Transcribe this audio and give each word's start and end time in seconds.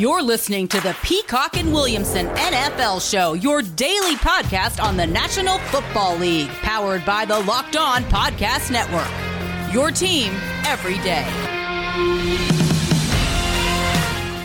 You're 0.00 0.22
listening 0.22 0.66
to 0.68 0.80
the 0.80 0.96
Peacock 1.02 1.58
and 1.58 1.74
Williamson 1.74 2.28
NFL 2.28 3.06
Show, 3.06 3.34
your 3.34 3.60
daily 3.60 4.14
podcast 4.14 4.82
on 4.82 4.96
the 4.96 5.06
National 5.06 5.58
Football 5.58 6.16
League, 6.16 6.48
powered 6.62 7.04
by 7.04 7.26
the 7.26 7.38
Locked 7.40 7.76
On 7.76 8.02
Podcast 8.04 8.70
Network. 8.70 9.74
Your 9.74 9.90
team 9.90 10.32
every 10.64 10.96
day. 11.00 11.26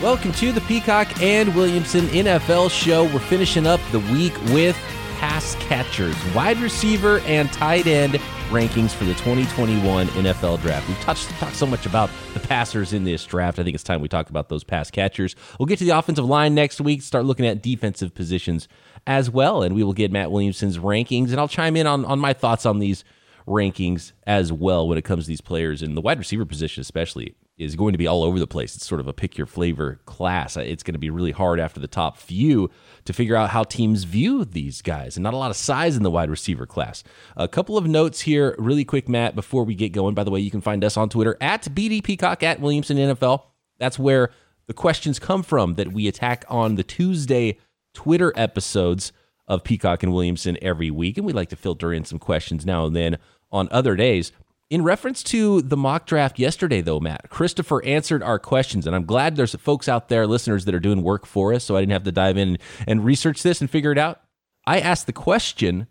Welcome 0.02 0.32
to 0.32 0.52
the 0.52 0.60
Peacock 0.60 1.22
and 1.22 1.54
Williamson 1.56 2.04
NFL 2.08 2.70
Show. 2.70 3.04
We're 3.04 3.20
finishing 3.20 3.66
up 3.66 3.80
the 3.92 4.00
week 4.00 4.38
with 4.50 4.76
pass 5.16 5.54
catchers, 5.54 6.14
wide 6.34 6.58
receiver, 6.58 7.20
and 7.20 7.50
tight 7.50 7.86
end 7.86 8.20
rankings 8.48 8.92
for 8.92 9.04
the 9.04 9.14
2021 9.14 10.06
NFL 10.08 10.60
Draft. 10.60 10.88
We've 10.88 11.00
touched 11.00 11.28
talked 11.30 11.56
so 11.56 11.66
much 11.66 11.86
about 11.86 12.10
the 12.34 12.40
passers 12.40 12.92
in 12.92 13.04
this 13.04 13.24
draft. 13.24 13.58
I 13.58 13.64
think 13.64 13.74
it's 13.74 13.82
time 13.84 14.00
we 14.00 14.08
talk 14.08 14.30
about 14.30 14.48
those 14.48 14.64
pass 14.64 14.90
catchers. 14.90 15.34
We'll 15.58 15.66
get 15.66 15.78
to 15.80 15.84
the 15.84 15.96
offensive 15.98 16.24
line 16.24 16.54
next 16.54 16.80
week. 16.80 17.02
Start 17.02 17.24
looking 17.24 17.46
at 17.46 17.62
defensive 17.62 18.14
positions 18.14 18.68
as 19.06 19.30
well, 19.30 19.62
and 19.62 19.74
we 19.74 19.82
will 19.82 19.92
get 19.92 20.12
Matt 20.12 20.30
Williamson's 20.30 20.78
rankings, 20.78 21.30
and 21.30 21.40
I'll 21.40 21.48
chime 21.48 21.76
in 21.76 21.86
on 21.86 22.04
on 22.04 22.18
my 22.18 22.32
thoughts 22.32 22.66
on 22.66 22.78
these 22.78 23.04
rankings 23.46 24.12
as 24.26 24.52
well 24.52 24.88
when 24.88 24.98
it 24.98 25.02
comes 25.02 25.24
to 25.24 25.28
these 25.28 25.40
players 25.40 25.82
in 25.82 25.94
the 25.94 26.00
wide 26.00 26.18
receiver 26.18 26.44
position, 26.44 26.80
especially 26.80 27.34
is 27.58 27.74
going 27.74 27.92
to 27.92 27.98
be 27.98 28.06
all 28.06 28.22
over 28.22 28.38
the 28.38 28.46
place. 28.46 28.76
It's 28.76 28.86
sort 28.86 29.00
of 29.00 29.08
a 29.08 29.12
pick 29.12 29.38
your 29.38 29.46
flavor 29.46 29.98
class. 30.04 30.56
Uh, 30.56 30.60
it's 30.60 30.82
going 30.82 30.92
to 30.92 30.98
be 30.98 31.08
really 31.08 31.32
hard 31.32 31.58
after 31.58 31.80
the 31.80 31.88
top 31.88 32.18
few 32.18 32.70
to 33.06 33.12
figure 33.12 33.34
out 33.34 33.50
how 33.50 33.64
teams 33.64 34.04
view 34.04 34.44
these 34.44 34.82
guys, 34.82 35.16
and 35.16 35.24
not 35.24 35.34
a 35.34 35.38
lot 35.38 35.50
of 35.50 35.56
size 35.56 35.96
in 35.96 36.02
the 36.02 36.10
wide 36.10 36.28
receiver 36.28 36.66
class. 36.66 37.02
A 37.36 37.48
couple 37.48 37.78
of 37.78 37.86
notes 37.86 38.20
here, 38.20 38.54
really 38.58 38.84
quick, 38.84 39.08
Matt, 39.08 39.34
before 39.34 39.64
we 39.64 39.74
get 39.74 39.90
going. 39.90 40.14
By 40.14 40.24
the 40.24 40.30
way, 40.30 40.40
you 40.40 40.50
can 40.50 40.60
find 40.60 40.84
us 40.84 40.96
on 40.96 41.08
Twitter 41.08 41.36
at 41.40 41.62
BD 41.62 42.02
Peacock 42.04 42.42
at 42.42 42.60
Williamson 42.60 42.98
NFL. 42.98 43.44
That's 43.78 43.98
where 43.98 44.30
the 44.66 44.74
questions 44.74 45.18
come 45.18 45.42
from 45.42 45.74
that 45.74 45.92
we 45.92 46.08
attack 46.08 46.44
on 46.48 46.74
the 46.74 46.82
Tuesday 46.82 47.58
Twitter 47.94 48.32
episodes 48.36 49.12
of 49.48 49.64
Peacock 49.64 50.02
and 50.02 50.12
Williamson 50.12 50.58
every 50.60 50.90
week, 50.90 51.16
and 51.16 51.24
we 51.24 51.32
like 51.32 51.48
to 51.50 51.56
filter 51.56 51.92
in 51.92 52.04
some 52.04 52.18
questions 52.18 52.66
now 52.66 52.84
and 52.84 52.94
then 52.94 53.16
on 53.50 53.68
other 53.70 53.96
days. 53.96 54.32
In 54.68 54.82
reference 54.82 55.22
to 55.24 55.62
the 55.62 55.76
mock 55.76 56.06
draft 56.06 56.40
yesterday, 56.40 56.80
though, 56.80 56.98
Matt, 56.98 57.30
Christopher 57.30 57.84
answered 57.84 58.20
our 58.20 58.40
questions, 58.40 58.84
and 58.84 58.96
I'm 58.96 59.04
glad 59.04 59.36
there's 59.36 59.54
folks 59.54 59.88
out 59.88 60.08
there, 60.08 60.26
listeners, 60.26 60.64
that 60.64 60.74
are 60.74 60.80
doing 60.80 61.04
work 61.04 61.24
for 61.24 61.54
us, 61.54 61.62
so 61.62 61.76
I 61.76 61.80
didn't 61.80 61.92
have 61.92 62.02
to 62.02 62.12
dive 62.12 62.36
in 62.36 62.58
and 62.84 63.04
research 63.04 63.44
this 63.44 63.60
and 63.60 63.70
figure 63.70 63.92
it 63.92 63.98
out. 63.98 64.22
I 64.66 64.80
asked 64.80 65.06
the 65.06 65.12
question 65.12 65.86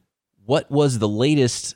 what 0.45 0.69
was 0.69 0.99
the 0.99 1.07
latest 1.07 1.75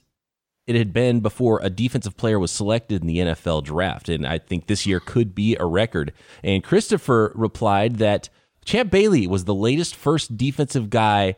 it 0.68 0.76
had 0.76 0.92
been 0.92 1.22
before 1.22 1.60
a 1.64 1.70
defensive 1.70 2.18
player 2.18 2.38
was 2.38 2.52
selected 2.52 3.02
in 3.02 3.08
the 3.08 3.18
NFL 3.20 3.64
draft? 3.64 4.10
And 4.10 4.28
I 4.28 4.38
think 4.38 4.68
this 4.68 4.86
year 4.86 5.00
could 5.00 5.34
be 5.34 5.56
a 5.56 5.66
record. 5.66 6.12
And 6.44 6.64
Christopher 6.64 7.32
replied 7.34 7.96
that 7.96 8.30
Champ 8.66 8.92
Bailey 8.92 9.26
was 9.26 9.46
the 9.46 9.56
latest 9.56 9.96
first 9.96 10.38
defensive 10.38 10.90
guy 10.90 11.38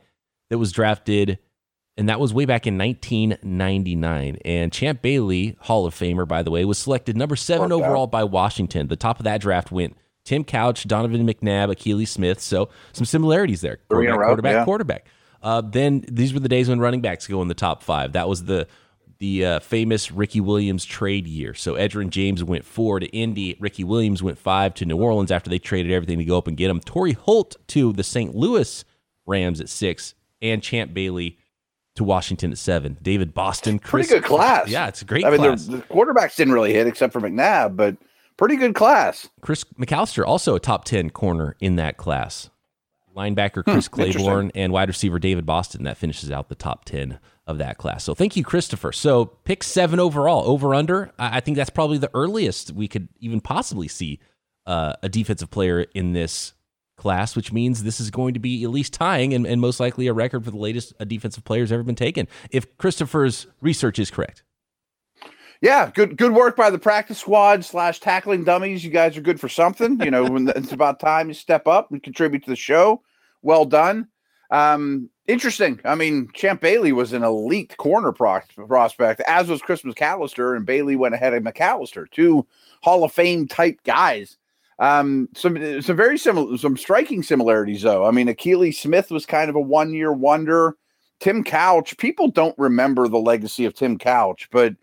that 0.50 0.58
was 0.58 0.72
drafted 0.72 1.38
and 2.02 2.10
that 2.10 2.20
was 2.20 2.34
way 2.34 2.46
back 2.46 2.66
in 2.66 2.80
1999. 2.80 4.40
And 4.44 4.74
Champ 4.74 5.04
Bailey, 5.04 5.56
Hall 5.60 5.86
of 5.86 5.94
Famer, 5.94 6.28
by 6.28 6.42
the 6.42 6.50
way, 6.50 6.66
was 6.66 6.80
selected 6.80 7.16
number 7.16 7.36
seven 7.36 7.70
Worked 7.70 7.74
overall 7.74 8.04
out. 8.06 8.12
by 8.12 8.24
Washington. 8.24 8.88
The 8.88 8.96
top 8.96 9.20
of 9.20 9.26
that 9.26 9.40
draft 9.40 9.72
went 9.72 9.96
Tim 10.26 10.44
Couch, 10.44 10.88
Donovan 10.88 11.28
McNabb, 11.28 11.72
Akili 11.72 12.08
Smith. 12.08 12.40
So 12.40 12.70
some 12.92 13.06
similarities 13.06 13.62
there. 13.62 13.78
Quarterback, 13.88 14.18
row, 14.18 14.26
quarterback, 14.26 14.54
yeah. 14.54 14.66
quarterback. 14.66 15.06
Uh, 15.44 15.62
then 15.62 16.04
these 16.08 16.34
were 16.34 16.40
the 16.40 16.50
days 16.50 16.70
when 16.70 16.80
running 16.80 17.02
backs 17.02 17.28
go 17.28 17.40
in 17.44 17.48
the 17.48 17.54
top 17.54 17.84
five. 17.84 18.14
That 18.14 18.28
was 18.28 18.46
the 18.46 18.68
the 19.20 19.46
uh, 19.46 19.60
famous 19.60 20.12
Ricky 20.12 20.42
Williams 20.42 20.84
trade 20.84 21.28
year. 21.28 21.54
So 21.54 21.76
Edgerrin 21.76 22.10
James 22.10 22.44
went 22.44 22.66
four 22.66 23.00
to 23.00 23.06
Indy. 23.06 23.56
Ricky 23.60 23.84
Williams 23.84 24.24
went 24.24 24.40
five 24.40 24.74
to 24.74 24.86
New 24.86 24.98
Orleans 24.98 25.30
after 25.30 25.52
they 25.52 25.60
traded 25.60 25.92
everything 25.92 26.18
to 26.18 26.26
go 26.26 26.40
up 26.40 26.48
and 26.48 26.58
get 26.58 26.72
him. 26.72 26.80
Torry 26.80 27.14
Holt 27.14 27.58
to 27.68 27.94
the 27.94 28.04
St. 28.04 28.34
Louis 28.34 28.84
Rams 29.28 29.62
at 29.62 29.70
six, 29.70 30.16
and 30.42 30.64
Champ 30.64 30.96
Bailey 30.96 31.38
to 31.96 32.04
Washington 32.04 32.52
at 32.52 32.58
seven. 32.58 32.98
David 33.02 33.34
Boston, 33.34 33.80
Chris, 33.80 34.08
pretty 34.08 34.22
good 34.22 34.28
class. 34.28 34.70
Yeah, 34.70 34.88
it's 34.88 35.02
a 35.02 35.06
great. 35.06 35.26
I 35.26 35.32
mean. 35.32 35.42
The, 35.42 35.84
quarterbacks 35.90 36.36
didn't 36.36 36.54
really 36.54 36.74
hit 36.74 36.88
except 36.88 37.14
for 37.14 37.20
McNabb, 37.20 37.76
but 37.76 37.98
pretty 38.38 38.56
good 38.56 38.76
class. 38.76 39.30
Chris 39.42 39.64
McAlister, 39.80 40.26
also 40.26 40.56
a 40.56 40.60
top 40.60 40.86
ten 40.86 41.10
corner 41.10 41.56
in 41.60 41.76
that 41.78 41.98
class. 41.98 42.50
Linebacker 43.16 43.64
Chris 43.64 43.88
hmm, 43.88 43.94
Claiborne 43.94 44.52
and 44.56 44.72
wide 44.72 44.88
receiver 44.88 45.20
David 45.20 45.46
Boston 45.46 45.84
that 45.84 45.98
finishes 45.98 46.32
out 46.32 46.50
the 46.50 46.56
top 46.56 46.86
ten 46.86 47.20
of 47.46 47.58
that 47.58 47.78
class. 47.78 48.04
So 48.04 48.16
thank 48.16 48.36
you, 48.36 48.44
Christopher. 48.44 48.92
So 48.92 49.26
pick 49.26 49.64
seven 49.64 50.00
overall, 50.00 50.50
over 50.50 50.74
under. 50.74 51.12
I, 51.20 51.38
I 51.38 51.40
think 51.42 51.58
that's 51.58 51.70
probably 51.70 51.98
the 51.98 52.12
earliest 52.14 52.72
we 52.72 52.88
could 52.88 53.10
even 53.20 53.42
possibly 53.42 53.88
see 53.88 54.20
uh, 54.66 54.94
a 55.04 55.10
defensive 55.10 55.52
player 55.52 55.82
in 55.94 56.14
this 56.14 56.54
class, 57.02 57.36
which 57.36 57.52
means 57.52 57.84
this 57.84 58.00
is 58.00 58.12
going 58.12 58.34
to 58.36 58.40
be 58.40 58.64
at 58.64 58.70
least 58.70 58.94
tying 58.94 59.34
and, 59.34 59.46
and 59.48 59.60
most 59.60 59.80
likely 59.80 60.08
a 60.08 60.14
record 60.14 60.46
for 60.46 60.52
the 60.52 60.58
latest 60.58 60.94
a 61.00 61.06
defensive 61.06 61.44
player 61.44 61.64
has 61.64 61.72
ever 61.72 61.84
been 61.84 61.96
taken, 61.96 62.28
if 62.52 62.78
Christopher's 62.78 63.48
research 63.60 63.98
is 64.00 64.12
correct. 64.12 64.44
Yeah, 65.62 65.92
good 65.94 66.18
good 66.18 66.34
work 66.34 66.56
by 66.56 66.70
the 66.72 66.80
practice 66.80 67.20
squad 67.20 67.64
slash 67.64 68.00
tackling 68.00 68.44
dummies. 68.44 68.84
You 68.84 68.90
guys 68.90 69.16
are 69.16 69.22
good 69.22 69.40
for 69.40 69.50
something. 69.50 70.00
You 70.02 70.10
know, 70.10 70.26
when 70.26 70.48
it's 70.50 70.72
about 70.72 71.00
time 71.00 71.28
you 71.28 71.34
step 71.36 71.68
up 71.68 71.92
and 71.92 72.02
contribute 72.02 72.44
to 72.46 72.50
the 72.50 72.56
show. 72.56 73.04
Well 73.44 73.66
done. 73.66 74.08
Um, 74.50 75.10
interesting. 75.28 75.80
I 75.86 75.96
mean, 75.96 76.30
Champ 76.34 76.62
Bailey 76.62 76.92
was 76.92 77.14
an 77.14 77.24
elite 77.24 77.78
corner 77.78 78.12
pro- 78.12 78.42
prospect, 78.68 79.22
as 79.22 79.48
was 79.48 79.62
Chris 79.62 79.84
McAlister, 79.84 80.56
and 80.56 80.66
Bailey 80.66 80.96
went 80.96 81.16
ahead 81.16 81.34
of 81.34 81.44
McAlister, 81.44 82.10
two 82.10 82.46
Hall 82.82 83.04
of 83.04 83.12
Fame 83.12 83.48
type 83.48 83.80
guys. 83.84 84.38
Um, 84.82 85.30
some 85.36 85.82
some 85.84 85.96
very 85.96 86.18
similar, 86.18 86.58
some 86.58 86.76
striking 86.76 87.22
similarities 87.22 87.84
though. 87.84 88.04
I 88.04 88.10
mean, 88.12 88.28
Akili 88.28 88.74
Smith 88.74 89.12
was 89.12 89.28
kind 89.28 89.48
of 89.48 89.56
a 89.56 89.62
one 89.62 89.94
year 89.94 90.12
wonder. 90.12 90.76
Tim 91.20 91.44
Couch, 91.44 91.96
people 91.98 92.30
don't 92.30 92.58
remember 92.58 93.08
the 93.08 93.20
legacy 93.20 93.66
of 93.66 93.76
Tim 93.76 94.00
Couch, 94.00 94.50
but 94.52 94.74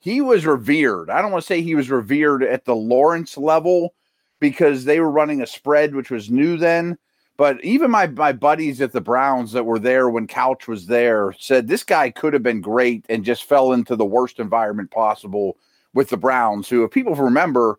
he 0.00 0.20
was 0.20 0.44
revered. 0.44 1.08
I 1.08 1.22
don't 1.22 1.30
want 1.30 1.44
to 1.44 1.46
say 1.46 1.62
he 1.62 1.76
was 1.76 1.88
revered 1.88 2.42
at 2.42 2.64
the 2.64 2.74
Lawrence 2.74 3.38
level 3.38 3.94
because 4.40 4.84
they 4.84 4.98
were 4.98 5.10
running 5.10 5.40
a 5.40 5.46
spread, 5.46 5.94
which 5.94 6.10
was 6.10 6.28
new 6.28 6.56
then. 6.56 6.98
But 7.36 7.62
even 7.64 7.92
my 7.92 8.08
my 8.08 8.32
buddies 8.32 8.80
at 8.80 8.90
the 8.90 9.00
Browns 9.00 9.52
that 9.52 9.66
were 9.66 9.78
there 9.78 10.10
when 10.10 10.26
Couch 10.26 10.66
was 10.66 10.86
there 10.88 11.32
said 11.38 11.68
this 11.68 11.84
guy 11.84 12.10
could 12.10 12.32
have 12.32 12.42
been 12.42 12.60
great 12.60 13.06
and 13.08 13.24
just 13.24 13.44
fell 13.44 13.72
into 13.72 13.94
the 13.94 14.04
worst 14.04 14.40
environment 14.40 14.90
possible 14.90 15.58
with 15.92 16.08
the 16.08 16.16
Browns, 16.16 16.68
who, 16.68 16.82
if 16.82 16.90
people 16.90 17.14
remember, 17.14 17.78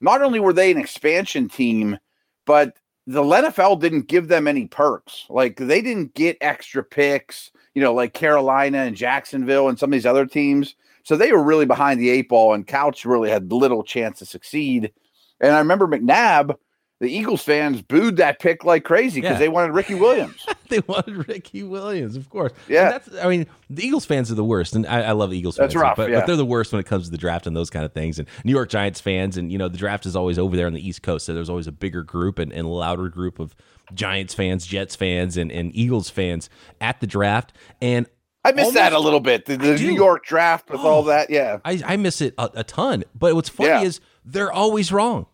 not 0.00 0.22
only 0.22 0.40
were 0.40 0.52
they 0.52 0.70
an 0.70 0.78
expansion 0.78 1.48
team, 1.48 1.98
but 2.44 2.76
the 3.06 3.22
NFL 3.22 3.80
didn't 3.80 4.08
give 4.08 4.28
them 4.28 4.48
any 4.48 4.66
perks. 4.66 5.26
Like 5.28 5.56
they 5.56 5.80
didn't 5.80 6.14
get 6.14 6.38
extra 6.40 6.82
picks, 6.82 7.50
you 7.74 7.82
know, 7.82 7.94
like 7.94 8.14
Carolina 8.14 8.78
and 8.78 8.96
Jacksonville 8.96 9.68
and 9.68 9.78
some 9.78 9.90
of 9.90 9.92
these 9.92 10.06
other 10.06 10.26
teams. 10.26 10.74
So 11.04 11.16
they 11.16 11.30
were 11.32 11.42
really 11.42 11.66
behind 11.66 12.00
the 12.00 12.10
eight 12.10 12.28
ball, 12.28 12.52
and 12.52 12.66
Couch 12.66 13.04
really 13.04 13.30
had 13.30 13.52
little 13.52 13.84
chance 13.84 14.18
to 14.18 14.26
succeed. 14.26 14.92
And 15.40 15.52
I 15.52 15.58
remember 15.60 15.86
McNabb 15.86 16.56
the 16.98 17.08
Eagles 17.08 17.42
fans 17.42 17.82
booed 17.82 18.16
that 18.16 18.38
pick 18.38 18.64
like 18.64 18.84
crazy 18.84 19.20
because 19.20 19.34
yeah. 19.34 19.38
they 19.38 19.48
wanted 19.48 19.72
Ricky 19.72 19.94
Williams. 19.94 20.46
they 20.70 20.80
wanted 20.86 21.28
Ricky 21.28 21.62
Williams, 21.62 22.16
of 22.16 22.30
course. 22.30 22.52
Yeah, 22.68 22.84
and 22.84 22.92
that's. 22.92 23.24
I 23.24 23.28
mean, 23.28 23.46
the 23.68 23.86
Eagles 23.86 24.06
fans 24.06 24.30
are 24.32 24.34
the 24.34 24.44
worst, 24.44 24.74
and 24.74 24.86
I, 24.86 25.02
I 25.02 25.12
love 25.12 25.34
Eagles. 25.34 25.56
That's 25.56 25.74
fans, 25.74 25.82
rough, 25.82 25.96
but, 25.96 26.10
yeah. 26.10 26.20
but 26.20 26.26
they're 26.26 26.36
the 26.36 26.46
worst 26.46 26.72
when 26.72 26.80
it 26.80 26.86
comes 26.86 27.04
to 27.06 27.10
the 27.10 27.18
draft 27.18 27.46
and 27.46 27.54
those 27.54 27.68
kind 27.68 27.84
of 27.84 27.92
things. 27.92 28.18
And 28.18 28.26
New 28.44 28.52
York 28.52 28.70
Giants 28.70 29.00
fans, 29.00 29.36
and 29.36 29.52
you 29.52 29.58
know, 29.58 29.68
the 29.68 29.76
draft 29.76 30.06
is 30.06 30.16
always 30.16 30.38
over 30.38 30.56
there 30.56 30.66
on 30.66 30.72
the 30.72 30.86
East 30.86 31.02
Coast, 31.02 31.26
so 31.26 31.34
there's 31.34 31.50
always 31.50 31.66
a 31.66 31.72
bigger 31.72 32.02
group 32.02 32.38
and, 32.38 32.50
and 32.52 32.66
louder 32.70 33.10
group 33.10 33.38
of 33.38 33.54
Giants 33.92 34.32
fans, 34.32 34.66
Jets 34.66 34.96
fans, 34.96 35.36
and, 35.36 35.52
and 35.52 35.76
Eagles 35.76 36.08
fans 36.08 36.48
at 36.80 37.00
the 37.00 37.06
draft. 37.06 37.52
And 37.82 38.06
I 38.42 38.52
miss 38.52 38.66
almost, 38.66 38.74
that 38.76 38.92
a 38.94 38.98
little 38.98 39.20
bit. 39.20 39.44
The, 39.44 39.58
the 39.58 39.74
New 39.74 39.92
York 39.92 40.24
draft 40.24 40.70
with 40.70 40.80
oh, 40.80 40.88
all 40.88 41.02
that. 41.04 41.28
Yeah, 41.28 41.58
I, 41.62 41.82
I 41.84 41.96
miss 41.98 42.22
it 42.22 42.32
a, 42.38 42.50
a 42.54 42.64
ton. 42.64 43.04
But 43.14 43.34
what's 43.34 43.50
funny 43.50 43.68
yeah. 43.68 43.82
is 43.82 44.00
they're 44.24 44.52
always 44.52 44.90
wrong 44.90 45.26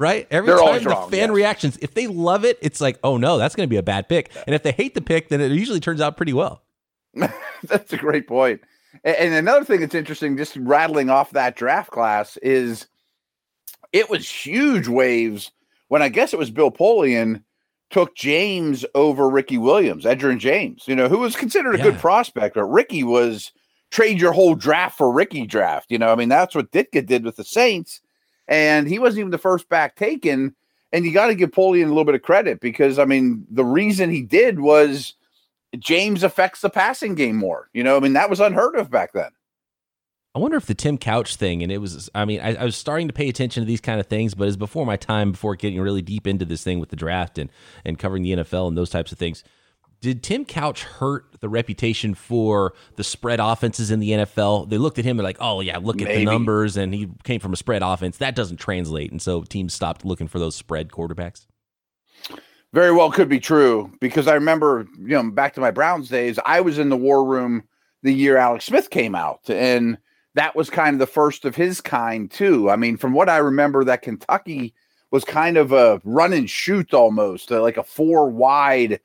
right? 0.00 0.26
Every 0.30 0.48
They're 0.48 0.58
time 0.58 0.82
the 0.82 0.90
wrong, 0.90 1.10
fan 1.10 1.28
yes. 1.28 1.30
reactions, 1.30 1.78
if 1.82 1.92
they 1.92 2.06
love 2.06 2.44
it, 2.44 2.58
it's 2.62 2.80
like, 2.80 2.98
oh 3.04 3.18
no, 3.18 3.36
that's 3.36 3.54
going 3.54 3.68
to 3.68 3.70
be 3.70 3.76
a 3.76 3.82
bad 3.82 4.08
pick. 4.08 4.32
And 4.46 4.54
if 4.54 4.62
they 4.62 4.72
hate 4.72 4.94
the 4.94 5.02
pick, 5.02 5.28
then 5.28 5.42
it 5.42 5.52
usually 5.52 5.78
turns 5.78 6.00
out 6.00 6.16
pretty 6.16 6.32
well. 6.32 6.62
that's 7.64 7.92
a 7.92 7.98
great 7.98 8.26
point. 8.26 8.62
And 9.04 9.34
another 9.34 9.64
thing 9.64 9.80
that's 9.80 9.94
interesting, 9.94 10.36
just 10.36 10.56
rattling 10.56 11.10
off 11.10 11.30
that 11.32 11.54
draft 11.54 11.90
class, 11.90 12.38
is 12.38 12.86
it 13.92 14.08
was 14.08 14.28
huge 14.28 14.88
waves 14.88 15.52
when 15.88 16.02
I 16.02 16.08
guess 16.08 16.32
it 16.32 16.38
was 16.38 16.50
Bill 16.50 16.70
Polian 16.70 17.42
took 17.90 18.16
James 18.16 18.86
over 18.94 19.28
Ricky 19.28 19.58
Williams, 19.58 20.04
Edgerrin 20.04 20.38
James, 20.38 20.84
you 20.86 20.96
know, 20.96 21.08
who 21.08 21.18
was 21.18 21.36
considered 21.36 21.74
a 21.74 21.78
yeah. 21.78 21.84
good 21.84 21.98
prospect, 21.98 22.54
but 22.54 22.64
Ricky 22.64 23.04
was 23.04 23.52
trade 23.90 24.20
your 24.20 24.32
whole 24.32 24.54
draft 24.54 24.96
for 24.96 25.12
Ricky 25.12 25.46
draft. 25.46 25.90
You 25.90 25.98
know, 25.98 26.10
I 26.10 26.14
mean, 26.14 26.28
that's 26.28 26.54
what 26.54 26.72
Ditka 26.72 27.04
did 27.04 27.24
with 27.24 27.36
the 27.36 27.44
Saints 27.44 28.00
and 28.50 28.88
he 28.88 28.98
wasn't 28.98 29.20
even 29.20 29.30
the 29.30 29.38
first 29.38 29.68
back 29.68 29.96
taken. 29.96 30.54
And 30.92 31.04
you 31.04 31.12
got 31.12 31.28
to 31.28 31.36
give 31.36 31.52
Polian 31.52 31.84
a 31.84 31.88
little 31.88 32.04
bit 32.04 32.16
of 32.16 32.22
credit 32.22 32.60
because 32.60 32.98
I 32.98 33.06
mean 33.06 33.46
the 33.48 33.64
reason 33.64 34.10
he 34.10 34.22
did 34.22 34.60
was 34.60 35.14
James 35.78 36.24
affects 36.24 36.60
the 36.60 36.68
passing 36.68 37.14
game 37.14 37.36
more. 37.36 37.70
You 37.72 37.84
know, 37.84 37.96
I 37.96 38.00
mean 38.00 38.12
that 38.14 38.28
was 38.28 38.40
unheard 38.40 38.74
of 38.74 38.90
back 38.90 39.12
then. 39.12 39.30
I 40.34 40.38
wonder 40.38 40.56
if 40.56 40.66
the 40.66 40.74
Tim 40.74 40.96
Couch 40.96 41.34
thing, 41.34 41.60
and 41.64 41.72
it 41.72 41.78
was, 41.78 42.08
I 42.14 42.24
mean, 42.24 42.40
I, 42.40 42.54
I, 42.54 42.64
was 42.64 42.76
starting 42.76 43.08
to 43.08 43.12
pay 43.12 43.28
attention 43.28 43.64
to 43.64 43.66
these 43.66 43.80
kind 43.80 43.98
of 43.98 44.06
things, 44.06 44.32
but 44.32 44.46
it's 44.46 44.56
before 44.56 44.86
my 44.86 44.96
time, 44.96 45.32
before 45.32 45.56
getting 45.56 45.80
really 45.80 46.02
deep 46.02 46.24
into 46.24 46.44
this 46.44 46.62
thing 46.62 46.78
with 46.78 46.90
the 46.90 46.94
draft 46.94 47.36
and, 47.36 47.50
and 47.84 47.98
covering 47.98 48.22
the 48.22 48.34
NFL 48.34 48.68
and 48.68 48.78
those 48.78 48.90
types 48.90 49.10
of 49.10 49.18
things. 49.18 49.42
Did 50.00 50.22
Tim 50.22 50.46
Couch 50.46 50.84
hurt 50.84 51.26
the 51.40 51.48
reputation 51.48 52.14
for 52.14 52.72
the 52.96 53.04
spread 53.04 53.38
offenses 53.38 53.90
in 53.90 54.00
the 54.00 54.10
NFL? 54.10 54.70
They 54.70 54.78
looked 54.78 54.98
at 54.98 55.04
him 55.04 55.18
and 55.18 55.24
like, 55.24 55.36
oh 55.40 55.60
yeah, 55.60 55.78
look 55.78 55.96
Maybe. 55.96 56.10
at 56.10 56.16
the 56.16 56.24
numbers, 56.24 56.78
and 56.78 56.94
he 56.94 57.08
came 57.22 57.38
from 57.38 57.52
a 57.52 57.56
spread 57.56 57.82
offense. 57.82 58.16
That 58.16 58.34
doesn't 58.34 58.56
translate, 58.56 59.10
and 59.10 59.20
so 59.20 59.42
teams 59.42 59.74
stopped 59.74 60.04
looking 60.04 60.26
for 60.26 60.38
those 60.38 60.56
spread 60.56 60.88
quarterbacks. 60.88 61.46
Very 62.72 62.92
well 62.92 63.10
could 63.10 63.28
be 63.28 63.40
true 63.40 63.92
because 64.00 64.28
I 64.28 64.34
remember, 64.34 64.86
you 64.98 65.08
know, 65.08 65.30
back 65.30 65.54
to 65.54 65.60
my 65.60 65.72
Browns 65.72 66.08
days, 66.08 66.38
I 66.46 66.60
was 66.60 66.78
in 66.78 66.88
the 66.88 66.96
war 66.96 67.24
room 67.24 67.64
the 68.02 68.14
year 68.14 68.36
Alex 68.36 68.66
Smith 68.66 68.88
came 68.90 69.14
out, 69.14 69.50
and 69.50 69.98
that 70.34 70.56
was 70.56 70.70
kind 70.70 70.94
of 70.94 71.00
the 71.00 71.06
first 71.06 71.44
of 71.44 71.56
his 71.56 71.80
kind 71.80 72.30
too. 72.30 72.70
I 72.70 72.76
mean, 72.76 72.96
from 72.96 73.12
what 73.12 73.28
I 73.28 73.38
remember, 73.38 73.84
that 73.84 74.02
Kentucky 74.02 74.72
was 75.10 75.24
kind 75.24 75.56
of 75.56 75.72
a 75.72 76.00
run 76.04 76.32
and 76.32 76.48
shoot 76.48 76.94
almost, 76.94 77.50
like 77.50 77.76
a 77.76 77.82
four 77.82 78.30
wide 78.30 79.00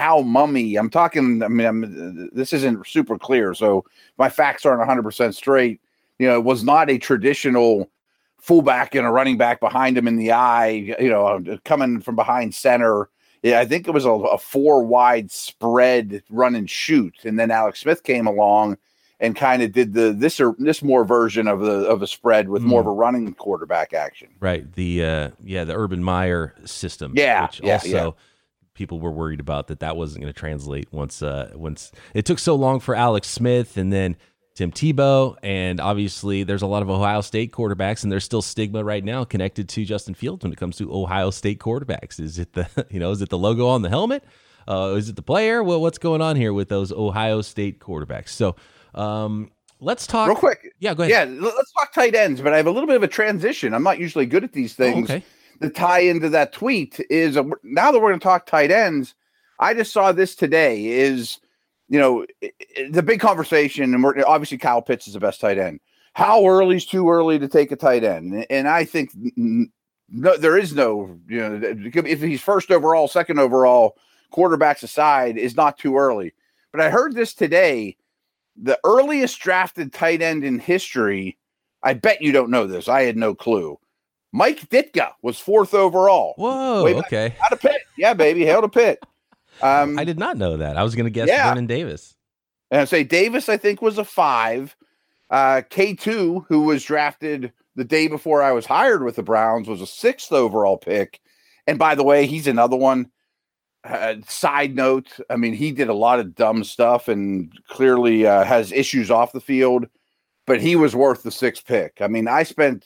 Hal 0.00 0.24
Mumme. 0.24 0.78
I'm 0.78 0.88
talking. 0.88 1.42
I 1.42 1.48
mean, 1.48 1.66
I'm, 1.66 2.30
this 2.32 2.54
isn't 2.54 2.86
super 2.86 3.18
clear, 3.18 3.52
so 3.52 3.84
my 4.16 4.30
facts 4.30 4.64
aren't 4.64 4.78
100 4.78 5.02
percent 5.02 5.34
straight. 5.34 5.78
You 6.18 6.26
know, 6.26 6.36
it 6.36 6.44
was 6.44 6.64
not 6.64 6.88
a 6.88 6.96
traditional 6.96 7.90
fullback 8.38 8.94
and 8.94 9.06
a 9.06 9.10
running 9.10 9.36
back 9.36 9.60
behind 9.60 9.98
him 9.98 10.08
in 10.08 10.16
the 10.16 10.32
eye. 10.32 10.96
You 10.98 11.10
know, 11.10 11.26
uh, 11.26 11.58
coming 11.66 12.00
from 12.00 12.16
behind 12.16 12.54
center. 12.54 13.10
Yeah, 13.42 13.60
I 13.60 13.66
think 13.66 13.88
it 13.88 13.90
was 13.90 14.06
a, 14.06 14.10
a 14.10 14.38
four 14.38 14.82
wide 14.84 15.30
spread 15.30 16.22
run 16.30 16.54
and 16.54 16.68
shoot, 16.68 17.14
and 17.24 17.38
then 17.38 17.50
Alex 17.50 17.80
Smith 17.80 18.02
came 18.02 18.26
along 18.26 18.78
and 19.20 19.36
kind 19.36 19.62
of 19.62 19.72
did 19.72 19.92
the 19.92 20.12
this 20.12 20.40
or 20.40 20.56
this 20.58 20.82
more 20.82 21.04
version 21.04 21.46
of 21.46 21.60
the 21.60 21.86
of 21.86 22.00
a 22.00 22.06
spread 22.06 22.48
with 22.48 22.62
mm. 22.62 22.66
more 22.66 22.80
of 22.80 22.86
a 22.86 22.90
running 22.90 23.34
quarterback 23.34 23.92
action. 23.92 24.28
Right. 24.40 24.72
The 24.72 25.04
uh 25.04 25.30
yeah, 25.44 25.64
the 25.64 25.76
Urban 25.76 26.02
Meyer 26.02 26.54
system. 26.64 27.12
Yeah. 27.14 27.42
Which 27.42 27.60
yeah, 27.62 27.72
also 27.74 27.88
yeah. 27.88 28.10
People 28.80 28.98
were 28.98 29.10
worried 29.10 29.40
about 29.40 29.66
that 29.66 29.80
that 29.80 29.94
wasn't 29.94 30.18
going 30.22 30.32
to 30.32 30.38
translate 30.38 30.88
once 30.90 31.22
uh 31.22 31.50
once 31.54 31.92
it 32.14 32.24
took 32.24 32.38
so 32.38 32.54
long 32.54 32.80
for 32.80 32.94
Alex 32.94 33.28
Smith 33.28 33.76
and 33.76 33.92
then 33.92 34.16
Tim 34.54 34.72
Tebow 34.72 35.36
and 35.42 35.82
obviously 35.82 36.44
there's 36.44 36.62
a 36.62 36.66
lot 36.66 36.80
of 36.80 36.88
Ohio 36.88 37.20
State 37.20 37.52
quarterbacks 37.52 38.02
and 38.02 38.10
there's 38.10 38.24
still 38.24 38.40
stigma 38.40 38.82
right 38.82 39.04
now 39.04 39.22
connected 39.22 39.68
to 39.68 39.84
Justin 39.84 40.14
Fields 40.14 40.42
when 40.42 40.50
it 40.50 40.56
comes 40.56 40.78
to 40.78 40.90
Ohio 40.90 41.30
State 41.30 41.60
quarterbacks. 41.60 42.18
Is 42.18 42.38
it 42.38 42.54
the 42.54 42.86
you 42.90 42.98
know, 42.98 43.10
is 43.10 43.20
it 43.20 43.28
the 43.28 43.36
logo 43.36 43.68
on 43.68 43.82
the 43.82 43.90
helmet? 43.90 44.24
Uh, 44.66 44.94
is 44.96 45.10
it 45.10 45.16
the 45.16 45.22
player? 45.22 45.62
Well, 45.62 45.82
what's 45.82 45.98
going 45.98 46.22
on 46.22 46.36
here 46.36 46.54
with 46.54 46.70
those 46.70 46.90
Ohio 46.90 47.42
State 47.42 47.80
quarterbacks? 47.80 48.30
So 48.30 48.56
um, 48.94 49.50
let's 49.78 50.06
talk 50.06 50.28
real 50.28 50.36
quick. 50.36 50.72
Yeah, 50.78 50.94
go 50.94 51.02
ahead. 51.02 51.28
Yeah, 51.28 51.40
let's 51.40 51.72
talk 51.72 51.92
tight 51.92 52.14
ends. 52.14 52.40
But 52.40 52.54
I 52.54 52.56
have 52.56 52.66
a 52.66 52.70
little 52.70 52.86
bit 52.86 52.96
of 52.96 53.02
a 53.02 53.08
transition. 53.08 53.74
I'm 53.74 53.82
not 53.82 53.98
usually 53.98 54.24
good 54.24 54.42
at 54.42 54.52
these 54.52 54.74
things. 54.74 55.10
Oh, 55.10 55.14
okay. 55.14 55.24
The 55.60 55.70
tie 55.70 56.00
into 56.00 56.28
that 56.30 56.52
tweet 56.52 57.00
is 57.10 57.36
uh, 57.36 57.44
a, 57.44 57.50
now 57.62 57.92
that 57.92 58.00
we're 58.00 58.10
going 58.10 58.20
to 58.20 58.24
talk 58.24 58.46
tight 58.46 58.70
ends. 58.70 59.14
I 59.58 59.74
just 59.74 59.92
saw 59.92 60.10
this 60.10 60.34
today. 60.34 60.86
Is 60.86 61.38
you 61.88 61.98
know 61.98 62.26
the 62.90 63.02
big 63.02 63.20
conversation, 63.20 63.94
and 63.94 64.02
we're 64.02 64.24
obviously 64.26 64.58
Kyle 64.58 64.82
Pitts 64.82 65.06
is 65.06 65.14
the 65.14 65.20
best 65.20 65.40
tight 65.40 65.58
end. 65.58 65.80
How 66.14 66.46
early 66.46 66.76
is 66.76 66.86
too 66.86 67.10
early 67.10 67.38
to 67.38 67.48
take 67.48 67.70
a 67.70 67.76
tight 67.76 68.04
end? 68.04 68.46
And 68.48 68.68
I 68.68 68.84
think 68.84 69.10
no, 69.36 70.36
there 70.36 70.56
is 70.56 70.74
no 70.74 71.18
you 71.28 71.40
know 71.40 71.60
if 71.62 72.20
he's 72.20 72.40
first 72.40 72.70
overall, 72.70 73.06
second 73.06 73.38
overall, 73.38 73.96
quarterbacks 74.32 74.82
aside, 74.82 75.36
is 75.36 75.56
not 75.56 75.78
too 75.78 75.96
early. 75.96 76.32
But 76.72 76.80
I 76.80 76.90
heard 76.90 77.14
this 77.14 77.34
today 77.34 77.96
the 78.60 78.78
earliest 78.84 79.40
drafted 79.40 79.92
tight 79.92 80.22
end 80.22 80.44
in 80.44 80.58
history. 80.58 81.38
I 81.82 81.94
bet 81.94 82.22
you 82.22 82.32
don't 82.32 82.50
know 82.50 82.66
this. 82.66 82.88
I 82.88 83.02
had 83.02 83.16
no 83.16 83.34
clue. 83.34 83.78
Mike 84.32 84.68
Ditka 84.70 85.12
was 85.22 85.38
fourth 85.38 85.74
overall. 85.74 86.34
Whoa, 86.36 86.86
okay. 86.98 87.34
Out 87.44 87.52
of 87.52 87.60
Pitt. 87.60 87.82
Yeah, 87.96 88.14
baby. 88.14 88.44
Hail 88.44 88.62
to 88.62 88.68
Pitt. 88.68 89.02
Um, 89.62 89.98
I 89.98 90.04
did 90.04 90.18
not 90.18 90.38
know 90.38 90.56
that. 90.56 90.78
I 90.78 90.82
was 90.82 90.94
going 90.94 91.04
to 91.04 91.10
guess 91.10 91.28
yeah. 91.28 91.46
Vernon 91.50 91.66
Davis. 91.66 92.16
And 92.70 92.80
I 92.80 92.86
say 92.86 93.04
Davis, 93.04 93.50
I 93.50 93.58
think, 93.58 93.82
was 93.82 93.98
a 93.98 94.04
five. 94.04 94.74
Uh, 95.28 95.60
K2, 95.68 96.46
who 96.48 96.62
was 96.62 96.82
drafted 96.82 97.52
the 97.76 97.84
day 97.84 98.08
before 98.08 98.42
I 98.42 98.52
was 98.52 98.64
hired 98.64 99.04
with 99.04 99.16
the 99.16 99.22
Browns, 99.22 99.68
was 99.68 99.82
a 99.82 99.86
sixth 99.86 100.32
overall 100.32 100.78
pick. 100.78 101.20
And 101.66 101.78
by 101.78 101.94
the 101.94 102.02
way, 102.02 102.24
he's 102.24 102.46
another 102.46 102.76
one 102.76 103.10
uh, 103.84 104.16
side 104.26 104.74
note, 104.74 105.08
I 105.30 105.36
mean, 105.36 105.54
he 105.54 105.72
did 105.72 105.88
a 105.88 105.94
lot 105.94 106.20
of 106.20 106.34
dumb 106.34 106.64
stuff 106.64 107.08
and 107.08 107.52
clearly 107.68 108.26
uh, 108.26 108.44
has 108.44 108.72
issues 108.72 109.10
off 109.10 109.32
the 109.32 109.40
field, 109.40 109.86
but 110.46 110.60
he 110.60 110.76
was 110.76 110.94
worth 110.94 111.22
the 111.22 111.30
sixth 111.30 111.66
pick. 111.66 111.98
I 112.00 112.08
mean, 112.08 112.28
I 112.28 112.42
spent 112.42 112.84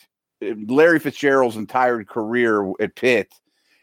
Larry 0.67 0.99
Fitzgerald's 0.99 1.57
entire 1.57 2.05
career 2.05 2.73
at 2.81 2.95
Pitt, 2.95 3.33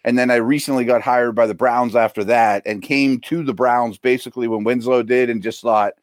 and 0.04 0.18
then 0.18 0.32
I 0.32 0.36
recently 0.36 0.86
got 0.86 1.02
hired 1.02 1.36
by 1.36 1.48
the 1.48 1.54
Browns 1.54 1.96
after 1.96 2.24
that 2.26 2.64
and 2.66 2.82
came 2.82 3.20
to 3.22 3.44
the 3.44 3.54
Browns 3.54 3.98
basically 3.98 4.48
when 4.48 4.64
Winslow 4.64 5.04
did 5.04 5.30
and 5.30 5.44
just 5.44 5.62
thought, 5.62 5.94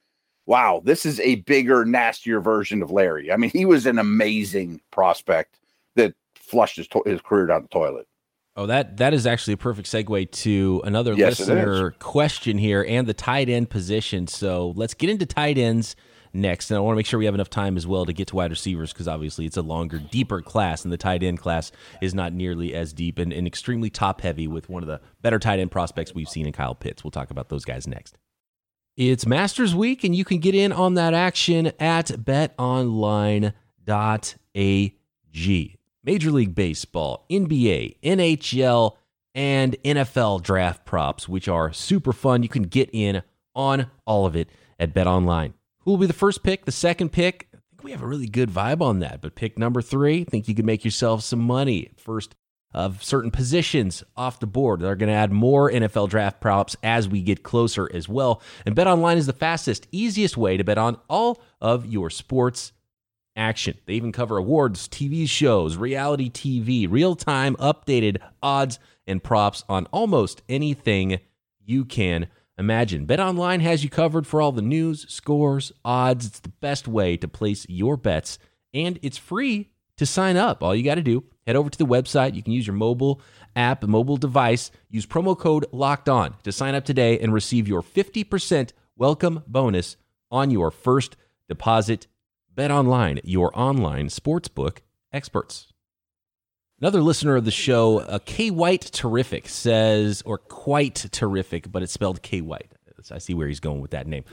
wow, 0.47 0.81
this 0.85 1.05
is 1.05 1.21
a 1.21 1.37
bigger, 1.37 1.85
nastier 1.85 2.41
version 2.41 2.83
of 2.83 2.91
Larry. 2.91 3.31
I 3.31 3.37
mean, 3.37 3.51
he 3.51 3.65
was 3.65 3.87
an 3.87 3.99
amazing 3.99 4.81
prospect 4.91 5.59
that 5.97 6.15
flushed 6.35 6.77
his, 6.77 6.89
to- 6.89 7.03
his 7.05 7.21
career 7.21 7.47
down 7.47 7.63
the 7.63 7.69
toilet. 7.69 8.07
Oh, 8.57 8.67
that 8.67 8.97
that 8.97 9.15
is 9.15 9.25
actually 9.25 9.55
a 9.55 9.59
perfect 9.59 9.89
segue 9.89 10.33
to 10.33 10.83
another 10.85 11.13
yes, 11.13 11.39
listener 11.39 11.93
question 12.01 12.59
here 12.59 12.85
and 12.89 13.07
the 13.07 13.15
tight 13.15 13.49
end 13.49 13.71
position. 13.71 14.27
So 14.27 14.73
let's 14.75 14.95
get 14.95 15.11
into 15.11 15.27
tight 15.27 15.59
ends 15.59 15.95
next. 16.39 16.71
And 16.71 16.79
I 16.79 16.81
want 16.81 16.95
to 16.95 16.97
make 16.97 17.07
sure 17.07 17.19
we 17.19 17.25
have 17.27 17.35
enough 17.35 17.51
time 17.51 17.77
as 17.77 17.87
well 17.87 18.07
to 18.07 18.13
get 18.13 18.29
to 18.29 18.37
wide 18.37 18.51
receivers 18.51 18.93
because 18.93 19.09
obviously 19.09 19.47
it's 19.47 19.57
a 19.57 19.63
longer, 19.63 19.99
deeper 19.99 20.41
class, 20.41 20.85
and 20.85 20.93
the 20.93 20.97
tight 20.97 21.23
end 21.23 21.39
class 21.39 21.73
is 22.01 22.15
not 22.15 22.33
nearly 22.33 22.75
as 22.75 22.93
deep 22.93 23.19
and, 23.19 23.33
and 23.33 23.47
extremely 23.47 23.91
top 23.91 24.21
heavy 24.21 24.47
with 24.47 24.69
one 24.69 24.83
of 24.83 24.87
the 24.87 25.01
better 25.23 25.39
tight 25.39 25.59
end 25.59 25.71
prospects 25.71 26.15
we've 26.15 26.29
seen 26.29 26.47
in 26.47 26.53
Kyle 26.53 26.75
Pitts. 26.75 27.05
We'll 27.05 27.11
talk 27.11 27.31
about 27.31 27.49
those 27.49 27.65
guys 27.65 27.87
next. 27.87 28.17
It's 28.97 29.27
Masters 29.27 29.75
Week, 29.75 30.03
and 30.03 30.15
you 30.15 30.25
can 30.25 30.39
get 30.39 30.57
in 30.57 30.73
on 30.73 30.95
that 30.95 31.15
action 31.15 31.73
at 31.79 32.07
betonline.ag. 32.07 33.55
Major 36.05 36.31
League 36.31 36.55
Baseball, 36.55 37.27
NBA, 37.31 37.99
NHL, 38.03 38.97
and 39.35 39.77
NFL 39.85 40.43
draft 40.43 40.85
props, 40.85 41.29
which 41.29 41.47
are 41.47 41.73
super 41.73 42.13
fun. 42.13 42.43
You 42.43 42.49
can 42.49 42.65
get 42.65 42.91
in 42.93 43.23
on 43.55 43.87
all 44.07 44.27
of 44.27 44.35
it 44.35 44.49
at 44.81 44.95
Bet 44.95 45.07
Online. 45.07 45.55
Who 45.89 45.93
will 45.93 46.01
be 46.01 46.07
the 46.07 46.13
first 46.13 46.43
pick, 46.43 46.67
the 46.67 46.71
second 46.71 47.13
pick? 47.13 47.49
I 47.55 47.57
think 47.71 47.83
we 47.83 47.93
have 47.93 48.03
a 48.03 48.07
really 48.07 48.29
good 48.29 48.51
vibe 48.51 48.83
on 48.83 48.99
that. 48.99 49.23
But 49.23 49.35
pick 49.35 49.59
number 49.59 49.81
three, 49.81 50.21
I 50.21 50.25
think 50.25 50.47
you 50.47 50.55
can 50.55 50.67
make 50.67 50.85
yourself 50.85 51.23
some 51.23 51.39
money. 51.39 51.93
First 51.97 52.35
of 52.75 53.03
certain 53.03 53.31
positions 53.31 54.05
off 54.15 54.39
the 54.39 54.47
board. 54.47 54.81
They're 54.81 54.97
going 54.97 55.09
to 55.09 55.15
add 55.15 55.33
more 55.33 55.71
NFL 55.71 56.11
draft 56.11 56.43
props 56.43 56.77
as 56.83 57.09
we 57.09 57.23
get 57.23 57.43
closer 57.43 57.89
as 57.95 58.07
well. 58.07 58.43
And 58.67 58.75
Bet 58.75 58.87
Online 58.87 59.17
is 59.17 59.25
the 59.25 59.33
fastest, 59.33 59.89
easiest 59.91 60.37
way 60.37 60.59
to 60.59 60.63
bet 60.63 60.77
on 60.77 60.99
all 61.09 61.41
of 61.59 61.87
your 61.87 62.11
sports 62.11 62.73
action. 63.35 63.79
They 63.87 63.95
even 63.95 64.13
cover 64.13 64.37
awards, 64.37 64.89
TV 64.89 65.27
shows, 65.27 65.79
reality 65.79 66.29
TV, 66.29 66.87
real 66.87 67.17
time 67.17 67.57
updated 67.57 68.19
odds 68.43 68.79
and 69.07 69.25
props 69.25 69.65
on 69.71 69.87
almost 69.87 70.43
anything 70.51 71.21
you 71.65 71.87
can 71.87 72.29
imagine. 72.59 73.07
BetOnline 73.07 73.61
has 73.61 73.85
you 73.85 73.91
covered 73.91 74.27
for 74.27 74.43
all 74.43 74.53
the 74.53 74.63
news, 74.63 75.07
scores, 75.09 75.73
odds. 75.85 76.27
It's 76.27 76.41
the 76.41 76.49
best 76.49 76.89
way 76.89 77.17
to 77.17 77.29
place 77.29 77.65
your 77.69 77.97
bets, 77.97 78.39
and 78.75 78.99
it's 79.03 79.19
free 79.19 79.71
to 79.97 80.07
sign 80.07 80.37
up. 80.37 80.63
All 80.63 80.75
you 80.75 80.83
got 80.83 80.97
to 80.97 81.03
do, 81.03 81.25
head 81.47 81.57
over 81.57 81.71
to 81.71 81.79
the 81.79 81.87
website. 81.87 82.35
You 82.35 82.43
can 82.43 82.53
use 82.53 82.67
your 82.67 82.77
mobile 82.77 83.21
app, 83.57 83.85
mobile 83.85 84.17
device, 84.17 84.71
use 84.91 85.07
promo 85.07 85.39
code 85.39 85.67
locked 85.73 86.09
on 86.09 86.37
to 86.43 86.53
sign 86.53 86.75
up 86.75 86.85
today 86.85 87.19
and 87.19 87.33
receive 87.33 87.69
your 87.69 87.83
50% 87.83 88.73
welcome 88.97 89.43
bonus 89.47 89.97
on 90.31 90.51
your 90.51 90.71
first 90.71 91.17
deposit 91.49 92.07
Bet 92.55 92.71
Online, 92.71 93.21
your 93.23 93.57
online 93.59 94.09
sportsbook 94.09 94.79
experts. 95.13 95.73
Another 96.81 97.03
listener 97.03 97.35
of 97.35 97.45
the 97.45 97.51
show, 97.51 97.99
uh, 97.99 98.19
K 98.25 98.51
White 98.51 98.83
Terrific, 98.83 99.49
says, 99.49 100.23
or 100.25 100.39
quite 100.39 100.95
terrific, 101.11 101.71
but 101.73 101.83
it's 101.83 101.93
spelled 101.93 102.23
K 102.23 102.41
White. 102.41 102.73
I 103.11 103.19
see 103.19 103.33
where 103.33 103.49
he's 103.49 103.61
going 103.61 103.81
with 103.81 103.93
that 103.93 104.07
name. 104.07 104.25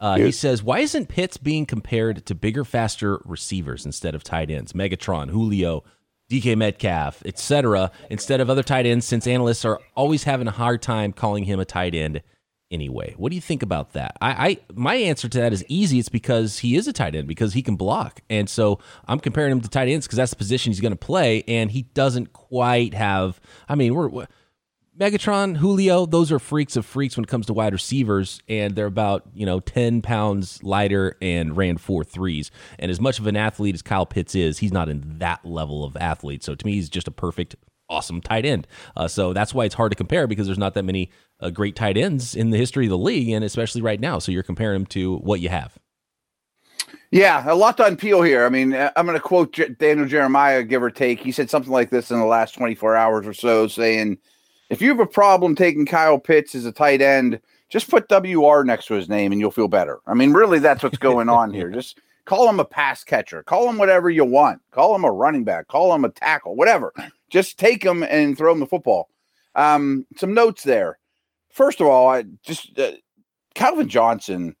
Uh, 0.00 0.16
he 0.16 0.32
says, 0.32 0.62
Why 0.62 0.78
isn't 0.80 1.08
Pitts 1.08 1.36
being 1.36 1.66
compared 1.66 2.24
to 2.26 2.34
bigger, 2.34 2.64
faster 2.64 3.20
receivers 3.24 3.84
instead 3.84 4.14
of 4.14 4.24
tight 4.24 4.50
ends? 4.50 4.72
Megatron, 4.72 5.30
Julio, 5.30 5.84
DK 6.30 6.56
Metcalf, 6.56 7.22
etc., 7.26 7.90
instead 8.10 8.40
of 8.40 8.48
other 8.48 8.62
tight 8.62 8.86
ends, 8.86 9.04
since 9.04 9.26
analysts 9.26 9.64
are 9.64 9.80
always 9.94 10.24
having 10.24 10.46
a 10.46 10.52
hard 10.52 10.80
time 10.80 11.12
calling 11.12 11.44
him 11.44 11.60
a 11.60 11.64
tight 11.64 11.94
end 11.94 12.22
anyway. 12.70 13.14
What 13.16 13.30
do 13.30 13.36
you 13.36 13.42
think 13.42 13.62
about 13.62 13.92
that? 13.92 14.16
I, 14.20 14.48
I 14.48 14.58
my 14.74 14.94
answer 14.94 15.28
to 15.28 15.38
that 15.38 15.52
is 15.52 15.64
easy. 15.68 15.98
It's 15.98 16.08
because 16.08 16.58
he 16.58 16.76
is 16.76 16.88
a 16.88 16.92
tight 16.92 17.14
end 17.14 17.28
because 17.28 17.54
he 17.54 17.62
can 17.62 17.76
block, 17.76 18.20
and 18.28 18.48
so 18.48 18.78
I'm 19.06 19.20
comparing 19.20 19.52
him 19.52 19.60
to 19.60 19.68
tight 19.68 19.88
ends 19.88 20.06
because 20.06 20.16
that's 20.16 20.30
the 20.30 20.36
position 20.36 20.72
he's 20.72 20.80
going 20.80 20.92
to 20.92 20.96
play, 20.96 21.44
and 21.48 21.70
he 21.70 21.82
doesn't 21.82 22.32
quite 22.32 22.94
have. 22.94 23.40
I 23.68 23.74
mean, 23.74 23.94
we're 23.94 24.26
Megatron, 24.98 25.56
Julio, 25.56 26.06
those 26.06 26.30
are 26.30 26.38
freaks 26.38 26.76
of 26.76 26.86
freaks 26.86 27.16
when 27.16 27.24
it 27.24 27.28
comes 27.28 27.46
to 27.46 27.52
wide 27.52 27.72
receivers, 27.72 28.40
and 28.48 28.76
they're 28.76 28.86
about 28.86 29.24
you 29.34 29.44
know 29.44 29.58
ten 29.58 30.02
pounds 30.02 30.62
lighter 30.62 31.16
and 31.20 31.56
ran 31.56 31.78
four 31.78 32.04
threes. 32.04 32.52
And 32.78 32.92
as 32.92 33.00
much 33.00 33.18
of 33.18 33.26
an 33.26 33.36
athlete 33.36 33.74
as 33.74 33.82
Kyle 33.82 34.06
Pitts 34.06 34.36
is, 34.36 34.58
he's 34.58 34.72
not 34.72 34.88
in 34.88 35.18
that 35.18 35.44
level 35.44 35.84
of 35.84 35.96
athlete. 35.96 36.44
So 36.44 36.54
to 36.54 36.64
me, 36.66 36.74
he's 36.74 36.88
just 36.88 37.08
a 37.08 37.10
perfect, 37.10 37.56
awesome 37.88 38.20
tight 38.20 38.46
end. 38.46 38.68
Uh, 38.96 39.08
so 39.08 39.32
that's 39.32 39.52
why 39.52 39.64
it's 39.64 39.74
hard 39.74 39.90
to 39.90 39.96
compare 39.96 40.28
because 40.28 40.46
there's 40.46 40.58
not 40.58 40.74
that 40.74 40.84
many 40.84 41.10
uh, 41.40 41.50
great 41.50 41.76
tight 41.76 41.96
ends 41.96 42.34
in 42.34 42.50
the 42.50 42.58
history 42.58 42.86
of 42.86 42.90
the 42.90 42.98
league, 42.98 43.28
and 43.28 43.44
especially 43.44 43.82
right 43.82 44.00
now. 44.00 44.18
So 44.18 44.32
you're 44.32 44.42
comparing 44.42 44.80
him 44.80 44.86
to 44.86 45.16
what 45.16 45.40
you 45.40 45.48
have. 45.48 45.78
Yeah, 47.10 47.44
a 47.46 47.54
lot 47.54 47.76
to 47.76 47.84
unpeel 47.84 48.26
here. 48.26 48.44
I 48.44 48.48
mean, 48.48 48.74
I'm 48.74 49.06
going 49.06 49.16
to 49.16 49.20
quote 49.20 49.52
J- 49.52 49.68
Daniel 49.68 50.06
Jeremiah, 50.06 50.64
give 50.64 50.82
or 50.82 50.90
take. 50.90 51.20
He 51.20 51.30
said 51.30 51.48
something 51.48 51.70
like 51.70 51.90
this 51.90 52.10
in 52.10 52.18
the 52.18 52.26
last 52.26 52.54
24 52.54 52.96
hours 52.96 53.26
or 53.26 53.32
so, 53.32 53.68
saying 53.68 54.18
if 54.70 54.82
you 54.82 54.88
have 54.88 55.00
a 55.00 55.06
problem 55.06 55.54
taking 55.54 55.86
Kyle 55.86 56.18
Pitts 56.18 56.54
as 56.54 56.64
a 56.64 56.72
tight 56.72 57.00
end, 57.00 57.40
just 57.68 57.90
put 57.90 58.10
WR 58.10 58.62
next 58.64 58.86
to 58.86 58.94
his 58.94 59.08
name 59.08 59.32
and 59.32 59.40
you'll 59.40 59.50
feel 59.50 59.68
better. 59.68 60.00
I 60.06 60.14
mean, 60.14 60.32
really, 60.32 60.58
that's 60.58 60.82
what's 60.82 60.98
going 60.98 61.28
on 61.28 61.52
here. 61.52 61.70
Just 61.72 61.98
call 62.24 62.48
him 62.48 62.60
a 62.60 62.64
pass 62.64 63.04
catcher, 63.04 63.42
call 63.42 63.68
him 63.68 63.78
whatever 63.78 64.08
you 64.10 64.24
want, 64.24 64.60
call 64.70 64.94
him 64.94 65.04
a 65.04 65.12
running 65.12 65.44
back, 65.44 65.68
call 65.68 65.94
him 65.94 66.04
a 66.04 66.08
tackle, 66.08 66.56
whatever. 66.56 66.92
Just 67.30 67.58
take 67.58 67.82
him 67.82 68.02
and 68.02 68.36
throw 68.38 68.52
him 68.52 68.60
the 68.60 68.66
football. 68.66 69.08
Um, 69.54 70.06
some 70.16 70.34
notes 70.34 70.62
there. 70.62 70.98
First 71.54 71.80
of 71.80 71.86
all, 71.86 72.08
I 72.08 72.24
just 72.42 72.78
uh, 72.78 72.92
Calvin 73.54 73.88
Johnson. 73.88 74.56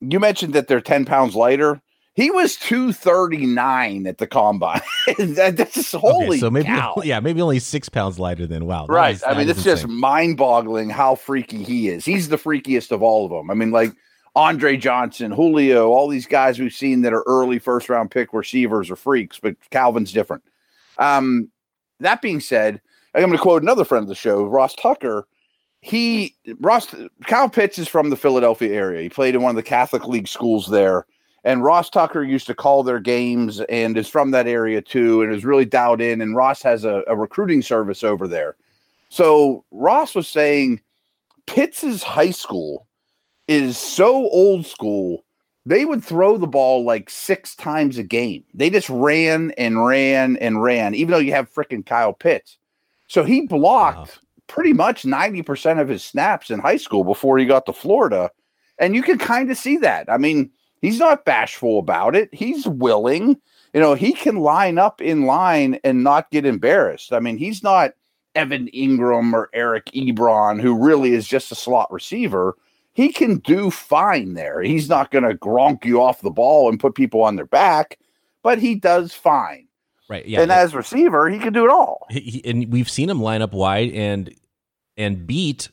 You 0.00 0.20
mentioned 0.20 0.52
that 0.54 0.68
they're 0.68 0.80
10 0.80 1.04
pounds 1.04 1.34
lighter. 1.34 1.82
He 2.14 2.30
was 2.30 2.56
239 2.56 4.06
at 4.06 4.18
the 4.18 4.26
combine. 4.26 4.80
that, 5.18 5.56
that's 5.56 5.74
just 5.74 5.94
holy 5.94 6.28
okay, 6.28 6.38
so 6.38 6.50
maybe 6.50 6.66
cow. 6.66 7.00
yeah, 7.04 7.18
maybe 7.18 7.42
only 7.42 7.58
six 7.58 7.88
pounds 7.88 8.18
lighter 8.20 8.46
than 8.46 8.66
wow. 8.66 8.86
Right. 8.86 9.16
Is, 9.16 9.24
I 9.24 9.36
mean, 9.36 9.48
it's 9.48 9.64
just 9.64 9.88
mind-boggling 9.88 10.90
how 10.90 11.16
freaky 11.16 11.64
he 11.64 11.88
is. 11.88 12.04
He's 12.04 12.28
the 12.28 12.36
freakiest 12.38 12.92
of 12.92 13.02
all 13.02 13.24
of 13.24 13.32
them. 13.32 13.50
I 13.50 13.54
mean, 13.54 13.72
like 13.72 13.92
Andre 14.36 14.76
Johnson, 14.76 15.32
Julio, 15.32 15.88
all 15.88 16.06
these 16.06 16.26
guys 16.26 16.60
we've 16.60 16.72
seen 16.72 17.02
that 17.02 17.12
are 17.12 17.24
early 17.26 17.58
first 17.58 17.88
round 17.88 18.12
pick 18.12 18.32
receivers 18.32 18.90
are 18.90 18.96
freaks, 18.96 19.40
but 19.40 19.56
Calvin's 19.70 20.12
different. 20.12 20.44
Um, 20.98 21.50
that 21.98 22.22
being 22.22 22.38
said, 22.38 22.80
I'm 23.14 23.22
going 23.22 23.32
to 23.32 23.38
quote 23.38 23.62
another 23.62 23.84
friend 23.84 24.02
of 24.02 24.08
the 24.08 24.14
show, 24.14 24.44
Ross 24.44 24.74
Tucker. 24.74 25.26
He 25.80 26.34
Ross 26.60 26.94
Kyle 27.26 27.48
Pitts 27.48 27.78
is 27.78 27.88
from 27.88 28.10
the 28.10 28.16
Philadelphia 28.16 28.74
area. 28.74 29.02
He 29.02 29.08
played 29.08 29.34
in 29.34 29.42
one 29.42 29.50
of 29.50 29.56
the 29.56 29.62
Catholic 29.62 30.06
League 30.06 30.28
schools 30.28 30.68
there 30.68 31.06
and 31.44 31.62
Ross 31.62 31.88
Tucker 31.88 32.22
used 32.22 32.46
to 32.48 32.54
call 32.54 32.82
their 32.82 33.00
games 33.00 33.60
and 33.62 33.96
is 33.96 34.08
from 34.08 34.32
that 34.32 34.46
area 34.46 34.82
too, 34.82 35.22
and 35.22 35.32
is 35.32 35.44
really 35.44 35.64
dialed 35.64 36.00
in. 36.00 36.20
And 36.20 36.36
Ross 36.36 36.62
has 36.62 36.84
a, 36.84 37.02
a 37.06 37.16
recruiting 37.16 37.62
service 37.62 38.02
over 38.02 38.26
there. 38.26 38.56
So 39.08 39.64
Ross 39.70 40.14
was 40.14 40.28
saying 40.28 40.80
Pitts's 41.46 42.02
high 42.02 42.32
school 42.32 42.86
is 43.46 43.78
so 43.78 44.28
old 44.28 44.66
school. 44.66 45.24
They 45.64 45.84
would 45.84 46.02
throw 46.04 46.38
the 46.38 46.46
ball 46.46 46.84
like 46.84 47.08
six 47.08 47.54
times 47.54 47.98
a 47.98 48.02
game. 48.02 48.44
They 48.52 48.70
just 48.70 48.90
ran 48.90 49.52
and 49.52 49.84
ran 49.84 50.36
and 50.38 50.62
ran, 50.62 50.94
even 50.94 51.12
though 51.12 51.18
you 51.18 51.32
have 51.32 51.52
freaking 51.52 51.84
Kyle 51.84 52.12
Pitts. 52.12 52.58
So 53.06 53.24
he 53.24 53.46
blocked. 53.46 54.20
Pretty 54.48 54.72
much 54.72 55.04
90% 55.04 55.80
of 55.80 55.88
his 55.88 56.02
snaps 56.02 56.50
in 56.50 56.58
high 56.58 56.76
school 56.76 57.04
before 57.04 57.38
he 57.38 57.46
got 57.46 57.66
to 57.66 57.72
Florida. 57.72 58.30
And 58.78 58.94
you 58.94 59.02
can 59.02 59.18
kind 59.18 59.50
of 59.50 59.56
see 59.56 59.76
that. 59.78 60.10
I 60.10 60.18
mean, 60.18 60.50
He's 60.80 60.98
not 60.98 61.24
bashful 61.24 61.78
about 61.78 62.14
it. 62.14 62.32
He's 62.32 62.66
willing. 62.66 63.36
You 63.74 63.80
know, 63.80 63.94
he 63.94 64.12
can 64.12 64.36
line 64.36 64.78
up 64.78 65.00
in 65.00 65.26
line 65.26 65.78
and 65.84 66.04
not 66.04 66.30
get 66.30 66.46
embarrassed. 66.46 67.12
I 67.12 67.20
mean, 67.20 67.36
he's 67.36 67.62
not 67.62 67.92
Evan 68.34 68.68
Engram 68.68 69.32
or 69.32 69.50
Eric 69.52 69.86
Ebron, 69.86 70.60
who 70.60 70.82
really 70.82 71.12
is 71.12 71.26
just 71.26 71.52
a 71.52 71.56
slot 71.56 71.92
receiver. 71.92 72.56
He 72.92 73.12
can 73.12 73.38
do 73.38 73.70
fine 73.70 74.34
there. 74.34 74.62
He's 74.62 74.88
not 74.88 75.10
going 75.10 75.24
to 75.24 75.36
gronk 75.36 75.84
you 75.84 76.00
off 76.00 76.20
the 76.20 76.30
ball 76.30 76.68
and 76.68 76.80
put 76.80 76.94
people 76.94 77.22
on 77.22 77.36
their 77.36 77.46
back, 77.46 77.98
but 78.42 78.58
he 78.58 78.74
does 78.74 79.12
fine. 79.12 79.67
Right. 80.08 80.26
Yeah. 80.26 80.40
And 80.40 80.50
as 80.50 80.74
receiver, 80.74 81.28
he 81.28 81.38
can 81.38 81.52
do 81.52 81.64
it 81.64 81.70
all. 81.70 82.06
He, 82.10 82.42
and 82.44 82.72
we've 82.72 82.88
seen 82.88 83.10
him 83.10 83.20
line 83.22 83.42
up 83.42 83.52
wide 83.52 83.92
and 83.92 84.34
and 84.96 85.26
beat 85.26 85.68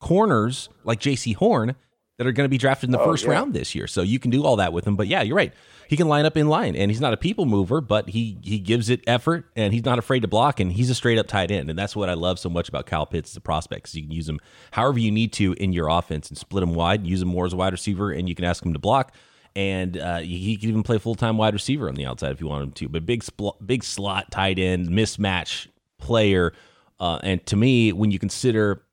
corners 0.00 0.68
like 0.84 1.00
Jaycee 1.00 1.36
Horn 1.36 1.76
that 2.18 2.26
are 2.26 2.32
going 2.32 2.44
to 2.44 2.50
be 2.50 2.58
drafted 2.58 2.88
in 2.88 2.92
the 2.92 3.00
oh, 3.00 3.04
first 3.04 3.24
yeah. 3.24 3.30
round 3.30 3.54
this 3.54 3.74
year. 3.74 3.86
So 3.86 4.02
you 4.02 4.18
can 4.18 4.30
do 4.30 4.44
all 4.44 4.56
that 4.56 4.72
with 4.72 4.86
him. 4.86 4.96
But 4.96 5.06
yeah, 5.06 5.22
you're 5.22 5.36
right. 5.36 5.52
He 5.88 5.96
can 5.96 6.08
line 6.08 6.24
up 6.24 6.36
in 6.36 6.48
line, 6.48 6.74
and 6.74 6.90
he's 6.90 7.00
not 7.00 7.12
a 7.12 7.16
people 7.16 7.46
mover, 7.46 7.80
but 7.80 8.08
he 8.08 8.38
he 8.42 8.58
gives 8.58 8.90
it 8.90 9.02
effort, 9.06 9.44
and 9.54 9.72
he's 9.72 9.84
not 9.84 10.00
afraid 10.00 10.20
to 10.20 10.28
block, 10.28 10.58
and 10.58 10.72
he's 10.72 10.90
a 10.90 10.96
straight 10.96 11.16
up 11.16 11.28
tight 11.28 11.52
end, 11.52 11.70
and 11.70 11.78
that's 11.78 11.94
what 11.94 12.08
I 12.08 12.14
love 12.14 12.40
so 12.40 12.48
much 12.48 12.68
about 12.68 12.86
Kyle 12.86 13.06
Pitts 13.06 13.30
as 13.30 13.36
a 13.36 13.40
prospect. 13.40 13.84
Because 13.84 13.94
you 13.94 14.02
can 14.02 14.10
use 14.10 14.28
him 14.28 14.40
however 14.72 14.98
you 14.98 15.12
need 15.12 15.32
to 15.34 15.52
in 15.54 15.72
your 15.72 15.88
offense 15.88 16.28
and 16.28 16.36
split 16.36 16.64
him 16.64 16.74
wide, 16.74 17.06
use 17.06 17.22
him 17.22 17.28
more 17.28 17.46
as 17.46 17.52
a 17.52 17.56
wide 17.56 17.72
receiver, 17.72 18.10
and 18.10 18.28
you 18.28 18.34
can 18.34 18.44
ask 18.44 18.66
him 18.66 18.72
to 18.72 18.80
block. 18.80 19.14
And 19.56 19.96
uh, 19.96 20.18
he 20.18 20.56
can 20.56 20.68
even 20.68 20.82
play 20.84 20.98
full 20.98 21.14
time 21.16 21.38
wide 21.38 21.54
receiver 21.54 21.88
on 21.88 21.96
the 21.96 22.06
outside 22.06 22.30
if 22.30 22.40
you 22.40 22.46
want 22.46 22.62
him 22.62 22.72
to. 22.72 22.88
But 22.88 23.06
big, 23.06 23.24
spl- 23.24 23.56
big 23.64 23.82
slot 23.82 24.30
tight 24.30 24.58
end 24.58 24.88
mismatch 24.88 25.66
player. 25.98 26.52
Uh, 27.00 27.18
and 27.22 27.44
to 27.46 27.56
me, 27.56 27.92
when 27.92 28.10
you 28.10 28.18
consider 28.18 28.86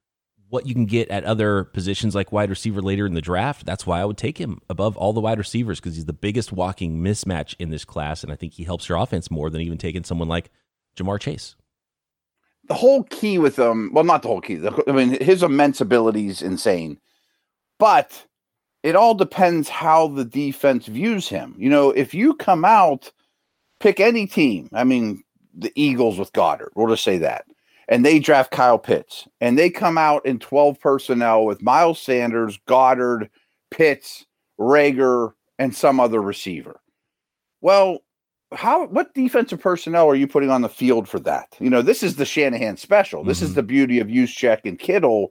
what 0.54 0.68
you 0.68 0.76
can 0.76 0.86
get 0.86 1.10
at 1.10 1.24
other 1.24 1.64
positions 1.64 2.14
like 2.14 2.32
wide 2.32 2.52
receiver 2.52 2.80
later 2.80 3.08
in 3.08 3.16
the 3.16 3.22
draft. 3.22 3.66
That's 3.66 3.88
why 3.88 4.00
I 4.00 4.06
would 4.06 4.20
take 4.20 4.38
him 4.38 4.62
above 4.70 4.96
all 4.96 5.12
the 5.12 5.20
wide 5.20 5.40
receivers 5.40 5.80
because 5.80 5.96
he's 5.96 6.06
the 6.06 6.14
biggest 6.14 6.52
walking 6.52 7.00
mismatch 7.00 7.56
in 7.58 7.72
this 7.72 7.84
class. 7.84 8.24
And 8.24 8.32
I 8.32 8.36
think 8.36 8.54
he 8.54 8.64
helps 8.64 8.88
your 8.88 9.00
offense 9.00 9.32
more 9.32 9.50
than 9.50 9.62
even 9.62 9.80
taking 9.80 10.04
someone 10.04 10.28
like 10.28 10.52
Ja'Marr 10.96 11.20
Chase. 11.20 11.56
The 12.66 12.76
whole 12.76 13.02
key 13.06 13.40
with 13.40 13.58
him, 13.58 13.92
well, 13.94 14.04
not 14.04 14.22
the 14.22 14.28
whole 14.28 14.42
key. 14.42 14.62
I 14.88 14.92
mean, 14.92 15.20
his 15.20 15.42
immense 15.42 15.82
ability 15.82 16.28
is 16.28 16.44
insane, 16.44 17.00
but 17.80 18.28
it 18.84 18.96
all 18.96 19.16
depends 19.16 19.70
how 19.70 20.10
the 20.10 20.26
defense 20.26 20.88
views 20.88 21.28
him. 21.28 21.56
You 21.58 21.70
know, 21.70 21.92
if 21.92 22.14
you 22.14 22.36
come 22.36 22.66
out, 22.66 23.12
pick 23.80 24.00
any 24.00 24.28
team. 24.28 24.70
I 24.74 24.84
mean, 24.84 25.24
the 25.54 25.72
Eagles 25.76 26.20
with 26.20 26.34
Goedert, 26.34 26.72
We'll 26.76 26.88
just 26.88 27.04
say 27.04 27.18
that 27.20 27.46
and 27.88 28.06
they 28.06 28.20
draft 28.20 28.52
Kyle 28.52 28.80
Pitts, 28.80 29.28
and 29.42 29.58
they 29.58 29.70
come 29.70 29.98
out 29.98 30.26
in 30.26 30.40
12 30.40 30.80
personnel 30.80 31.46
with 31.46 31.62
Miles 31.62 32.00
Sanders, 32.00 32.58
Goedert, 32.68 33.30
Pitts, 33.72 34.26
Reagor, 34.60 35.34
and 35.60 35.76
some 35.76 36.00
other 36.00 36.22
receiver. 36.22 36.80
Well, 37.62 38.00
how 38.54 38.86
what 38.88 39.14
defensive 39.14 39.60
personnel 39.60 40.08
are 40.08 40.16
you 40.16 40.28
putting 40.28 40.52
on 40.52 40.62
the 40.62 40.70
field 40.70 41.10
for 41.10 41.20
that? 41.22 41.56
You 41.60 41.70
know, 41.70 41.82
this 41.82 42.04
is 42.04 42.16
the 42.16 42.26
Shanahan 42.26 42.78
special. 42.78 43.24
This 43.24 43.38
mm-hmm. 43.40 43.46
is 43.48 43.54
the 43.56 43.64
beauty 43.64 44.00
of 44.00 44.08
Juszczyk 44.08 44.62
and 44.66 44.78
Kittle 44.78 45.30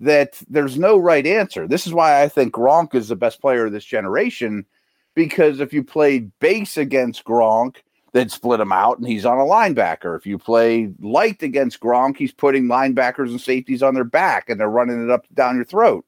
that 0.00 0.40
there's 0.48 0.78
no 0.78 0.98
right 0.98 1.26
answer. 1.26 1.68
This 1.68 1.86
is 1.86 1.94
why 1.94 2.22
I 2.22 2.28
think 2.28 2.54
Gronk 2.54 2.94
is 2.94 3.08
the 3.08 3.16
best 3.16 3.40
player 3.40 3.66
of 3.66 3.72
this 3.72 3.84
generation 3.84 4.66
because 5.14 5.60
if 5.60 5.72
you 5.72 5.84
played 5.84 6.30
base 6.40 6.76
against 6.76 7.24
Gronk– 7.24 7.76
they'd 8.12 8.30
split 8.30 8.60
him 8.60 8.72
out 8.72 8.98
and 8.98 9.06
he's 9.06 9.26
on 9.26 9.38
a 9.38 9.42
linebacker. 9.42 10.16
If 10.16 10.26
you 10.26 10.38
play 10.38 10.92
light 11.00 11.42
against 11.42 11.80
Gronk, 11.80 12.16
he's 12.16 12.32
putting 12.32 12.64
linebackers 12.64 13.30
and 13.30 13.40
safeties 13.40 13.82
on 13.82 13.94
their 13.94 14.04
back 14.04 14.48
and 14.48 14.60
they're 14.60 14.68
running 14.68 15.02
it 15.02 15.10
up 15.10 15.26
down 15.34 15.56
your 15.56 15.64
throat. 15.64 16.04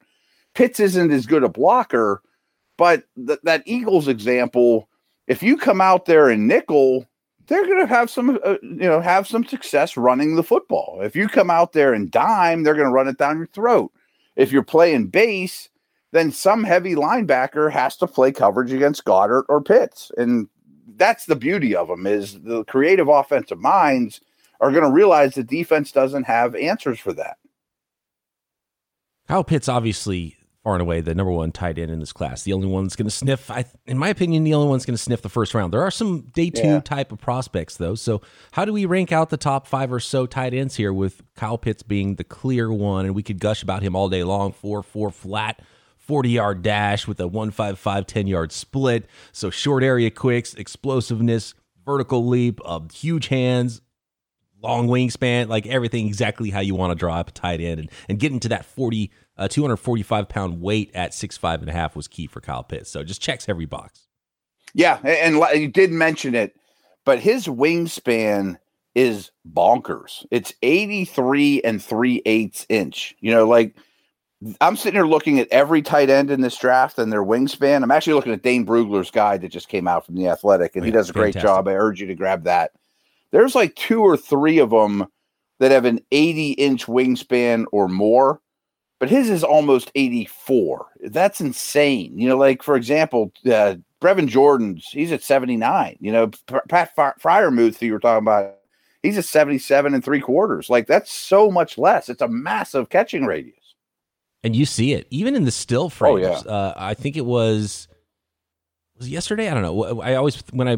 Pitts 0.53 0.79
isn't 0.79 1.11
as 1.11 1.25
good 1.25 1.43
a 1.43 1.49
blocker, 1.49 2.21
but 2.77 3.03
th- 3.27 3.39
that 3.43 3.63
Eagles 3.65 4.07
example, 4.07 4.87
if 5.27 5.43
you 5.43 5.57
come 5.57 5.81
out 5.81 6.05
there 6.05 6.29
and 6.29 6.47
nickel, 6.47 7.07
they're 7.47 7.65
going 7.65 7.85
to 7.85 7.93
have 7.93 8.09
some, 8.09 8.39
uh, 8.43 8.55
you 8.61 8.87
know, 8.87 9.01
have 9.01 9.27
some 9.27 9.45
success 9.45 9.97
running 9.97 10.35
the 10.35 10.43
football. 10.43 10.99
If 11.01 11.15
you 11.15 11.27
come 11.27 11.49
out 11.49 11.73
there 11.73 11.93
and 11.93 12.11
dime, 12.11 12.63
they're 12.63 12.73
going 12.73 12.87
to 12.87 12.93
run 12.93 13.07
it 13.07 13.17
down 13.17 13.37
your 13.37 13.47
throat. 13.47 13.91
If 14.35 14.51
you're 14.51 14.63
playing 14.63 15.07
base, 15.07 15.69
then 16.11 16.31
some 16.31 16.63
heavy 16.63 16.95
linebacker 16.95 17.71
has 17.71 17.97
to 17.97 18.07
play 18.07 18.31
coverage 18.31 18.71
against 18.71 19.05
Goedert 19.05 19.45
or 19.49 19.61
Pitts, 19.61 20.11
and 20.17 20.47
that's 20.95 21.25
the 21.25 21.35
beauty 21.35 21.75
of 21.75 21.87
them 21.87 22.07
is 22.07 22.39
the 22.41 22.63
creative 22.65 23.07
offensive 23.07 23.59
minds 23.59 24.21
are 24.61 24.71
going 24.71 24.83
to 24.83 24.91
realize 24.91 25.35
the 25.35 25.43
defense 25.43 25.91
doesn't 25.91 26.23
have 26.23 26.55
answers 26.55 26.99
for 26.99 27.11
that. 27.13 27.37
Kyle 29.27 29.43
Pitts 29.43 29.67
obviously 29.67 30.37
far 30.65 30.73
and 30.73 30.81
away 30.81 30.99
the 30.99 31.13
number 31.13 31.31
one 31.31 31.51
tight 31.51 31.77
end 31.77 31.91
in 31.91 31.99
this 31.99 32.11
class. 32.11 32.41
The 32.41 32.51
only 32.51 32.65
one 32.65 32.85
that's 32.85 32.95
going 32.95 33.05
to 33.05 33.11
sniff, 33.11 33.51
I, 33.51 33.65
in 33.85 33.99
my 33.99 34.09
opinion, 34.09 34.43
the 34.43 34.55
only 34.55 34.67
one 34.67 34.77
that's 34.77 34.85
going 34.85 34.97
to 34.97 35.01
sniff 35.01 35.21
the 35.21 35.29
first 35.29 35.53
round. 35.53 35.71
There 35.71 35.83
are 35.83 35.91
some 35.91 36.21
day 36.33 36.49
two 36.49 36.63
yeah. 36.63 36.79
type 36.79 37.11
of 37.11 37.21
prospects 37.21 37.77
though. 37.77 37.93
So 37.93 38.21
how 38.51 38.65
do 38.65 38.73
we 38.73 38.87
rank 38.87 39.11
out 39.11 39.29
the 39.29 39.37
top 39.37 39.67
five 39.67 39.93
or 39.93 39.99
so 39.99 40.25
tight 40.25 40.55
ends 40.55 40.75
here 40.75 40.91
with 40.91 41.21
Kyle 41.35 41.59
Pitts 41.59 41.83
being 41.83 42.15
the 42.15 42.23
clear 42.23 42.73
one? 42.73 43.05
And 43.05 43.13
we 43.13 43.21
could 43.21 43.39
gush 43.39 43.61
about 43.61 43.83
him 43.83 43.95
all 43.95 44.09
day 44.09 44.23
long. 44.23 44.53
Four 44.53 44.81
four 44.81 45.11
flat 45.11 45.61
40 45.99 46.29
yard 46.29 46.63
dash 46.63 47.07
with 47.07 47.19
a 47.19 47.27
155 47.27 48.07
10 48.07 48.25
yard 48.25 48.51
split. 48.51 49.05
So 49.31 49.51
short 49.51 49.83
area 49.83 50.09
quicks, 50.09 50.55
explosiveness, 50.55 51.53
vertical 51.85 52.25
leap, 52.25 52.59
uh, 52.65 52.79
huge 52.91 53.27
hands, 53.27 53.81
long 54.65 54.87
wingspan, 54.87 55.47
like 55.47 55.67
everything 55.67 56.07
exactly 56.07 56.49
how 56.49 56.59
you 56.59 56.75
want 56.75 56.91
to 56.91 56.95
draw 56.95 57.15
up 57.15 57.29
a 57.29 57.31
tight 57.31 57.61
end 57.61 57.79
and, 57.79 57.91
and 58.09 58.19
getting 58.19 58.39
to 58.41 58.49
that 58.49 58.65
40, 58.65 59.11
uh, 59.37 59.47
245 59.47 60.27
pound 60.27 60.61
weight 60.61 60.91
at 60.93 61.13
six 61.13 61.37
five 61.37 61.61
and 61.61 61.69
a 61.69 61.73
half 61.73 61.95
was 61.95 62.07
key 62.07 62.27
for 62.27 62.41
Kyle 62.41 62.63
Pitts. 62.63 62.89
So 62.89 63.03
just 63.03 63.21
checks 63.21 63.47
every 63.47 63.65
box. 63.65 64.07
Yeah. 64.73 64.97
And 65.03 65.35
you 65.59 65.67
did 65.67 65.91
mention 65.91 66.35
it, 66.35 66.55
but 67.05 67.19
his 67.19 67.47
wingspan 67.47 68.57
is 68.95 69.31
bonkers. 69.49 70.25
It's 70.31 70.53
83 70.61 71.61
and 71.63 71.83
3 71.83 72.21
eighths 72.25 72.65
inch. 72.69 73.15
You 73.19 73.31
know, 73.31 73.47
like 73.47 73.75
I'm 74.61 74.75
sitting 74.75 74.97
here 74.97 75.07
looking 75.07 75.39
at 75.39 75.47
every 75.49 75.81
tight 75.81 76.09
end 76.09 76.29
in 76.29 76.41
this 76.41 76.57
draft 76.57 76.99
and 76.99 77.11
their 77.11 77.23
wingspan. 77.23 77.83
I'm 77.83 77.91
actually 77.91 78.13
looking 78.13 78.33
at 78.33 78.43
Dane 78.43 78.65
Brugler's 78.65 79.11
guide 79.11 79.41
that 79.41 79.49
just 79.51 79.69
came 79.69 79.87
out 79.87 80.05
from 80.05 80.15
the 80.15 80.27
Athletic, 80.27 80.75
and 80.75 80.85
he 80.85 80.91
does 80.91 81.09
a 81.09 81.13
great 81.13 81.33
fantastic. 81.33 81.47
job. 81.47 81.67
I 81.67 81.73
urge 81.73 82.01
you 82.01 82.07
to 82.07 82.15
grab 82.15 82.43
that. 82.43 82.71
There's 83.31 83.55
like 83.55 83.75
two 83.75 84.01
or 84.01 84.17
three 84.17 84.59
of 84.59 84.69
them 84.69 85.07
that 85.59 85.71
have 85.71 85.85
an 85.85 85.99
80 86.11 86.51
inch 86.51 86.85
wingspan 86.85 87.65
or 87.71 87.87
more, 87.87 88.41
but 88.99 89.09
his 89.09 89.29
is 89.29 89.43
almost 89.43 89.91
84. 89.95 90.87
That's 91.05 91.41
insane. 91.41 92.17
You 92.17 92.29
know, 92.29 92.37
like 92.37 92.63
for 92.63 92.75
example, 92.75 93.31
uh, 93.45 93.75
Brevin 94.01 94.27
Jordan's, 94.27 94.87
he's 94.87 95.11
at 95.11 95.23
79. 95.23 95.97
You 95.99 96.11
know, 96.11 96.31
Pat 96.69 96.95
Freiermuth, 96.95 97.79
who 97.79 97.87
you 97.87 97.93
were 97.93 97.99
talking 97.99 98.23
about, 98.23 98.55
he's 99.01 99.17
at 99.17 99.25
77 99.25 99.93
and 99.93 100.03
three 100.03 100.21
quarters. 100.21 100.69
Like 100.69 100.87
that's 100.87 101.11
so 101.11 101.49
much 101.49 101.77
less. 101.77 102.09
It's 102.09 102.21
a 102.21 102.27
massive 102.27 102.89
catching 102.89 103.25
radius. 103.25 103.55
And 104.43 104.55
you 104.55 104.65
see 104.65 104.93
it 104.93 105.07
even 105.09 105.35
in 105.35 105.45
the 105.45 105.51
still 105.51 105.89
frames. 105.89 106.27
Oh, 106.27 106.43
yeah. 106.45 106.51
Uh, 106.51 106.73
I 106.77 106.93
think 106.93 107.17
it 107.17 107.25
was 107.25 107.87
was 108.97 109.09
yesterday. 109.09 109.49
I 109.49 109.53
don't 109.53 109.63
know. 109.63 110.01
I 110.01 110.15
always 110.15 110.43
when 110.51 110.67
I 110.67 110.77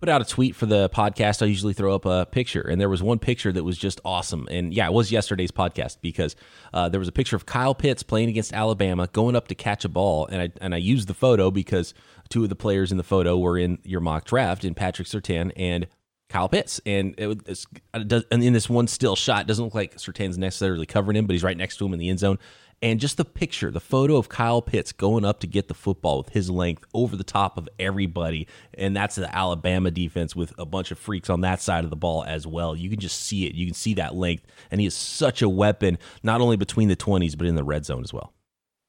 put 0.00 0.08
out 0.08 0.20
a 0.20 0.24
tweet 0.24 0.54
for 0.54 0.66
the 0.66 0.88
podcast, 0.90 1.42
I 1.42 1.46
usually 1.46 1.74
throw 1.74 1.94
up 1.94 2.04
a 2.04 2.26
picture, 2.30 2.60
and 2.60 2.80
there 2.80 2.88
was 2.88 3.02
one 3.02 3.18
picture 3.18 3.50
that 3.52 3.64
was 3.64 3.76
just 3.76 4.00
awesome. 4.04 4.46
And 4.50 4.72
yeah, 4.72 4.86
it 4.86 4.92
was 4.92 5.10
yesterday's 5.10 5.50
podcast 5.50 5.98
because 6.00 6.36
uh, 6.72 6.88
there 6.88 7.00
was 7.00 7.08
a 7.08 7.12
picture 7.12 7.34
of 7.34 7.46
Kyle 7.46 7.74
Pitts 7.74 8.02
playing 8.02 8.28
against 8.28 8.52
Alabama, 8.52 9.08
going 9.12 9.34
up 9.34 9.48
to 9.48 9.54
catch 9.54 9.84
a 9.84 9.88
ball, 9.88 10.26
and 10.26 10.42
I 10.42 10.52
and 10.60 10.74
I 10.74 10.78
used 10.78 11.08
the 11.08 11.14
photo 11.14 11.50
because 11.50 11.94
two 12.28 12.44
of 12.44 12.48
the 12.48 12.56
players 12.56 12.92
in 12.92 12.98
the 12.98 13.04
photo 13.04 13.36
were 13.38 13.58
in 13.58 13.78
your 13.82 14.00
mock 14.00 14.24
draft, 14.24 14.64
in 14.64 14.74
Patrick 14.74 15.08
Surtain 15.08 15.50
and 15.56 15.88
Kyle 16.28 16.48
Pitts, 16.48 16.80
and 16.84 17.14
it, 17.18 17.40
it's, 17.46 17.66
it 17.94 18.06
does, 18.06 18.24
and 18.30 18.42
in 18.42 18.52
this 18.52 18.68
one 18.68 18.86
still 18.86 19.16
shot, 19.16 19.46
doesn't 19.46 19.64
look 19.64 19.74
like 19.74 19.96
Surtain's 19.96 20.38
necessarily 20.38 20.86
covering 20.86 21.16
him, 21.16 21.26
but 21.26 21.32
he's 21.32 21.42
right 21.42 21.56
next 21.56 21.78
to 21.78 21.86
him 21.86 21.92
in 21.92 21.98
the 21.98 22.10
end 22.10 22.18
zone. 22.18 22.38
And 22.80 23.00
just 23.00 23.16
the 23.16 23.24
picture, 23.24 23.72
the 23.72 23.80
photo 23.80 24.16
of 24.16 24.28
Kyle 24.28 24.62
Pitts 24.62 24.92
going 24.92 25.24
up 25.24 25.40
to 25.40 25.48
get 25.48 25.66
the 25.66 25.74
football 25.74 26.18
with 26.18 26.28
his 26.28 26.48
length 26.48 26.84
over 26.94 27.16
the 27.16 27.24
top 27.24 27.58
of 27.58 27.68
everybody. 27.80 28.46
And 28.74 28.94
that's 28.94 29.16
the 29.16 29.34
Alabama 29.34 29.90
defense 29.90 30.36
with 30.36 30.52
a 30.58 30.64
bunch 30.64 30.92
of 30.92 30.98
freaks 30.98 31.28
on 31.28 31.40
that 31.40 31.60
side 31.60 31.82
of 31.82 31.90
the 31.90 31.96
ball 31.96 32.22
as 32.22 32.46
well. 32.46 32.76
You 32.76 32.88
can 32.88 33.00
just 33.00 33.24
see 33.24 33.46
it. 33.46 33.54
You 33.54 33.66
can 33.66 33.74
see 33.74 33.94
that 33.94 34.14
length. 34.14 34.44
And 34.70 34.80
he 34.80 34.86
is 34.86 34.94
such 34.94 35.42
a 35.42 35.48
weapon, 35.48 35.98
not 36.22 36.40
only 36.40 36.56
between 36.56 36.88
the 36.88 36.94
20s, 36.94 37.36
but 37.36 37.48
in 37.48 37.56
the 37.56 37.64
red 37.64 37.84
zone 37.84 38.04
as 38.04 38.12
well. 38.12 38.32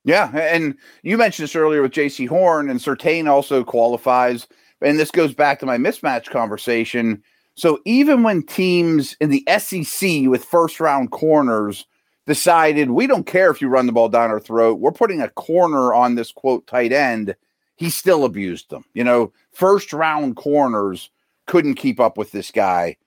Yeah. 0.05 0.29
And 0.37 0.77
you 1.01 1.17
mentioned 1.17 1.45
this 1.45 1.55
earlier 1.55 1.81
with 1.81 1.91
Jaycee 1.91 2.27
Horn, 2.27 2.69
and 2.69 2.79
Surtain 2.79 3.27
also 3.27 3.63
qualifies. 3.63 4.47
And 4.81 4.99
this 4.99 5.11
goes 5.11 5.33
back 5.33 5.59
to 5.59 5.65
my 5.65 5.77
mismatch 5.77 6.29
conversation. 6.29 7.23
So 7.55 7.79
even 7.85 8.21
when 8.21 8.43
teams 8.43 9.17
in 9.19 9.29
the 9.29 9.45
SEC 9.57 10.27
with 10.29 10.45
first 10.45 10.79
round 10.79 11.11
corners 11.11 11.85
decided 12.29 12.91
we 12.91 13.07
don't 13.07 13.25
care 13.25 13.49
if 13.49 13.59
you 13.59 13.67
run 13.67 13.87
the 13.87 13.91
ball 13.91 14.07
down 14.07 14.29
our 14.29 14.39
throat. 14.39 14.79
We're 14.79 14.91
putting 14.91 15.19
a 15.19 15.29
corner 15.29 15.93
on 15.93 16.15
this 16.15 16.31
quote 16.31 16.65
tight 16.67 16.93
end. 16.93 17.35
He 17.75 17.89
still 17.89 18.23
abused 18.23 18.69
them. 18.69 18.85
You 18.93 19.03
know, 19.03 19.33
first 19.51 19.91
round 19.91 20.37
corners 20.37 21.09
couldn't 21.47 21.75
keep 21.75 21.99
up 21.99 22.17
with 22.17 22.31
this 22.31 22.51
guy. 22.51 22.97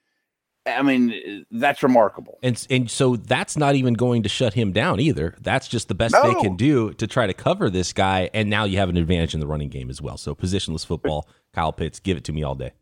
I 0.66 0.82
mean, 0.82 1.46
that's 1.50 1.82
remarkable. 1.82 2.38
And 2.42 2.66
and 2.68 2.90
so 2.90 3.16
that's 3.16 3.56
not 3.56 3.74
even 3.74 3.94
going 3.94 4.24
to 4.24 4.28
shut 4.28 4.54
him 4.54 4.72
down 4.72 5.00
either. 5.00 5.36
That's 5.40 5.68
just 5.68 5.88
the 5.88 5.94
best 5.94 6.14
no. 6.14 6.22
they 6.22 6.40
can 6.40 6.56
do 6.56 6.92
to 6.94 7.06
try 7.06 7.26
to 7.26 7.34
cover 7.34 7.70
this 7.70 7.92
guy. 7.92 8.28
And 8.34 8.50
now 8.50 8.64
you 8.64 8.78
have 8.78 8.88
an 8.88 8.96
advantage 8.96 9.34
in 9.34 9.40
the 9.40 9.46
running 9.46 9.68
game 9.68 9.88
as 9.88 10.02
well. 10.02 10.16
So 10.16 10.34
positionless 10.34 10.84
football, 10.84 11.28
Kyle 11.52 11.72
Pitts, 11.72 12.00
give 12.00 12.16
it 12.16 12.24
to 12.24 12.32
me 12.32 12.42
all 12.42 12.54
day. 12.54 12.72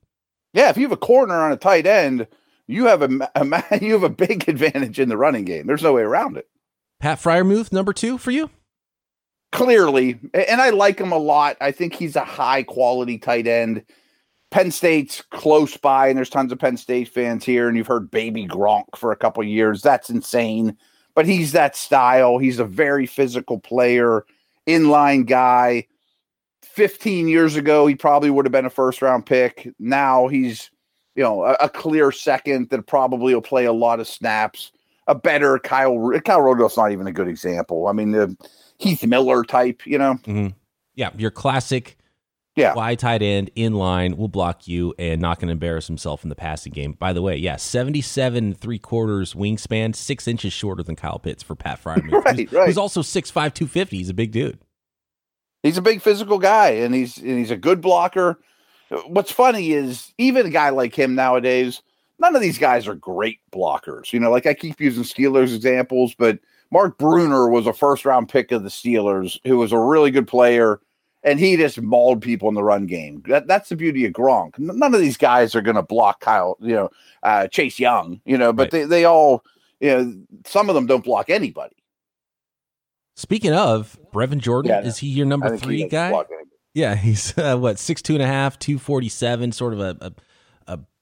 Yeah, 0.53 0.71
if 0.71 0.77
you 0.77 0.85
have 0.85 0.93
a 0.93 0.97
corner 0.97 1.35
on 1.35 1.53
a 1.53 1.57
tight 1.57 1.87
end, 1.87 2.27
you 2.71 2.87
have 2.87 3.03
a, 3.03 3.31
a 3.35 3.79
you 3.81 3.93
have 3.93 4.03
a 4.03 4.09
big 4.09 4.49
advantage 4.49 4.99
in 5.01 5.09
the 5.09 5.17
running 5.17 5.45
game. 5.45 5.67
There's 5.67 5.83
no 5.83 5.93
way 5.93 6.03
around 6.03 6.37
it. 6.37 6.49
Pat 7.01 7.19
Freiermuth, 7.19 7.73
number 7.73 7.93
two 7.93 8.19
for 8.19 8.31
you. 8.31 8.51
Clearly, 9.53 10.21
and 10.33 10.61
I 10.61 10.71
like 10.71 11.01
him 11.01 11.11
a 11.11 11.19
lot. 11.19 11.57
I 11.61 11.73
think 11.73 11.95
he's 11.95 12.15
a 12.15 12.25
high 12.25 12.63
quality 12.63 13.19
tight 13.19 13.49
end. 13.49 13.85
Penn 14.51 14.71
State's 14.71 15.23
close 15.31 15.77
by, 15.77 16.09
and 16.09 16.17
there's 16.17 16.31
tons 16.31 16.53
of 16.53 16.59
Penn 16.59 16.77
State 16.77 17.09
fans 17.09 17.45
here. 17.45 17.69
And 17.69 17.77
you've 17.77 17.87
heard 17.87 18.11
Baby 18.11 18.47
Gronk 18.47 18.85
for 18.97 19.11
a 19.11 19.17
couple 19.17 19.43
years. 19.43 19.83
That's 19.83 20.11
insane. 20.11 20.77
But 21.15 21.27
he's 21.27 21.53
that 21.53 21.75
style. 21.75 22.39
He's 22.39 22.59
a 22.61 22.65
very 22.65 23.07
physical 23.07 23.59
player, 23.59 24.25
inline 24.69 25.27
guy. 25.27 25.87
15 26.63 27.27
years 27.27 27.57
ago, 27.57 27.87
he 27.87 27.97
probably 27.97 28.31
would 28.31 28.45
have 28.45 28.53
been 28.53 28.67
a 28.67 28.71
first 28.71 29.03
round 29.03 29.27
pick. 29.27 29.73
Now 29.79 30.29
he's 30.29 30.71
you 31.15 31.23
know, 31.23 31.45
a, 31.45 31.57
a, 31.61 31.69
clear 31.69 32.13
second 32.13 32.71
that 32.71 32.87
probably 32.87 33.35
will 33.35 33.43
play 33.43 33.65
a 33.65 33.73
lot 33.73 34.01
of 34.01 34.09
snaps. 34.09 34.73
A 35.07 35.15
better 35.15 35.59
Kyle 35.59 36.13
Kyle 36.25 36.41
Rudolph's 36.41 36.77
not 36.77 36.93
even 36.93 37.07
a 37.07 37.13
good 37.13 37.29
example. 37.29 37.89
I 37.89 37.93
mean, 37.93 38.13
the 38.13 38.37
Heath 38.79 39.05
Miller 39.05 39.43
type, 39.43 39.87
you 39.87 39.99
know. 39.99 40.15
Mm-hmm. 40.15 40.49
Yeah, 40.95 41.11
your 41.17 41.31
classic. 41.31 41.97
Yeah, 42.57 42.75
wide 42.75 42.99
tight 42.99 43.23
end 43.23 43.51
in 43.55 43.75
line 43.75 44.17
will 44.17 44.29
block 44.29 44.67
you 44.67 44.93
and 44.99 45.21
not 45.21 45.39
going 45.39 45.47
to 45.49 45.53
embarrass 45.53 45.87
himself 45.87 46.25
in 46.25 46.29
the 46.29 46.35
passing 46.35 46.73
game. 46.73 46.93
By 46.93 47.13
the 47.13 47.23
way, 47.23 47.37
yeah, 47.37 47.57
seventy-seven 47.57 48.55
three 48.55 48.79
quarters 48.79 49.35
wingspan, 49.35 49.95
six 49.95 50.27
inches 50.27 50.53
shorter 50.53 50.83
than 50.83 50.97
Kyle 50.97 51.19
Pitts 51.19 51.43
for 51.43 51.55
Pat 51.55 51.83
Freiermuth. 51.83 52.25
right, 52.25 52.37
who's, 52.37 52.53
right. 52.53 52.67
Who's 52.67 52.79
also 52.79 53.03
6'5", 53.03 53.33
250. 53.33 53.97
He's 53.97 54.09
a 54.11 54.15
big 54.15 54.33
dude. 54.33 54.59
He's 55.63 55.79
a 55.79 55.83
big 55.83 56.03
physical 56.03 56.39
guy, 56.39 56.71
and 56.71 56.95
he's 56.95 57.19
and 57.19 57.39
he's 57.39 57.53
a 57.53 57.57
good 57.57 57.81
blocker 57.81 58.39
what's 59.07 59.33
funny 59.33 59.73
is 59.73 60.13
even 60.19 60.47
a 60.47 60.51
guy 60.51 60.71
like 60.71 60.95
him 60.95 61.15
nowadays, 61.15 61.83
none 62.19 62.35
of 62.35 62.43
these 62.43 62.59
guys 62.59 62.87
are 62.87 62.95
great 62.95 63.41
blockers. 63.53 64.13
You 64.13 64.21
know, 64.21 64.31
like 64.31 64.47
I 64.47 64.55
keep 64.55 64.81
using 64.81 65.05
Steelers 65.05 65.55
examples, 65.55 66.15
but 66.15 66.39
Mark 66.71 66.99
Bruener 66.99 67.51
was 67.51 67.67
a 67.67 67.73
first 67.73 68.05
round 68.05 68.29
pick 68.29 68.53
of 68.53 68.63
the 68.63 68.69
Steelers 68.69 69.39
who 69.45 69.59
was 69.59 69.73
a 69.73 69.79
really 69.79 70.11
good 70.11 70.29
player 70.29 70.81
and 71.23 71.39
he 71.39 71.57
just 71.57 71.81
mauled 71.81 72.23
people 72.23 72.49
in 72.49 72.55
the 72.55 72.63
run 72.63 72.87
game. 72.87 73.23
That, 73.27 73.47
that's 73.47 73.69
the 73.69 73.77
beauty 73.77 74.07
of 74.07 74.13
Gronk. 74.13 74.59
None 74.59 74.95
of 74.95 75.01
these 75.01 75.17
guys 75.17 75.55
are 75.55 75.61
going 75.61 75.77
to 75.77 75.83
block 75.83 76.21
Kyle, 76.21 76.57
you 76.61 76.75
know, 76.75 76.91
uh, 77.23 77.47
Chase 77.49 77.79
Young, 77.79 78.21
you 78.25 78.39
know, 78.39 78.53
but 78.53 78.65
right. 78.65 78.71
they, 78.71 78.85
they 78.85 79.05
all, 79.05 79.45
you 79.81 79.91
know, 79.91 80.15
some 80.47 80.69
of 80.69 80.75
them 80.75 80.87
don't 80.87 81.05
block 81.05 81.29
anybody. 81.29 81.77
Speaking 83.17 83.53
of 83.53 83.99
Brevin 84.15 84.39
Jordan, 84.39 84.71
yeah, 84.71 84.81
is 84.81 84.97
he 84.97 85.09
your 85.09 85.27
number 85.27 85.57
three 85.59 85.87
guy? 85.89 86.11
Yeah, 86.75 86.95
he's 86.95 87.37
uh, 87.39 87.57
what 87.57 87.79
six 87.79 88.03
two 88.03 88.15
and 88.15 88.23
a 88.23 88.27
half, 88.27 88.59
two 88.59 88.79
forty 88.79 89.09
seven, 89.09 89.53
sort 89.53 89.73
of 89.73 89.81
a, 89.81 89.97
a, 90.01 90.13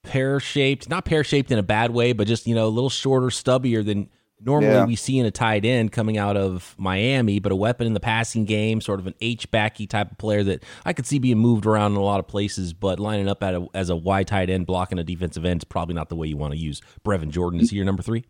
pear 0.09 0.41
shaped, 0.41 0.89
not 0.89 1.05
pear 1.05 1.23
shaped 1.23 1.51
in 1.51 1.59
a 1.59 1.63
bad 1.63 1.91
way, 1.91 2.13
but 2.13 2.27
just 2.27 2.47
you 2.47 2.55
know 2.55 2.67
a 2.67 2.69
little 2.69 2.91
shorter, 2.91 3.27
stubbier 3.27 3.85
than 3.85 4.09
normally 4.41 4.73
yeah. 4.73 4.87
we 4.87 4.97
see 4.97 5.19
in 5.19 5.27
a 5.27 5.31
tight 5.31 5.65
end 5.65 5.93
coming 5.93 6.17
out 6.17 6.37
of 6.37 6.75
Miami, 6.79 7.39
but 7.39 7.53
a 7.53 7.57
weapon 7.57 7.87
in 7.87 7.93
the 7.93 8.01
passing 8.01 8.45
game, 8.45 8.81
sort 8.81 9.01
of 9.01 9.07
an 9.07 9.15
H 9.21 9.51
backy 9.51 9.87
type 9.87 10.11
of 10.11 10.19
player 10.19 10.43
that 10.45 10.65
I 10.85 10.93
could 10.93 11.07
see 11.07 11.19
being 11.19 11.39
moved 11.39 11.67
around 11.67 11.93
in 11.93 11.99
a 11.99 12.03
lot 12.03 12.21
of 12.21 12.29
places, 12.29 12.73
but 12.73 12.99
lining 13.01 13.29
up 13.29 13.43
at 13.43 13.55
a, 13.55 13.67
as 13.75 13.91
a 13.91 13.97
wide 13.97 14.29
tight 14.29 14.51
end 14.51 14.67
blocking 14.67 14.99
a 14.99 15.05
defensive 15.05 15.45
end 15.45 15.61
is 15.61 15.65
probably 15.65 15.95
not 15.95 16.09
the 16.09 16.17
way 16.17 16.29
you 16.29 16.37
want 16.37 16.53
to 16.55 16.59
use 16.59 16.81
Brevin 17.05 17.31
Jordan. 17.31 17.61
Is 17.61 17.71
he 17.71 17.77
your 17.77 17.85
number 17.85 18.03
three? 18.03 18.25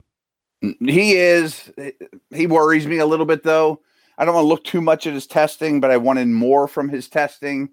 He 0.60 1.14
is. 1.14 1.70
He 2.34 2.46
worries 2.48 2.86
me 2.86 2.98
a 2.98 3.06
little 3.06 3.26
bit 3.26 3.44
though. 3.44 3.80
I 4.18 4.24
don't 4.24 4.34
want 4.34 4.44
to 4.44 4.48
look 4.48 4.64
too 4.64 4.80
much 4.80 5.06
at 5.06 5.14
his 5.14 5.26
testing, 5.26 5.80
but 5.80 5.92
I 5.92 5.96
wanted 5.96 6.28
more 6.28 6.66
from 6.66 6.88
his 6.88 7.08
testing. 7.08 7.70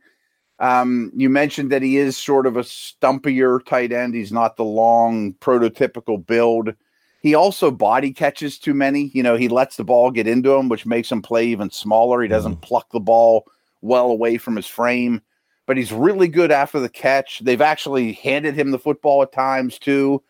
Um, 0.59 1.11
you 1.15 1.29
mentioned 1.29 1.71
that 1.71 1.81
he 1.81 1.97
is 1.97 2.15
sort 2.15 2.45
of 2.45 2.55
a 2.55 2.61
stumpier 2.61 3.65
tight 3.65 3.91
end. 3.91 4.13
He's 4.13 4.31
not 4.31 4.55
the 4.55 4.63
long 4.63 5.33
prototypical 5.33 6.25
build. 6.25 6.73
He 7.21 7.33
also 7.33 7.71
body 7.71 8.13
catches 8.13 8.59
too 8.59 8.75
many. 8.75 9.09
You 9.13 9.23
know, 9.23 9.35
he 9.35 9.49
lets 9.49 9.75
the 9.75 9.83
ball 9.83 10.11
get 10.11 10.27
into 10.27 10.53
him, 10.53 10.69
which 10.69 10.85
makes 10.85 11.11
him 11.11 11.21
play 11.23 11.47
even 11.47 11.71
smaller. 11.71 12.21
He 12.21 12.27
doesn't 12.27 12.53
mm-hmm. 12.53 12.61
pluck 12.61 12.91
the 12.91 12.99
ball 12.99 13.45
well 13.81 14.11
away 14.11 14.37
from 14.37 14.55
his 14.55 14.67
frame, 14.67 15.21
but 15.65 15.77
he's 15.77 15.91
really 15.91 16.27
good 16.27 16.51
after 16.51 16.79
the 16.79 16.89
catch. 16.89 17.39
They've 17.39 17.61
actually 17.61 18.13
handed 18.13 18.53
him 18.53 18.69
the 18.69 18.79
football 18.79 19.23
at 19.23 19.31
times 19.31 19.79
too. 19.79 20.21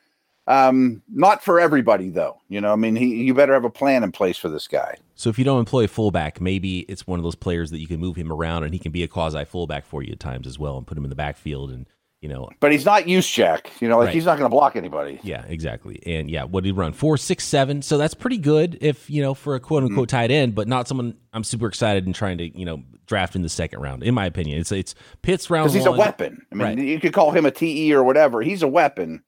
Um, 0.47 1.01
not 1.12 1.43
for 1.43 1.60
everybody 1.60 2.10
though. 2.10 2.39
You 2.49 2.62
know, 2.62 2.71
I 2.71 2.75
mean, 2.75 2.95
he 2.95 3.23
you 3.23 3.34
better 3.34 3.53
have 3.53 3.65
a 3.65 3.69
plan 3.69 4.03
in 4.03 4.12
place 4.12 4.38
for 4.38 4.49
this 4.49 4.67
guy. 4.67 4.97
So 5.15 5.29
if 5.29 5.39
you 5.39 5.45
don't 5.45 5.60
employ 5.60 5.86
a 5.86 5.88
fullback, 5.88 6.39
maybe 6.39 6.79
it's 6.81 7.08
one 7.08 7.19
of 7.19 7.23
those 7.23 7.36
players 7.36 7.71
that 7.71 7.79
you 7.79 7.88
can 7.88 7.99
move 7.99 8.15
him 8.15 8.31
around 8.31 8.63
and 8.63 8.73
he 8.73 8.79
can 8.79 8.91
be 8.91 9.03
a 9.03 9.08
quasi 9.08 9.45
fullback 9.45 9.86
for 9.86 10.03
you 10.03 10.12
at 10.12 10.19
times 10.19 10.45
as 10.45 10.60
well, 10.60 10.77
and 10.77 10.86
put 10.86 10.97
him 10.97 11.03
in 11.03 11.10
the 11.10 11.15
backfield 11.15 11.71
and 11.71 11.88
you 12.21 12.29
know. 12.29 12.49
But 12.60 12.71
he's 12.71 12.86
not 12.86 13.03
Juszczyk. 13.03 13.81
You 13.81 13.89
know, 13.89 13.97
like 13.97 14.08
right. 14.08 14.13
he's 14.13 14.25
not 14.25 14.38
going 14.38 14.49
to 14.49 14.53
block 14.53 14.75
anybody. 14.75 15.19
Yeah, 15.23 15.43
exactly. 15.47 16.01
And 16.05 16.29
yeah, 16.29 16.43
what 16.43 16.63
did 16.63 16.69
he 16.69 16.73
run? 16.73 16.93
Four, 16.93 17.17
six, 17.17 17.43
seven. 17.43 17.81
So 17.81 17.97
that's 17.97 18.13
pretty 18.13 18.38
good 18.38 18.77
if 18.81 19.10
you 19.10 19.23
know 19.23 19.34
for 19.34 19.55
a 19.55 19.60
quote 19.60 19.84
unquote 19.84 20.10
mm-hmm. 20.10 20.17
tight 20.17 20.31
end, 20.31 20.53
but 20.53 20.67
not 20.67 20.88
someone 20.88 21.15
I'm 21.34 21.43
super 21.43 21.67
excited 21.67 22.05
and 22.05 22.13
trying 22.13 22.38
to 22.38 22.58
you 22.58 22.65
know 22.65 22.84
draft 23.08 23.36
in 23.36 23.41
the 23.41 23.49
second 23.49 23.79
round. 23.79 24.03
In 24.03 24.13
my 24.13 24.25
opinion, 24.25 24.60
it's 24.60 24.71
it's 24.71 24.93
Pitts 25.23 25.49
round. 25.49 25.65
Because 25.65 25.73
he's 25.73 25.89
one. 25.89 25.95
a 25.95 25.99
weapon. 25.99 26.45
I 26.51 26.55
mean, 26.55 26.67
right. 26.67 26.77
you 26.77 26.99
could 26.99 27.13
call 27.13 27.31
him 27.31 27.47
a 27.47 27.51
TE 27.51 27.93
or 27.95 28.03
whatever. 28.03 28.41
He's 28.41 28.62
a 28.62 28.67
weapon 28.67 29.23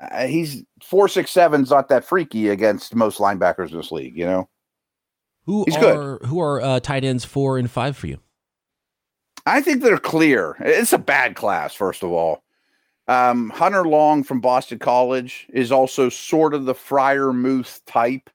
uh, 0.00 0.26
he's 0.26 0.64
four 0.82 1.08
six 1.08 1.30
seven's 1.30 1.70
not 1.70 1.88
that 1.88 2.04
freaky 2.04 2.48
against 2.48 2.94
most 2.94 3.18
linebackers 3.18 3.70
in 3.70 3.76
this 3.76 3.92
league. 3.92 4.16
You 4.16 4.26
know, 4.26 4.48
who 5.44 5.64
he's 5.66 5.76
are 5.76 6.18
good. 6.18 6.26
who 6.28 6.40
are 6.40 6.60
uh, 6.60 6.80
tight 6.80 7.04
ends 7.04 7.24
four 7.24 7.58
and 7.58 7.70
five 7.70 7.96
for 7.96 8.06
you? 8.06 8.18
I 9.46 9.60
think 9.60 9.82
they're 9.82 9.98
clear. 9.98 10.56
It's 10.60 10.92
a 10.92 10.98
bad 10.98 11.34
class, 11.34 11.74
first 11.74 12.02
of 12.02 12.10
all. 12.10 12.42
Um, 13.08 13.50
Hunter 13.50 13.84
Long 13.84 14.22
from 14.22 14.40
Boston 14.40 14.78
College 14.78 15.48
is 15.52 15.72
also 15.72 16.08
sort 16.08 16.54
of 16.54 16.64
the 16.64 16.74
Freiermuth 16.74 17.80
type. 17.86 18.30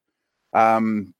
Um, 0.53 1.13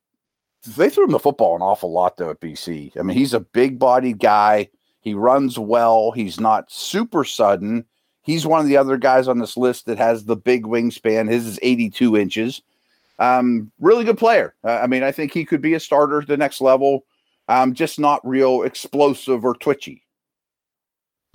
they 0.75 0.89
threw 0.89 1.05
him 1.05 1.11
the 1.11 1.19
football 1.19 1.55
an 1.55 1.61
awful 1.61 1.91
lot 1.91 2.17
though 2.17 2.31
at 2.31 2.41
BC. 2.41 2.97
I 2.97 3.03
mean, 3.03 3.15
he's 3.15 3.33
a 3.33 3.39
big 3.39 3.79
bodied 3.79 4.19
guy. 4.19 4.69
He 4.99 5.13
runs 5.13 5.59
well. 5.59 6.11
He's 6.11 6.39
not 6.39 6.71
super 6.71 7.23
sudden. 7.23 7.85
He's 8.25 8.47
one 8.47 8.59
of 8.59 8.65
the 8.65 8.77
other 8.77 8.97
guys 8.97 9.27
on 9.27 9.37
this 9.37 9.55
list 9.55 9.85
that 9.85 9.99
has 9.99 10.25
the 10.25 10.35
big 10.35 10.63
wingspan. 10.63 11.29
His 11.29 11.45
is 11.45 11.59
82 11.61 12.17
inches. 12.17 12.61
Um, 13.19 13.71
really 13.79 14.03
good 14.03 14.17
player. 14.17 14.55
Uh, 14.63 14.79
I 14.81 14.87
mean, 14.87 15.03
I 15.03 15.11
think 15.11 15.31
he 15.31 15.45
could 15.45 15.61
be 15.61 15.75
a 15.75 15.79
starter 15.79 16.21
at 16.21 16.27
the 16.27 16.35
next 16.35 16.59
level. 16.59 17.05
Um, 17.47 17.75
just 17.75 17.99
not 17.99 18.27
real 18.27 18.63
explosive 18.63 19.45
or 19.45 19.53
twitchy. 19.53 20.01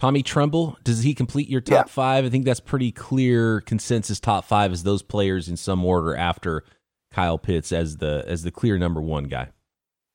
Tommy 0.00 0.22
Tremble, 0.22 0.79
does 0.83 1.03
he 1.03 1.14
complete 1.14 1.48
your 1.48 1.61
top 1.61 1.87
yeah. 1.87 1.92
five? 1.92 2.24
I 2.24 2.29
think 2.29 2.44
that's 2.44 2.59
pretty 2.59 2.90
clear 2.90 3.61
consensus 3.61 4.18
top 4.18 4.44
five 4.44 4.72
is 4.72 4.83
those 4.83 5.03
players 5.03 5.48
in 5.48 5.57
some 5.57 5.85
order 5.85 6.16
after 6.16 6.64
Kyle 7.12 7.38
Pitts 7.38 7.70
as 7.70 7.98
the 7.98 8.24
as 8.26 8.42
the 8.42 8.50
clear 8.50 8.79
number 8.79 9.00
one 9.00 9.24
guy. 9.24 9.50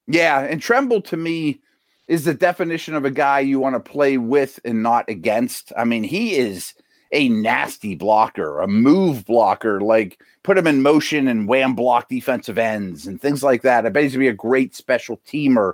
Yeah, 0.08 0.42
and 0.42 0.62
Tremble 0.62 1.02
to 1.04 1.18
me 1.18 1.62
is 2.08 2.26
the 2.26 2.34
definition 2.34 2.94
of 2.94 3.06
a 3.06 3.12
guy 3.12 3.40
you 3.40 3.60
want 3.60 3.76
to 3.76 3.92
play 3.92 4.18
with 4.18 4.60
and 4.64 4.84
not 4.84 5.10
against. 5.10 5.74
I 5.78 5.86
mean, 5.86 6.04
he 6.04 6.36
is 6.36 6.74
a 7.12 7.30
nasty 7.30 7.96
blocker, 7.96 8.60
a 8.60 8.68
move 8.68 9.26
blocker, 9.26 9.82
like 9.82 10.20
put 10.44 10.58
him 10.58 10.68
in 10.68 10.82
motion 10.82 11.28
and 11.28 11.48
wham 11.48 11.74
block 11.74 12.10
defensive 12.10 12.58
ends 12.58 13.08
and 13.08 13.22
things 13.22 13.42
like 13.42 13.62
that. 13.64 13.86
I 13.86 13.90
bet 13.90 14.04
he's 14.04 14.14
gonna 14.14 14.26
be 14.26 14.28
a 14.28 14.34
great 14.34 14.76
special 14.76 15.20
teamer. 15.28 15.74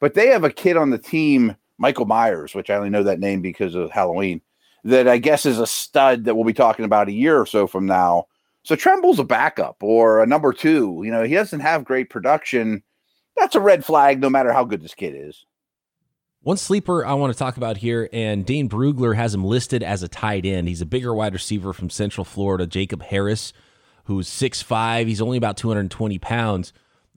But 0.00 0.14
they 0.14 0.28
have 0.28 0.44
a 0.44 0.50
kid 0.50 0.76
on 0.76 0.90
the 0.90 0.98
team, 0.98 1.56
Michael 1.76 2.06
Myers, 2.06 2.54
which 2.54 2.70
I 2.70 2.76
only 2.76 2.90
know 2.90 3.02
that 3.02 3.20
name 3.20 3.42
because 3.42 3.74
of 3.74 3.90
Halloween, 3.90 4.40
that 4.84 5.08
I 5.08 5.18
guess 5.18 5.44
is 5.44 5.58
a 5.58 5.66
stud 5.66 6.24
that 6.24 6.34
we'll 6.34 6.44
be 6.44 6.52
talking 6.52 6.84
about 6.84 7.08
a 7.08 7.12
year 7.12 7.38
or 7.38 7.46
so 7.46 7.66
from 7.66 7.86
now. 7.86 8.26
So 8.62 8.76
Tremble's 8.76 9.18
a 9.18 9.24
backup 9.24 9.82
or 9.82 10.22
a 10.22 10.26
number 10.26 10.52
two. 10.52 11.02
You 11.04 11.10
know, 11.10 11.24
he 11.24 11.34
doesn't 11.34 11.60
have 11.60 11.84
great 11.84 12.10
production. 12.10 12.82
That's 13.36 13.56
a 13.56 13.60
red 13.60 13.84
flag, 13.84 14.20
no 14.20 14.30
matter 14.30 14.52
how 14.52 14.64
good 14.64 14.82
this 14.82 14.94
kid 14.94 15.14
is. 15.16 15.44
One 16.42 16.56
sleeper 16.56 17.04
I 17.04 17.14
want 17.14 17.32
to 17.32 17.38
talk 17.38 17.56
about 17.56 17.78
here, 17.78 18.08
and 18.12 18.46
Dane 18.46 18.68
Brugler 18.68 19.16
has 19.16 19.34
him 19.34 19.44
listed 19.44 19.82
as 19.82 20.02
a 20.02 20.08
tight 20.08 20.46
end. 20.46 20.68
He's 20.68 20.80
a 20.80 20.86
bigger 20.86 21.12
wide 21.12 21.32
receiver 21.32 21.72
from 21.72 21.90
Central 21.90 22.24
Florida, 22.24 22.66
Jacob 22.66 23.02
Harris, 23.02 23.52
who's 24.04 24.28
6'5. 24.28 25.08
He's 25.08 25.20
only 25.20 25.36
about 25.36 25.56
220 25.56 26.18
pounds, 26.20 26.72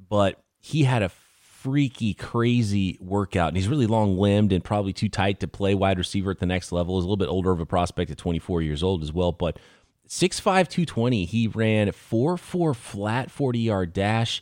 but 0.09 0.43
he 0.59 0.83
had 0.83 1.03
a 1.03 1.09
freaky, 1.09 2.15
crazy 2.15 2.97
workout. 2.99 3.49
And 3.49 3.57
he's 3.57 3.67
really 3.67 3.85
long 3.85 4.17
limbed 4.17 4.51
and 4.51 4.63
probably 4.63 4.91
too 4.91 5.07
tight 5.07 5.39
to 5.41 5.47
play 5.47 5.75
wide 5.75 5.99
receiver 5.99 6.31
at 6.31 6.39
the 6.39 6.47
next 6.47 6.71
level. 6.71 6.97
He's 6.97 7.03
a 7.03 7.07
little 7.07 7.17
bit 7.17 7.29
older 7.29 7.51
of 7.51 7.59
a 7.59 7.65
prospect 7.67 8.09
at 8.09 8.17
24 8.17 8.63
years 8.63 8.81
old 8.81 9.03
as 9.03 9.13
well, 9.13 9.31
but 9.31 9.59
6'5, 10.07 10.41
220. 10.67 11.25
He 11.25 11.47
ran 11.47 11.91
4 11.91 12.37
4 12.37 12.73
flat 12.73 13.29
40 13.29 13.59
yard 13.59 13.93
dash, 13.93 14.41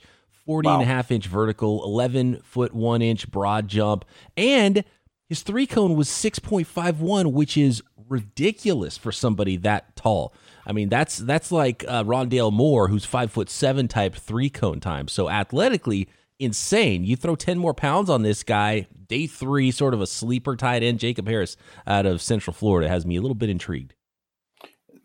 40 0.50 0.66
wow. 0.66 0.74
and 0.74 0.82
a 0.82 0.86
half 0.88 1.12
inch 1.12 1.28
vertical, 1.28 1.84
11 1.84 2.42
foot 2.44 2.74
1 2.74 3.04
inch 3.04 3.30
broad 3.30 3.68
jump, 3.68 4.04
and 4.36 4.84
his 5.28 5.44
three 5.44 5.68
cone 5.68 5.96
was 5.96 6.10
6.51, 6.10 7.34
which 7.34 7.56
is 7.56 7.84
ridiculous 8.08 8.98
for 8.98 9.12
somebody 9.12 9.58
that 9.58 9.96
tall. 9.96 10.34
I 10.66 10.72
mean, 10.72 10.90
that's 10.90 11.20
that's 11.20 11.52
like 11.52 11.86
uh, 11.88 12.04
Rondale 12.04 12.52
Moore, 12.52 12.88
who's 12.88 13.06
five 13.06 13.32
foot 13.32 13.48
seven 13.48 13.88
type 13.88 14.16
three 14.16 14.50
cone 14.50 14.80
time. 14.80 15.08
So 15.08 15.30
athletically 15.30 16.10
insane. 16.40 17.04
You 17.04 17.16
throw 17.16 17.36
ten 17.36 17.60
more 17.60 17.76
pounds 17.76 18.10
on 18.10 18.24
this 18.24 18.42
guy. 18.42 18.88
Day 19.06 19.28
three, 19.28 19.70
sort 19.70 19.94
of 19.94 20.02
a 20.02 20.08
sleeper 20.08 20.56
tight 20.56 20.82
end, 20.82 20.98
Jacob 20.98 21.28
Harris 21.28 21.58
out 21.86 22.08
of 22.08 22.24
Central 22.24 22.56
Florida, 22.56 22.90
has 22.90 23.06
me 23.06 23.18
a 23.18 23.22
little 23.22 23.36
bit 23.36 23.52
intrigued 23.52 23.94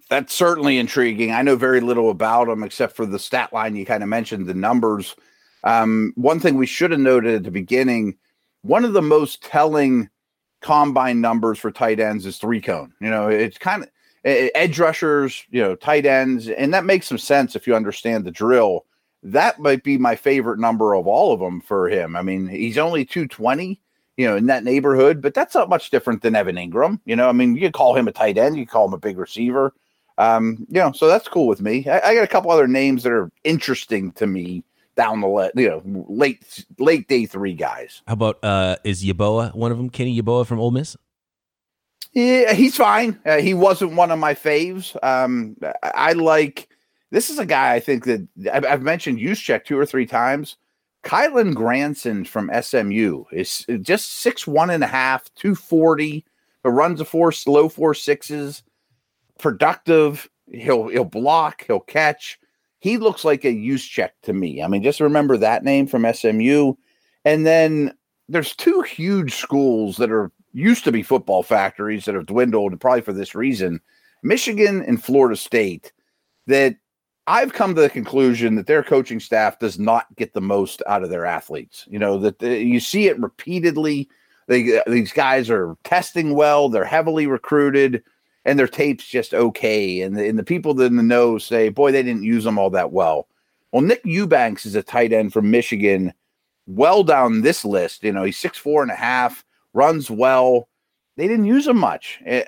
that's 0.09 0.35
certainly 0.35 0.79
intriguing. 0.79 1.33
I 1.33 1.43
know 1.43 1.57
very 1.57 1.81
little 1.81 2.11
about 2.11 2.49
him 2.49 2.63
except 2.63 2.95
for 2.95 3.07
the 3.07 3.19
stat 3.19 3.53
line 3.53 3.75
you 3.75 3.87
kind 3.87 4.03
of 4.03 4.09
mentioned, 4.09 4.47
the 4.47 4.55
numbers. 4.55 5.17
Um, 5.65 6.13
one 6.15 6.41
thing 6.41 6.57
we 6.57 6.67
should 6.67 6.91
have 6.91 7.01
noted 7.01 7.35
at 7.35 7.43
the 7.43 7.51
beginning 7.51 8.17
one 8.65 8.85
of 8.85 8.95
the 8.95 9.03
most 9.03 9.43
telling 9.43 10.09
combine 10.63 11.21
numbers 11.21 11.59
for 11.59 11.71
tight 11.71 12.01
ends 12.01 12.25
is 12.25 12.39
three 12.39 12.63
cone. 12.63 12.93
You 13.01 13.11
know, 13.11 13.29
it's 13.29 13.59
kind 13.59 13.83
of 13.83 13.91
edge 14.25 14.79
rushers, 14.79 15.45
you 15.51 15.61
know, 15.61 15.77
tight 15.77 16.07
ends, 16.07 16.49
and 16.49 16.73
that 16.73 16.87
makes 16.87 17.07
some 17.07 17.19
sense 17.19 17.55
if 17.55 17.67
you 17.67 17.77
understand 17.77 18.25
the 18.25 18.31
drill. 18.31 18.87
That 19.23 19.59
might 19.59 19.85
be 19.85 19.99
my 19.99 20.17
favorite 20.17 20.59
number 20.59 20.95
of 20.95 21.07
all 21.07 21.33
of 21.33 21.41
them 21.41 21.61
for 21.61 21.89
him. 21.89 22.17
I 22.17 22.23
mean, 22.23 22.49
he's 22.49 22.79
only 22.79 23.05
220, 23.05 23.79
you 24.17 24.27
know, 24.27 24.37
in 24.37 24.47
that 24.47 24.65
neighborhood, 24.65 25.21
but 25.21 25.35
that's 25.35 25.55
not 25.55 25.69
much 25.69 25.91
different 25.91 26.23
than 26.23 26.35
Evan 26.35 26.57
Engram. 26.57 27.01
You 27.05 27.17
know, 27.17 27.29
I 27.29 27.33
mean, 27.33 27.57
you 27.57 27.71
call 27.71 27.95
him 27.95 28.09
a 28.09 28.13
tight 28.13 28.39
end, 28.39 28.57
you 28.57 28.67
call 28.67 28.87
him 28.87 28.95
a 28.95 28.99
big 28.99 29.19
receiver. 29.19 29.75
Um, 30.17 30.67
you 30.71 30.81
know, 30.81 30.93
so 30.93 31.07
that's 31.07 31.29
cool 31.29 31.49
with 31.49 31.61
me. 31.61 31.87
I, 31.87 32.01
I 32.01 32.15
got 32.15 32.25
a 32.25 32.29
couple 32.29 32.51
other 32.51 32.69
names 32.69 33.03
that 33.03 33.13
are 33.13 33.31
interesting 33.45 34.13
to 34.13 34.27
me 34.27 34.65
down 34.97 35.21
the 35.21 35.27
le- 35.27 35.51
you 35.55 35.69
know 35.69 35.83
late 36.09 36.65
late 36.79 37.09
day 37.09 37.27
three 37.27 37.55
guys. 37.55 38.03
How 38.07 38.15
about 38.15 38.39
uh 38.43 38.77
is 38.85 39.05
Yeboah 39.05 39.55
one 39.55 39.73
of 39.73 39.79
them? 39.79 39.91
Kenny 39.91 40.21
Yeboah 40.21 40.47
from 40.47 40.61
Ole 40.61 40.71
Miss. 40.71 40.97
Yeah, 42.13 42.53
he's 42.53 42.77
fine. 42.77 43.19
Uh, 43.27 43.39
he 43.39 43.55
wasn't 43.55 43.95
one 43.95 44.13
of 44.13 44.21
my 44.21 44.35
faves. 44.35 44.97
Um, 45.03 45.57
I, 45.83 45.91
I 45.95 46.13
like 46.13 46.69
this 47.11 47.29
is 47.29 47.39
a 47.39 47.47
guy 47.47 47.75
I 47.75 47.81
think 47.81 48.05
that 48.05 48.27
I've, 48.53 48.65
I've 48.65 48.83
mentioned 48.83 49.19
Juszczyk 49.19 49.65
two 49.65 49.79
or 49.79 49.87
three 49.87 50.07
times. 50.07 50.57
Kylen 51.03 51.55
Granson 51.55 52.25
from 52.25 52.51
SMU 52.63 53.25
is 53.31 53.67
just 53.83 54.21
six 54.21 54.47
one 54.47 54.71
and 54.71 54.83
a 54.83 54.89
half, 54.89 55.33
two 55.35 55.55
forty, 55.55 56.25
but 56.63 56.71
runs 56.71 57.01
a 57.01 57.05
four 57.05 57.33
low 57.47 57.69
four 57.69 57.95
sixes 57.95 58.63
productive. 59.39 60.29
He'll 60.53 60.89
he'll 60.89 61.05
block. 61.05 61.65
He'll 61.67 61.81
catch. 61.81 62.39
He 62.85 62.99
looks 62.99 63.25
like 63.25 63.47
a 63.47 63.49
Juszczyk 63.49 64.11
to 64.25 64.35
me. 64.35 64.63
I 64.63 64.69
mean, 64.69 64.83
just 64.83 65.01
remember 65.01 65.39
that 65.39 65.65
name 65.65 65.87
from 65.87 66.05
SMU. 66.13 66.75
And 67.25 67.47
then 67.47 67.95
there's 68.29 68.55
two 68.55 68.83
huge 68.83 69.37
schools 69.37 69.97
that 69.97 70.13
are 70.13 70.31
used 70.53 70.85
to 70.85 70.93
be 70.93 71.03
football 71.03 71.43
factories 71.43 72.05
that 72.05 72.15
have 72.15 72.27
dwindled, 72.27 72.79
probably 72.79 73.01
for 73.01 73.15
this 73.15 73.35
reason. 73.35 73.81
Michigan 74.23 74.85
and 74.87 75.03
Florida 75.03 75.35
State. 75.35 75.95
That 76.47 76.77
I've 77.27 77.55
come 77.55 77.75
to 77.75 77.81
the 77.81 77.89
conclusion 77.89 78.57
that 78.57 78.67
their 78.67 78.83
coaching 78.83 79.19
staff 79.19 79.59
does 79.59 79.79
not 79.79 80.15
get 80.17 80.35
the 80.35 80.43
most 80.43 80.83
out 80.87 81.03
of 81.03 81.09
their 81.09 81.25
athletes. 81.25 81.87
You 81.89 81.99
know 81.99 82.19
that 82.19 82.41
the, 82.41 82.63
you 82.63 82.81
see 82.81 83.07
it 83.07 83.19
repeatedly. 83.19 84.11
They, 84.47 84.83
these 84.87 85.11
guys 85.11 85.49
are 85.49 85.75
testing 85.85 86.35
well. 86.35 86.69
They're 86.69 86.85
heavily 86.85 87.27
recruited 87.27 88.03
and 88.45 88.59
their 88.59 88.69
tape's 88.69 89.07
just 89.07 89.35
okay. 89.35 90.03
And 90.03 90.17
the, 90.17 90.29
and 90.29 90.39
the 90.39 90.45
people 90.45 90.79
in 90.81 90.97
the 90.97 91.03
know 91.03 91.39
say, 91.39 91.69
boy, 91.69 91.93
they 91.93 92.03
didn't 92.03 92.25
use 92.25 92.45
them 92.45 92.59
all 92.59 92.71
that 92.71 92.93
well. 92.93 93.29
Well, 93.73 93.83
Nick 93.83 94.03
Eubanks 94.05 94.67
is 94.67 94.75
a 94.75 94.83
tight 94.83 95.13
end 95.13 95.33
from 95.33 95.51
Michigan, 95.51 96.13
well 96.67 97.03
down 97.03 97.43
this 97.43 97.65
list. 97.65 98.05
You 98.05 98.13
know, 98.13 98.25
he's 98.25 98.39
six 98.39 98.59
four 98.59 98.83
and 98.83 98.91
a 98.91 98.97
half, 98.97 99.45
runs 99.73 100.11
well. 100.11 100.69
They 101.17 101.29
didn't 101.29 101.45
use 101.45 101.67
him 101.67 101.79
much. 101.79 102.21
It, 102.27 102.47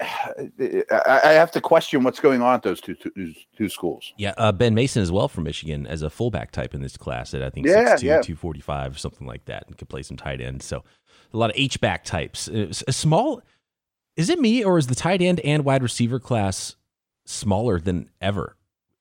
it, 0.58 0.86
I 0.92 1.32
have 1.32 1.50
to 1.52 1.60
question 1.60 2.02
what's 2.02 2.20
going 2.20 2.42
on 2.42 2.54
at 2.54 2.62
those 2.62 2.80
two 2.80 2.94
two, 2.94 3.34
two 3.56 3.68
schools. 3.68 4.12
Yeah, 4.18 4.34
uh, 4.36 4.52
Ben 4.52 4.74
Mason 4.74 5.02
as 5.02 5.10
well 5.10 5.28
from 5.28 5.44
Michigan 5.44 5.86
as 5.86 6.02
a 6.02 6.10
fullback 6.10 6.50
type 6.50 6.74
in 6.74 6.82
this 6.82 6.96
class 6.96 7.32
at 7.32 7.42
I 7.42 7.50
think 7.50 7.66
yeah, 7.66 7.96
6'2", 7.96 8.02
yeah. 8.02 8.20
245, 8.20 8.98
something 8.98 9.26
like 9.26 9.46
that, 9.46 9.64
and 9.66 9.78
could 9.78 9.88
play 9.88 10.02
some 10.02 10.16
tight 10.16 10.40
end. 10.40 10.62
So 10.62 10.84
a 11.32 11.36
lot 11.36 11.50
of 11.50 11.56
H 11.56 11.80
back 11.80 12.04
types. 12.04 12.48
A 12.48 12.92
small 12.92 13.42
is 14.16 14.30
it 14.30 14.40
me 14.40 14.64
or 14.64 14.78
is 14.78 14.86
the 14.86 14.94
tight 14.94 15.22
end 15.22 15.40
and 15.40 15.64
wide 15.64 15.82
receiver 15.82 16.18
class 16.18 16.76
smaller 17.26 17.78
than 17.78 18.08
ever 18.20 18.56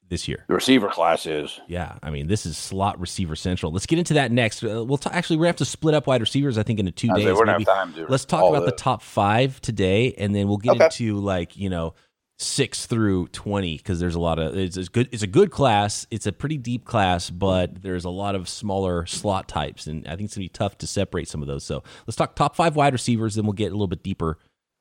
this 0.10 0.28
year? 0.28 0.44
The 0.48 0.56
receiver 0.56 0.90
class 0.90 1.26
is. 1.26 1.60
Yeah, 1.68 1.98
I 2.04 2.10
mean 2.10 2.28
this 2.28 2.46
is 2.46 2.58
slot 2.58 3.00
receiver 3.00 3.36
central. 3.36 3.72
Let's 3.72 3.86
get 3.86 3.98
into 3.98 4.16
that 4.16 4.32
next. 4.32 4.64
Uh, 4.64 4.84
we'll 4.84 4.98
t- 4.98 5.10
actually 5.12 5.38
we 5.38 5.48
have 5.48 5.56
to 5.58 5.66
split 5.66 5.96
up 5.96 6.08
wide 6.08 6.22
receivers. 6.22 6.58
I 6.58 6.64
think 6.64 6.80
into 6.80 6.92
two 6.92 7.08
days. 7.16 7.26
Have 7.26 7.66
time 7.66 7.94
to 7.94 8.06
Let's 8.08 8.26
talk 8.26 8.50
about 8.50 8.66
the 8.66 8.72
top 8.72 9.02
five 9.02 9.62
today, 9.62 10.14
and 10.18 10.36
then 10.36 10.48
we'll 10.48 10.58
get 10.58 10.76
okay. 10.76 10.86
into 10.86 11.18
like 11.18 11.56
you 11.56 11.70
know 11.70 11.96
six 12.38 12.86
through 12.86 13.30
twenty 13.30 13.78
because 13.78 14.02
there's 14.02 14.16
a 14.16 14.20
lot 14.20 14.38
of 14.38 14.58
it's, 14.58 14.76
it's 14.76 14.90
good. 14.90 15.08
It's 15.14 15.24
a 15.24 15.28
good 15.28 15.50
class. 15.50 16.06
It's 16.12 16.28
a 16.28 16.34
pretty 16.34 16.58
deep 16.58 16.84
class, 16.84 17.30
but 17.30 17.82
there's 17.82 18.04
a 18.04 18.10
lot 18.10 18.36
of 18.36 18.50
smaller 18.50 19.06
slot 19.06 19.48
types, 19.48 19.88
and 19.88 20.06
I 20.08 20.18
think 20.18 20.26
it's 20.26 20.36
gonna 20.36 20.44
be 20.44 20.50
tough 20.50 20.78
to 20.80 20.88
separate 20.88 21.30
some 21.30 21.42
of 21.42 21.48
those. 21.48 21.64
So 21.64 21.84
let's 22.06 22.18
talk 22.18 22.36
top 22.36 22.58
five 22.58 22.76
wide 22.76 22.92
receivers, 22.92 23.36
then 23.36 23.46
we'll 23.46 23.54
get 23.54 23.68
a 23.68 23.76
little 23.76 23.88
bit 23.88 24.04
deeper 24.04 24.38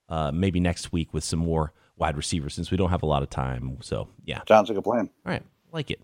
uh, 0.08 0.30
maybe 0.32 0.60
next 0.60 0.92
week 0.92 1.12
with 1.12 1.24
some 1.24 1.38
more 1.38 1.72
wide 1.96 2.16
receivers 2.16 2.54
since 2.54 2.70
we 2.70 2.76
don't 2.76 2.90
have 2.90 3.02
a 3.02 3.06
lot 3.06 3.22
of 3.22 3.30
time. 3.30 3.78
So, 3.80 4.08
yeah. 4.24 4.40
Sounds 4.48 4.68
like 4.68 4.78
a 4.78 4.82
plan. 4.82 5.10
All 5.24 5.32
right. 5.32 5.42
Like 5.72 5.90
it. 5.90 6.00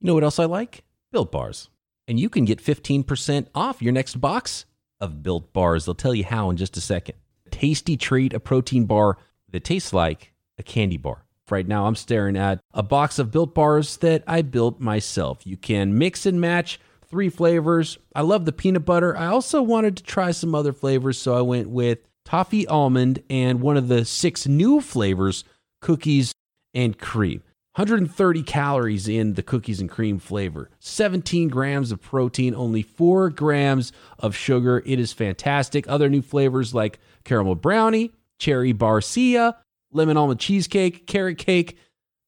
You 0.00 0.06
know 0.06 0.14
what 0.14 0.24
else 0.24 0.38
I 0.38 0.44
like? 0.44 0.84
Built 1.12 1.32
bars. 1.32 1.68
And 2.06 2.18
you 2.18 2.28
can 2.28 2.44
get 2.44 2.62
15% 2.62 3.48
off 3.54 3.82
your 3.82 3.92
next 3.92 4.20
box 4.20 4.64
of 5.00 5.22
built 5.22 5.52
bars. 5.52 5.84
They'll 5.84 5.94
tell 5.94 6.14
you 6.14 6.24
how 6.24 6.50
in 6.50 6.56
just 6.56 6.76
a 6.76 6.80
second. 6.80 7.16
A 7.46 7.50
tasty 7.50 7.96
treat, 7.96 8.32
a 8.32 8.40
protein 8.40 8.86
bar 8.86 9.18
that 9.50 9.64
tastes 9.64 9.92
like 9.92 10.32
a 10.58 10.62
candy 10.62 10.96
bar. 10.96 11.24
Right 11.50 11.66
now, 11.66 11.86
I'm 11.86 11.94
staring 11.94 12.36
at 12.36 12.60
a 12.74 12.82
box 12.82 13.18
of 13.18 13.30
built 13.30 13.54
bars 13.54 13.96
that 13.98 14.22
I 14.26 14.42
built 14.42 14.80
myself. 14.80 15.46
You 15.46 15.56
can 15.56 15.96
mix 15.96 16.26
and 16.26 16.40
match 16.40 16.78
three 17.06 17.30
flavors. 17.30 17.98
I 18.14 18.20
love 18.20 18.44
the 18.44 18.52
peanut 18.52 18.84
butter. 18.84 19.16
I 19.16 19.26
also 19.26 19.62
wanted 19.62 19.96
to 19.96 20.02
try 20.02 20.30
some 20.30 20.54
other 20.54 20.74
flavors, 20.74 21.18
so 21.18 21.34
I 21.34 21.40
went 21.40 21.70
with 21.70 22.00
toffee 22.28 22.66
almond, 22.66 23.22
and 23.30 23.62
one 23.62 23.78
of 23.78 23.88
the 23.88 24.04
six 24.04 24.46
new 24.46 24.82
flavors 24.82 25.44
cookies 25.80 26.34
and 26.74 26.98
cream. 26.98 27.42
130 27.76 28.42
calories 28.42 29.08
in 29.08 29.32
the 29.32 29.42
cookies 29.42 29.80
and 29.80 29.88
cream 29.88 30.18
flavor, 30.18 30.68
17 30.80 31.48
grams 31.48 31.90
of 31.90 32.02
protein, 32.02 32.54
only 32.54 32.82
4 32.82 33.30
grams 33.30 33.92
of 34.18 34.36
sugar. 34.36 34.82
It 34.84 35.00
is 35.00 35.10
fantastic. 35.14 35.88
Other 35.88 36.10
new 36.10 36.20
flavors 36.20 36.74
like 36.74 36.98
caramel 37.24 37.54
brownie, 37.54 38.12
cherry 38.38 38.74
barcia, 38.74 39.54
lemon 39.90 40.18
almond 40.18 40.38
cheesecake, 40.38 41.06
carrot 41.06 41.38
cake, 41.38 41.78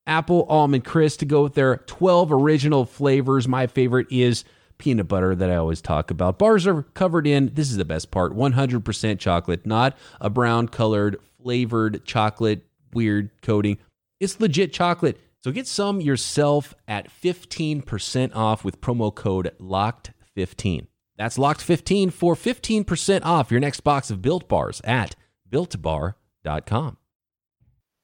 apple 0.06 0.46
almond 0.48 0.86
crisp 0.86 1.18
to 1.18 1.26
go 1.26 1.42
with 1.42 1.54
their 1.54 1.76
12 1.76 2.32
original 2.32 2.86
flavors. 2.86 3.46
My 3.46 3.66
favorite 3.66 4.06
is 4.10 4.44
peanut 4.80 5.06
butter 5.06 5.36
that 5.36 5.50
I 5.50 5.56
always 5.56 5.80
talk 5.80 6.10
about. 6.10 6.38
Bars 6.38 6.66
are 6.66 6.82
covered 6.82 7.26
in, 7.26 7.52
this 7.54 7.70
is 7.70 7.76
the 7.76 7.84
best 7.84 8.10
part, 8.10 8.34
100% 8.34 9.18
chocolate, 9.20 9.64
not 9.64 9.96
a 10.20 10.28
brown 10.28 10.66
colored 10.66 11.16
flavored 11.42 12.04
chocolate 12.04 12.64
weird 12.92 13.30
coating. 13.42 13.78
It's 14.18 14.40
legit 14.40 14.72
chocolate. 14.72 15.20
So 15.44 15.52
get 15.52 15.66
some 15.66 16.00
yourself 16.00 16.74
at 16.88 17.08
15% 17.22 18.34
off 18.34 18.64
with 18.64 18.80
promo 18.80 19.14
code 19.14 19.52
LOCKED15. 19.60 20.86
That's 21.16 21.38
LOCKED15 21.38 22.12
for 22.12 22.34
15% 22.34 23.24
off 23.24 23.50
your 23.50 23.60
next 23.60 23.80
box 23.80 24.10
of 24.10 24.22
Built 24.22 24.48
Bars 24.48 24.80
at 24.84 25.16
BuiltBar.com. 25.50 26.96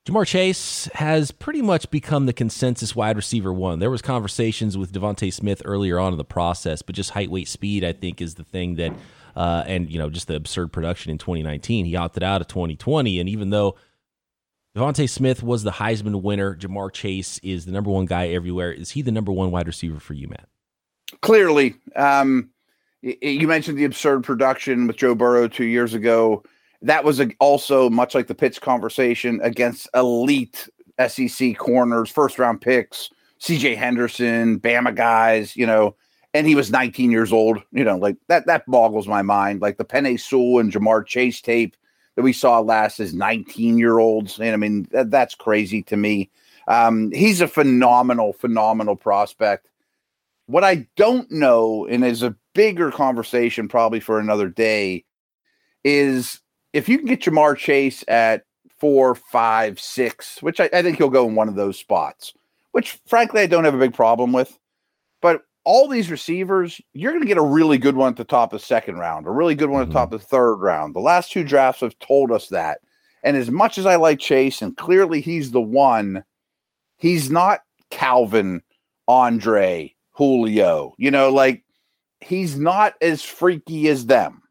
Ja'Marr 0.07 0.25
Chase 0.25 0.89
has 0.95 1.33
pretty 1.33 1.61
much 1.61 1.91
become 1.91 2.27
the 2.27 2.33
consensus 2.33 2.95
wide 2.95 3.17
receiver 3.17 3.53
one. 3.53 3.81
There 3.81 3.91
was 3.91 4.03
conversations 4.03 4.79
with 4.79 4.93
DeVonta 4.93 5.33
Smith 5.33 5.63
earlier 5.65 5.99
on 5.99 6.13
in 6.13 6.17
the 6.17 6.25
process, 6.25 6.81
but 6.81 6.95
just 6.95 7.11
height, 7.11 7.29
weight, 7.29 7.49
speed, 7.49 7.83
I 7.83 7.93
think, 7.93 8.23
is 8.23 8.37
the 8.37 8.45
thing 8.45 8.77
that, 8.77 8.93
uh, 9.35 9.65
and 9.67 9.91
you 9.91 9.99
know, 9.99 10.09
just 10.09 10.29
the 10.29 10.37
absurd 10.37 10.73
production 10.73 11.11
in 11.11 11.19
2019. 11.19 11.87
He 11.87 11.97
opted 11.97 12.23
out 12.23 12.41
of 12.41 12.47
2020, 12.47 13.19
and 13.19 13.29
even 13.29 13.51
though 13.51 13.75
DeVonta 14.77 15.11
Smith 15.11 15.43
was 15.43 15.65
the 15.65 15.73
Heisman 15.73 16.23
winner, 16.23 16.55
Ja'Marr 16.55 16.93
Chase 16.93 17.41
is 17.41 17.67
the 17.67 17.73
number 17.73 17.91
one 17.91 18.07
guy 18.07 18.29
everywhere. 18.29 18.71
Is 18.71 18.93
he 18.93 19.03
the 19.03 19.11
number 19.11 19.33
one 19.33 19.51
wide 19.51 19.67
receiver 19.67 19.99
for 19.99 20.15
you, 20.15 20.29
Matt? 20.29 20.49
Clearly, 21.21 21.75
um, 21.97 22.51
you 23.03 23.49
mentioned 23.49 23.77
the 23.77 23.85
absurd 23.85 24.23
production 24.23 24.87
with 24.87 24.99
Joe 24.99 25.17
Burrow 25.17 25.49
two 25.49 25.65
years 25.65 25.95
ago 25.95 26.45
that 26.83 27.05
was 27.05 27.21
a, 27.21 27.31
also 27.41 27.91
much 27.91 28.15
like 28.15 28.27
the 28.27 28.35
Pitts 28.35 28.59
conversation 28.59 29.41
against 29.43 29.89
elite 29.95 30.69
SEC 31.09 31.57
corners, 31.57 32.11
first 32.11 32.39
round 32.39 32.61
picks, 32.61 33.11
CJ 33.41 33.77
Henderson, 33.77 34.61
Bama 34.61 34.95
guys, 34.95 35.57
you 35.57 35.67
know, 35.67 35.95
and 36.35 36.47
he 36.47 36.55
was 36.55 36.71
19 36.71 37.11
years 37.11 37.33
old, 37.33 37.63
you 37.73 37.85
know, 37.85 37.97
like 37.97 38.17
that, 38.29 38.47
that 38.47 38.67
boggles 38.67 39.09
my 39.09 39.23
mind. 39.23 39.61
Like 39.63 39.79
the 39.79 39.85
Penei 39.85 40.21
Sewell 40.21 40.59
and 40.59 40.73
Ja'Marr 40.73 41.07
Chase 41.07 41.41
tape 41.41 41.77
that 42.15 42.23
we 42.23 42.33
saw 42.33 42.61
last 42.61 43.01
is 43.01 43.15
19 43.15 43.79
year 43.79 43.99
olds. 43.99 44.39
And 44.39 44.51
I 44.51 44.57
mean, 44.57 44.87
that, 44.91 45.11
that's 45.11 45.35
crazy 45.35 45.83
to 45.85 45.97
me. 45.97 46.31
Um, 46.69 47.11
he's 47.13 47.41
a 47.41 47.49
phenomenal, 47.49 48.33
phenomenal 48.33 48.97
prospect. 48.97 49.69
What 50.47 50.65
I 50.65 50.87
don't 50.97 51.31
know, 51.31 51.87
and 51.87 52.05
is 52.05 52.23
a 52.23 52.37
bigger 52.55 52.91
conversation 52.91 53.69
probably 53.69 54.01
for 54.01 54.19
another 54.19 54.49
day, 54.49 55.05
is 55.85 56.41
if 56.77 56.91
you 56.91 56.99
can 56.99 57.07
get 57.07 57.23
Ja'Marr 57.23 57.57
Chase 57.57 58.05
at 58.07 58.45
four, 58.79 59.15
five, 59.15 59.81
six, 59.81 60.43
which 60.43 60.61
I, 60.61 60.69
I, 60.75 60.83
think 60.83 60.99
he'll 60.99 61.09
go 61.09 61.27
in 61.27 61.35
one 61.35 61.49
of 61.49 61.55
those 61.55 61.79
spots, 61.79 62.35
which 62.73 63.01
frankly 63.07 63.41
I 63.41 63.47
don't 63.47 63.65
have 63.65 63.75
a 63.75 63.79
big 63.79 63.95
problem 63.95 64.33
with. 64.33 64.59
But 65.23 65.41
all 65.65 65.89
these 65.89 66.11
receivers, 66.11 66.79
you're 66.93 67.13
going 67.13 67.23
to 67.23 67.29
get 67.29 67.39
a 67.39 67.43
really 67.43 67.79
good 67.79 67.97
one 67.97 68.11
at 68.11 68.17
the 68.17 68.25
top 68.25 68.53
of 68.53 68.61
the 68.61 68.67
second 68.67 68.97
round, 68.97 69.27
a 69.27 69.31
really 69.31 69.55
good 69.55 69.71
one 69.71 69.81
at 69.81 69.89
the 69.89 69.95
top 69.95 70.09
mm-hmm. 70.09 70.17
of 70.17 70.21
the 70.21 70.27
third 70.27 70.57
round. 70.57 70.95
The 70.95 71.01
last 71.01 71.33
two 71.33 71.45
drafts 71.45 71.81
have 71.81 71.99
told 71.99 72.31
us 72.31 72.49
that. 72.49 72.81
And 73.23 73.39
as 73.39 73.51
much 73.51 73.79
as 73.79 73.87
I 73.87 73.97
like 73.97 74.19
Chase, 74.19 74.61
and 74.61 74.77
clearly 74.77 75.23
he's 75.23 75.53
the 75.53 75.61
one, 75.61 76.25
he's 76.99 77.31
not 77.31 77.61
Calvin, 77.91 78.63
Andre, 79.09 79.95
Julio. 80.13 80.95
You 80.99 81.11
know, 81.11 81.31
like 81.31 81.65
he's 82.21 82.59
not 82.59 82.95
as 83.01 83.23
freaky 83.23 83.89
as 83.89 84.05
them. 84.05 84.43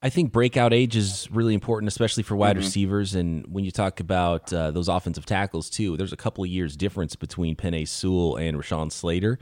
I 0.00 0.10
think 0.10 0.30
breakout 0.30 0.72
age 0.72 0.94
is 0.94 1.28
really 1.30 1.54
important, 1.54 1.88
especially 1.88 2.22
for 2.22 2.36
wide 2.36 2.56
mm-hmm. 2.56 2.64
receivers. 2.64 3.14
And 3.14 3.44
when 3.48 3.64
you 3.64 3.72
talk 3.72 3.98
about 3.98 4.52
uh, 4.52 4.70
those 4.70 4.88
offensive 4.88 5.26
tackles, 5.26 5.68
too, 5.68 5.96
there's 5.96 6.12
a 6.12 6.16
couple 6.16 6.44
of 6.44 6.50
years 6.50 6.76
difference 6.76 7.16
between 7.16 7.56
Penei 7.56 7.86
Sewell 7.86 8.36
and 8.36 8.56
Rashawn 8.56 8.92
Slater. 8.92 9.38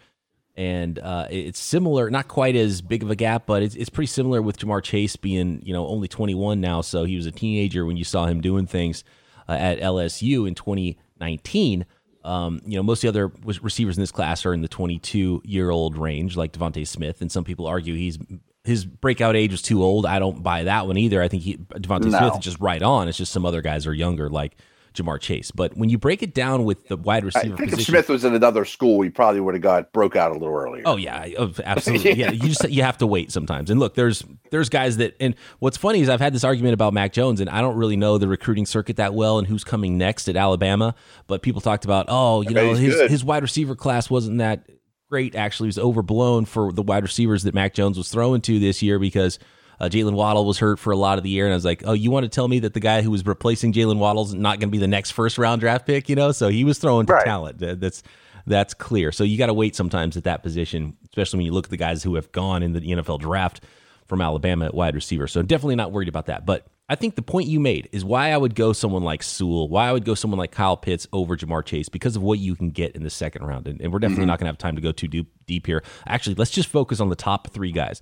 And 0.56 0.98
uh, 0.98 1.26
it's 1.30 1.58
similar, 1.58 2.10
not 2.10 2.28
quite 2.28 2.56
as 2.56 2.80
big 2.80 3.02
of 3.02 3.10
a 3.10 3.16
gap, 3.16 3.44
but 3.44 3.62
it's, 3.62 3.74
it's 3.74 3.90
pretty 3.90 4.06
similar 4.06 4.40
with 4.40 4.58
Ja'Marr 4.58 4.82
Chase 4.82 5.14
being, 5.14 5.60
you 5.62 5.74
know, 5.74 5.86
only 5.86 6.08
21 6.08 6.62
now. 6.62 6.80
So 6.80 7.04
he 7.04 7.16
was 7.16 7.26
a 7.26 7.30
teenager 7.30 7.84
when 7.84 7.98
you 7.98 8.04
saw 8.04 8.24
him 8.24 8.40
doing 8.40 8.66
things 8.66 9.04
uh, 9.50 9.52
at 9.52 9.80
LSU 9.80 10.48
in 10.48 10.54
2019. 10.54 11.84
Um, 12.24 12.62
you 12.64 12.76
know, 12.76 12.82
most 12.82 13.04
of 13.04 13.12
the 13.12 13.20
other 13.20 13.32
receivers 13.62 13.98
in 13.98 14.02
this 14.02 14.10
class 14.10 14.46
are 14.46 14.54
in 14.54 14.62
the 14.62 14.68
22 14.68 15.42
year 15.44 15.68
old 15.68 15.98
range, 15.98 16.38
like 16.38 16.52
DeVonta 16.52 16.86
Smith, 16.86 17.20
and 17.20 17.30
some 17.30 17.44
people 17.44 17.66
argue 17.66 17.94
he's 17.94 18.18
his 18.66 18.84
breakout 18.84 19.36
age 19.36 19.52
was 19.52 19.62
too 19.62 19.82
old. 19.82 20.06
I 20.06 20.18
don't 20.18 20.42
buy 20.42 20.64
that 20.64 20.86
one 20.86 20.96
either. 20.96 21.22
I 21.22 21.28
think 21.28 21.42
he 21.42 21.56
DeVonta 21.56 22.10
no. 22.10 22.18
Smith 22.18 22.34
is 22.34 22.44
just 22.44 22.60
right 22.60 22.82
on. 22.82 23.08
It's 23.08 23.16
just 23.16 23.32
some 23.32 23.46
other 23.46 23.62
guys 23.62 23.86
are 23.86 23.94
younger, 23.94 24.28
like 24.28 24.56
Ja'Marr 24.96 25.20
Chase. 25.20 25.50
But 25.50 25.76
when 25.76 25.88
you 25.88 25.98
break 25.98 26.22
it 26.22 26.34
down 26.34 26.64
with 26.64 26.88
the 26.88 26.96
wide 26.96 27.24
receiver, 27.24 27.54
I 27.54 27.56
think 27.58 27.70
position, 27.70 27.78
if 27.80 27.86
Smith 27.86 28.08
was 28.08 28.24
in 28.24 28.34
another 28.34 28.64
school, 28.64 29.02
he 29.02 29.10
probably 29.10 29.40
would 29.40 29.54
have 29.54 29.62
got 29.62 29.92
broke 29.92 30.16
out 30.16 30.32
a 30.32 30.34
little 30.34 30.54
earlier. 30.54 30.82
Oh 30.84 30.96
yeah, 30.96 31.28
absolutely. 31.64 32.14
yeah. 32.14 32.16
yeah, 32.30 32.30
you 32.32 32.48
just 32.48 32.68
you 32.68 32.82
have 32.82 32.98
to 32.98 33.06
wait 33.06 33.30
sometimes. 33.30 33.70
And 33.70 33.78
look, 33.78 33.94
there's 33.94 34.24
there's 34.50 34.68
guys 34.68 34.96
that. 34.96 35.14
And 35.20 35.36
what's 35.60 35.76
funny 35.76 36.00
is 36.00 36.08
I've 36.08 36.20
had 36.20 36.32
this 36.32 36.44
argument 36.44 36.74
about 36.74 36.92
Mac 36.92 37.12
Jones, 37.12 37.40
and 37.40 37.48
I 37.48 37.60
don't 37.60 37.76
really 37.76 37.96
know 37.96 38.18
the 38.18 38.28
recruiting 38.28 38.66
circuit 38.66 38.96
that 38.96 39.14
well 39.14 39.38
and 39.38 39.46
who's 39.46 39.64
coming 39.64 39.96
next 39.96 40.28
at 40.28 40.36
Alabama. 40.36 40.94
But 41.26 41.42
people 41.42 41.60
talked 41.60 41.84
about, 41.84 42.06
oh, 42.08 42.42
you 42.42 42.50
know, 42.50 42.74
his 42.74 42.94
good. 42.94 43.10
his 43.10 43.24
wide 43.24 43.42
receiver 43.42 43.76
class 43.76 44.10
wasn't 44.10 44.38
that 44.38 44.66
great 45.08 45.34
actually 45.34 45.66
was 45.66 45.78
overblown 45.78 46.44
for 46.44 46.72
the 46.72 46.82
wide 46.82 47.02
receivers 47.02 47.44
that 47.44 47.54
Mac 47.54 47.74
Jones 47.74 47.96
was 47.96 48.08
throwing 48.08 48.40
to 48.42 48.58
this 48.58 48.82
year 48.82 48.98
because 48.98 49.38
uh, 49.78 49.86
Jaylen 49.86 50.14
Waddle 50.14 50.44
was 50.44 50.58
hurt 50.58 50.78
for 50.78 50.90
a 50.90 50.96
lot 50.96 51.18
of 51.18 51.24
the 51.24 51.30
year, 51.30 51.44
and 51.44 51.52
I 51.52 51.56
was 51.56 51.64
like, 51.64 51.82
"Oh, 51.84 51.92
you 51.92 52.10
want 52.10 52.24
to 52.24 52.28
tell 52.28 52.48
me 52.48 52.60
that 52.60 52.74
the 52.74 52.80
guy 52.80 53.02
who 53.02 53.10
was 53.10 53.24
replacing 53.26 53.72
Jaylen 53.72 53.98
Waddle's 53.98 54.34
not 54.34 54.58
going 54.58 54.68
to 54.68 54.72
be 54.72 54.78
the 54.78 54.88
next 54.88 55.10
first 55.10 55.38
round 55.38 55.60
draft 55.60 55.86
pick?" 55.86 56.08
You 56.08 56.16
know, 56.16 56.32
so 56.32 56.48
he 56.48 56.64
was 56.64 56.78
throwing 56.78 57.06
to 57.06 57.12
right. 57.12 57.24
talent. 57.24 57.58
That's 57.58 58.02
that's 58.46 58.74
clear. 58.74 59.12
So 59.12 59.24
you 59.24 59.36
got 59.36 59.46
to 59.46 59.54
wait 59.54 59.76
sometimes 59.76 60.16
at 60.16 60.24
that 60.24 60.42
position, 60.42 60.96
especially 61.10 61.38
when 61.38 61.46
you 61.46 61.52
look 61.52 61.66
at 61.66 61.70
the 61.70 61.76
guys 61.76 62.02
who 62.02 62.14
have 62.14 62.32
gone 62.32 62.62
in 62.62 62.72
the 62.72 62.80
NFL 62.80 63.20
draft 63.20 63.60
from 64.06 64.20
Alabama 64.20 64.66
at 64.66 64.74
wide 64.74 64.94
receiver. 64.94 65.26
So 65.26 65.42
definitely 65.42 65.76
not 65.76 65.92
worried 65.92 66.08
about 66.08 66.26
that. 66.26 66.46
But 66.46 66.66
I 66.88 66.94
think 66.94 67.16
the 67.16 67.22
point 67.22 67.48
you 67.48 67.58
made 67.58 67.88
is 67.90 68.04
why 68.04 68.30
I 68.30 68.36
would 68.36 68.54
go 68.54 68.72
someone 68.72 69.02
like 69.02 69.22
Sewell, 69.22 69.68
why 69.68 69.88
I 69.88 69.92
would 69.92 70.04
go 70.04 70.14
someone 70.14 70.38
like 70.38 70.52
Kyle 70.52 70.76
Pitts 70.76 71.06
over 71.12 71.36
Ja'Marr 71.36 71.64
Chase 71.64 71.88
because 71.88 72.14
of 72.14 72.22
what 72.22 72.38
you 72.38 72.54
can 72.54 72.70
get 72.70 72.94
in 72.94 73.02
the 73.02 73.10
second 73.10 73.44
round. 73.44 73.66
And, 73.66 73.80
and 73.80 73.92
we're 73.92 73.98
definitely 73.98 74.22
mm-hmm. 74.22 74.28
not 74.28 74.38
going 74.38 74.46
to 74.46 74.50
have 74.50 74.58
time 74.58 74.76
to 74.76 74.82
go 74.82 74.92
too 74.92 75.08
deep, 75.08 75.32
deep 75.46 75.66
here. 75.66 75.82
Actually, 76.06 76.36
let's 76.36 76.52
just 76.52 76.68
focus 76.68 77.00
on 77.00 77.08
the 77.08 77.16
top 77.16 77.48
three 77.48 77.72
guys. 77.72 78.00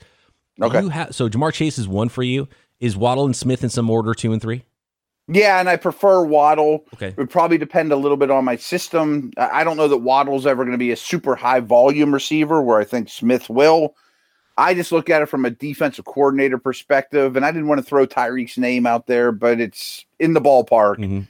Okay. 0.61 0.87
Ha- 0.89 1.09
so 1.13 1.31
Ja'Marr 1.31 1.53
Chase 1.53 1.79
is 1.79 1.89
one 1.89 2.11
for 2.11 2.23
you. 2.23 2.47
Is 2.79 2.95
Waddle 2.97 3.25
and 3.25 3.35
Smith 3.35 3.65
in 3.65 3.71
some 3.71 3.89
order 3.89 4.13
two 4.13 4.33
and 4.33 4.43
three? 4.43 4.65
Yeah, 5.29 5.59
and 5.59 5.71
I 5.71 5.77
prefer 5.77 6.23
Waddle. 6.23 6.85
Okay. 6.95 7.09
It 7.09 7.17
would 7.17 7.31
probably 7.31 7.57
depend 7.57 7.91
a 7.93 7.97
little 7.97 8.19
bit 8.19 8.31
on 8.31 8.45
my 8.45 8.57
system. 8.57 9.31
I 9.39 9.65
don't 9.65 9.79
know 9.79 9.89
that 9.89 9.99
Waddle's 9.99 10.47
ever 10.47 10.65
going 10.65 10.73
to 10.73 10.79
be 10.79 10.91
a 10.91 10.97
super 10.97 11.35
high 11.35 11.61
volume 11.61 12.13
receiver 12.13 12.61
where 12.61 12.79
I 12.79 12.85
think 12.85 13.09
Smith 13.09 13.49
will. 13.49 13.95
I 14.57 14.75
just 14.75 14.93
look 14.93 15.11
at 15.11 15.23
it 15.23 15.27
from 15.27 15.45
a 15.45 15.51
defensive 15.51 16.05
coordinator 16.05 16.59
perspective, 16.59 17.37
and 17.37 17.45
I 17.45 17.51
didn't 17.51 17.69
want 17.69 17.81
to 17.81 17.85
throw 17.85 18.07
Tyreek's 18.07 18.57
name 18.57 18.87
out 18.87 19.07
there, 19.07 19.33
but 19.33 19.61
it's 19.61 20.07
in 20.19 20.33
the 20.33 20.41
ballpark. 20.41 20.99
Mm-hmm. 20.99 21.21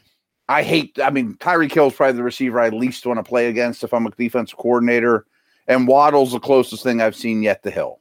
I 0.48 0.62
hate. 0.62 0.98
I 1.02 1.10
mean, 1.10 1.34
Tyreek 1.36 1.72
Hill's 1.72 1.94
probably 1.94 2.16
the 2.16 2.22
receiver 2.22 2.60
I 2.60 2.68
least 2.68 3.06
want 3.06 3.18
to 3.18 3.22
play 3.22 3.48
against 3.48 3.82
if 3.82 3.94
I'm 3.94 4.06
a 4.06 4.10
defensive 4.10 4.58
coordinator, 4.58 5.24
and 5.66 5.88
Waddle's 5.88 6.32
the 6.32 6.40
closest 6.40 6.82
thing 6.82 7.00
I've 7.00 7.16
seen 7.16 7.42
yet 7.42 7.62
to 7.62 7.70
Hill. 7.70 8.00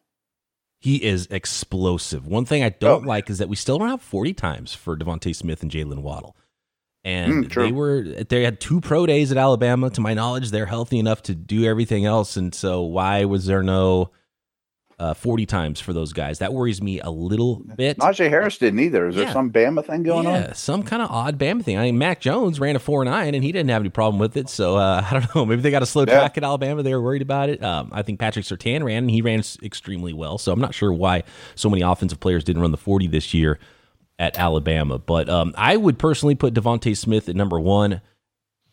He 0.79 1.01
is 1.01 1.27
explosive. 1.27 2.27
One 2.27 2.43
thing 2.43 2.61
I 2.61 2.69
don't 2.69 3.05
oh. 3.05 3.07
like 3.07 3.29
is 3.29 3.37
that 3.37 3.47
we 3.47 3.55
still 3.55 3.79
don't 3.79 3.87
have 3.87 4.01
40 4.01 4.33
times 4.33 4.73
for 4.73 4.97
DeVonta 4.97 5.33
Smith 5.33 5.61
and 5.61 5.71
Jaylen 5.71 6.01
Waddle. 6.01 6.35
And 7.05 7.45
mm, 7.45 7.53
they 7.53 7.71
were 7.71 8.01
they 8.01 8.43
had 8.43 8.59
two 8.59 8.81
pro 8.81 9.05
days 9.05 9.31
at 9.31 9.37
Alabama. 9.37 9.89
To 9.91 10.01
my 10.01 10.13
knowledge, 10.13 10.51
they're 10.51 10.65
healthy 10.65 10.99
enough 10.99 11.21
to 11.23 11.35
do 11.35 11.63
everything 11.63 12.03
else. 12.03 12.35
And 12.35 12.53
so 12.53 12.81
why 12.81 13.23
was 13.23 13.45
there 13.45 13.63
no 13.63 14.11
uh, 15.03 15.13
40 15.13 15.45
times 15.45 15.79
for 15.81 15.91
those 15.91 16.13
guys. 16.13 16.39
That 16.39 16.53
worries 16.53 16.81
me 16.81 17.01
a 17.01 17.09
little 17.09 17.57
bit. 17.75 17.97
Najee 17.97 18.29
Harris 18.29 18.57
didn't 18.57 18.79
either. 18.79 19.07
Is 19.07 19.15
yeah. 19.15 19.25
there 19.25 19.33
some 19.33 19.51
Bama 19.51 19.85
thing 19.85 20.03
going 20.03 20.25
yeah, 20.25 20.47
on? 20.47 20.55
some 20.55 20.81
kind 20.81 21.01
of 21.01 21.11
odd 21.11 21.37
Bama 21.37 21.61
thing. 21.61 21.77
I 21.77 21.83
mean, 21.83 21.97
Mac 21.97 22.21
Jones 22.21 22.57
ran 22.57 22.77
a 22.77 22.79
4 22.79 23.03
9 23.03 23.35
and 23.35 23.43
he 23.43 23.51
didn't 23.51 23.69
have 23.69 23.81
any 23.81 23.89
problem 23.89 24.17
with 24.17 24.37
it. 24.37 24.47
So 24.47 24.77
uh, 24.77 25.05
I 25.11 25.13
don't 25.13 25.35
know. 25.35 25.45
Maybe 25.45 25.61
they 25.61 25.71
got 25.71 25.83
a 25.83 25.85
slow 25.85 26.05
yeah. 26.07 26.19
track 26.19 26.37
at 26.37 26.43
Alabama. 26.45 26.83
They 26.83 26.93
were 26.93 27.01
worried 27.01 27.21
about 27.21 27.49
it. 27.49 27.61
Um, 27.61 27.89
I 27.91 28.01
think 28.01 28.19
Patrick 28.19 28.45
Surtain 28.45 28.81
ran 28.83 29.03
and 29.03 29.11
he 29.11 29.21
ran 29.21 29.43
extremely 29.61 30.13
well. 30.13 30.37
So 30.37 30.53
I'm 30.53 30.61
not 30.61 30.73
sure 30.73 30.93
why 30.93 31.23
so 31.55 31.69
many 31.69 31.81
offensive 31.81 32.21
players 32.21 32.45
didn't 32.45 32.61
run 32.61 32.71
the 32.71 32.77
40 32.77 33.07
this 33.07 33.33
year 33.33 33.59
at 34.19 34.39
Alabama. 34.39 34.99
But 34.99 35.27
um, 35.27 35.53
I 35.57 35.75
would 35.75 35.99
personally 35.99 36.35
put 36.35 36.53
DeVonta 36.53 36.95
Smith 36.95 37.27
at 37.27 37.35
number 37.35 37.59
one 37.59 37.99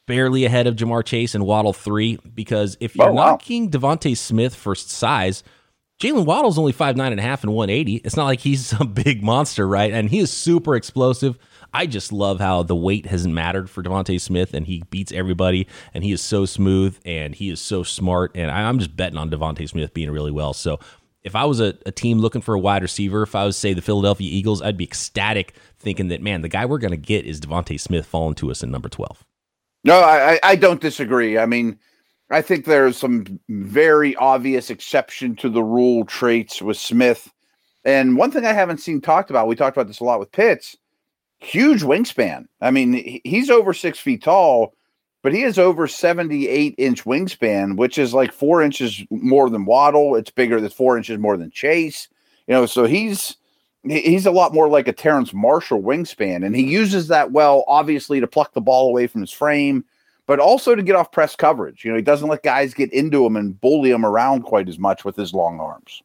barely 0.06 0.44
ahead 0.44 0.66
of 0.66 0.74
Ja'Marr 0.74 1.04
Chase 1.04 1.34
and 1.34 1.46
Waddle 1.46 1.72
three 1.72 2.18
because 2.34 2.76
if 2.80 2.96
you're 2.96 3.10
oh, 3.10 3.12
wow. 3.12 3.26
knocking 3.26 3.70
DeVonta 3.70 4.16
Smith 4.16 4.54
for 4.54 4.74
size, 4.74 5.44
Jaylen 6.00 6.24
Waddle's 6.24 6.58
only 6.58 6.72
five 6.72 6.96
nine 6.96 7.12
and 7.12 7.20
a 7.20 7.22
half 7.22 7.44
and 7.44 7.52
180. 7.52 7.96
It's 7.96 8.16
not 8.16 8.24
like 8.24 8.40
he's 8.40 8.66
some 8.78 8.92
big 8.92 9.22
monster, 9.22 9.68
right? 9.68 9.92
And 9.92 10.08
he 10.08 10.18
is 10.18 10.32
super 10.32 10.74
explosive. 10.74 11.38
I 11.72 11.86
just 11.86 12.10
love 12.10 12.40
how 12.40 12.64
the 12.64 12.74
weight 12.74 13.06
hasn't 13.06 13.32
mattered 13.32 13.70
for 13.70 13.82
DeVonta 13.82 14.20
Smith, 14.20 14.54
and 14.54 14.66
he 14.66 14.82
beats 14.90 15.12
everybody, 15.12 15.68
and 15.94 16.02
he 16.02 16.10
is 16.10 16.20
so 16.20 16.44
smooth 16.44 16.98
and 17.04 17.32
he 17.32 17.48
is 17.48 17.60
so 17.60 17.84
smart. 17.84 18.32
And 18.34 18.50
I, 18.50 18.62
am 18.62 18.78
just 18.78 18.96
betting 18.96 19.18
on 19.18 19.30
DeVonta 19.30 19.68
Smith 19.68 19.94
being 19.94 20.10
really 20.10 20.32
well. 20.32 20.52
So 20.52 20.80
if 21.22 21.36
I 21.36 21.44
was 21.44 21.60
a, 21.60 21.76
a, 21.86 21.92
team 21.92 22.18
looking 22.18 22.40
for 22.40 22.54
a 22.54 22.58
wide 22.58 22.82
receiver, 22.82 23.22
if 23.22 23.34
I 23.34 23.44
was 23.44 23.56
say 23.56 23.74
the 23.74 23.82
Philadelphia 23.82 24.28
Eagles, 24.28 24.62
I'd 24.62 24.76
be 24.76 24.84
ecstatic 24.84 25.54
thinking 25.78 26.08
that 26.08 26.22
man, 26.22 26.40
the 26.40 26.48
guy 26.48 26.64
we're 26.64 26.78
going 26.78 26.90
to 26.92 26.96
get 26.96 27.26
is 27.26 27.40
DeVonta 27.40 27.78
Smith 27.78 28.06
falling 28.06 28.34
to 28.36 28.50
us 28.50 28.62
in 28.62 28.70
number 28.70 28.88
twelve. 28.88 29.24
No, 29.84 30.00
I, 30.00 30.40
I 30.42 30.56
don't 30.56 30.80
disagree. 30.80 31.38
I 31.38 31.46
mean, 31.46 31.78
I 32.30 32.42
think 32.42 32.64
there's 32.64 32.96
some 32.96 33.40
very 33.48 34.14
obvious 34.16 34.70
exception 34.70 35.34
to 35.36 35.48
the 35.48 35.62
rule 35.62 36.04
traits 36.04 36.62
with 36.62 36.76
Smith. 36.76 37.32
And 37.84 38.16
one 38.16 38.30
thing 38.30 38.46
I 38.46 38.52
haven't 38.52 38.78
seen 38.78 39.00
talked 39.00 39.30
about, 39.30 39.48
we 39.48 39.56
talked 39.56 39.76
about 39.76 39.88
this 39.88 40.00
a 40.00 40.04
lot 40.04 40.20
with 40.20 40.30
Pitts, 40.30 40.76
huge 41.38 41.82
wingspan. 41.82 42.46
I 42.60 42.70
mean, 42.70 43.20
he's 43.24 43.50
over 43.50 43.74
six 43.74 43.98
feet 43.98 44.22
tall, 44.22 44.74
but 45.22 45.32
he 45.32 45.40
has 45.42 45.58
over 45.58 45.88
78 45.88 46.74
inch 46.78 47.04
wingspan, 47.04 47.76
which 47.76 47.98
is 47.98 48.14
like 48.14 48.32
four 48.32 48.62
inches 48.62 49.02
more 49.10 49.50
than 49.50 49.64
Waddle. 49.64 50.14
It's 50.14 50.30
bigger 50.30 50.60
than 50.60 50.70
four 50.70 50.96
inches 50.96 51.18
more 51.18 51.36
than 51.36 51.50
Chase. 51.50 52.08
You 52.46 52.54
know, 52.54 52.66
so 52.66 52.84
he's 52.84 53.36
he's 53.82 54.26
a 54.26 54.30
lot 54.30 54.54
more 54.54 54.68
like 54.68 54.88
a 54.88 54.92
Terrace 54.92 55.32
Marshall 55.32 55.82
wingspan, 55.82 56.44
and 56.44 56.54
he 56.54 56.62
uses 56.62 57.08
that 57.08 57.32
well, 57.32 57.64
obviously, 57.66 58.20
to 58.20 58.26
pluck 58.26 58.52
the 58.52 58.60
ball 58.60 58.88
away 58.88 59.06
from 59.06 59.20
his 59.20 59.32
frame, 59.32 59.84
but 60.30 60.38
also 60.38 60.76
to 60.76 60.82
get 60.84 60.94
off 60.94 61.10
press 61.10 61.34
coverage. 61.34 61.84
You 61.84 61.90
know, 61.90 61.96
he 61.96 62.04
doesn't 62.04 62.28
let 62.28 62.44
guys 62.44 62.72
get 62.72 62.92
into 62.92 63.26
him 63.26 63.34
and 63.34 63.60
bully 63.60 63.90
him 63.90 64.06
around 64.06 64.42
quite 64.42 64.68
as 64.68 64.78
much 64.78 65.04
with 65.04 65.16
his 65.16 65.34
long 65.34 65.58
arms 65.58 66.04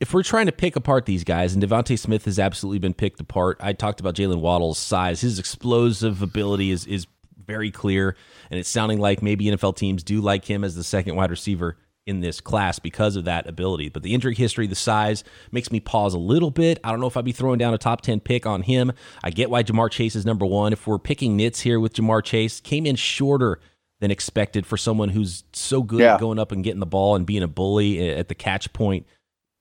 if 0.00 0.12
we're 0.12 0.22
trying 0.22 0.44
to 0.44 0.52
pick 0.52 0.76
apart 0.76 1.06
these 1.06 1.24
guys, 1.24 1.54
and 1.54 1.62
DeVonta 1.62 1.98
Smith 1.98 2.26
has 2.26 2.38
absolutely 2.38 2.78
been 2.78 2.92
picked 2.92 3.20
apart. 3.20 3.58
I 3.60 3.72
talked 3.72 4.00
about 4.00 4.14
Jaylen 4.14 4.40
Waddle's 4.40 4.78
size. 4.78 5.22
His 5.22 5.38
explosive 5.38 6.20
ability 6.20 6.70
is 6.70 6.86
is 6.86 7.06
very 7.46 7.70
clear, 7.70 8.16
and 8.50 8.60
it's 8.60 8.68
sounding 8.68 8.98
like 8.98 9.22
maybe 9.22 9.46
NFL 9.46 9.76
teams 9.76 10.02
do 10.02 10.20
like 10.20 10.44
him 10.44 10.62
as 10.62 10.74
the 10.74 10.84
second 10.84 11.16
wide 11.16 11.30
receiver 11.30 11.78
in 12.10 12.20
this 12.20 12.40
class 12.40 12.78
because 12.78 13.16
of 13.16 13.24
that 13.24 13.48
ability. 13.48 13.88
But 13.88 14.02
the 14.02 14.12
injury 14.12 14.34
history, 14.34 14.66
the 14.66 14.74
size, 14.74 15.24
makes 15.50 15.72
me 15.72 15.80
pause 15.80 16.12
a 16.12 16.18
little 16.18 16.50
bit. 16.50 16.78
I 16.84 16.90
don't 16.90 17.00
know 17.00 17.06
if 17.06 17.16
I'd 17.16 17.24
be 17.24 17.32
throwing 17.32 17.58
down 17.58 17.72
a 17.72 17.78
top 17.78 18.02
10 18.02 18.20
pick 18.20 18.44
on 18.44 18.62
him. 18.62 18.92
I 19.24 19.30
get 19.30 19.48
why 19.48 19.62
Ja'Marr 19.62 19.90
Chase 19.90 20.14
is 20.14 20.26
number 20.26 20.44
one. 20.44 20.74
If 20.74 20.86
we're 20.86 20.98
picking 20.98 21.36
nits 21.36 21.60
here 21.60 21.80
with 21.80 21.94
Ja'Marr 21.94 22.22
Chase, 22.22 22.60
came 22.60 22.84
in 22.84 22.96
shorter 22.96 23.60
than 24.00 24.10
expected 24.10 24.66
for 24.66 24.76
someone 24.76 25.10
who's 25.10 25.44
so 25.52 25.82
good 25.82 26.00
yeah. 26.00 26.14
at 26.14 26.20
going 26.20 26.38
up 26.38 26.52
and 26.52 26.64
getting 26.64 26.80
the 26.80 26.86
ball 26.86 27.16
and 27.16 27.24
being 27.24 27.42
a 27.42 27.48
bully 27.48 28.10
at 28.10 28.28
the 28.28 28.34
catch 28.34 28.72
point 28.72 29.06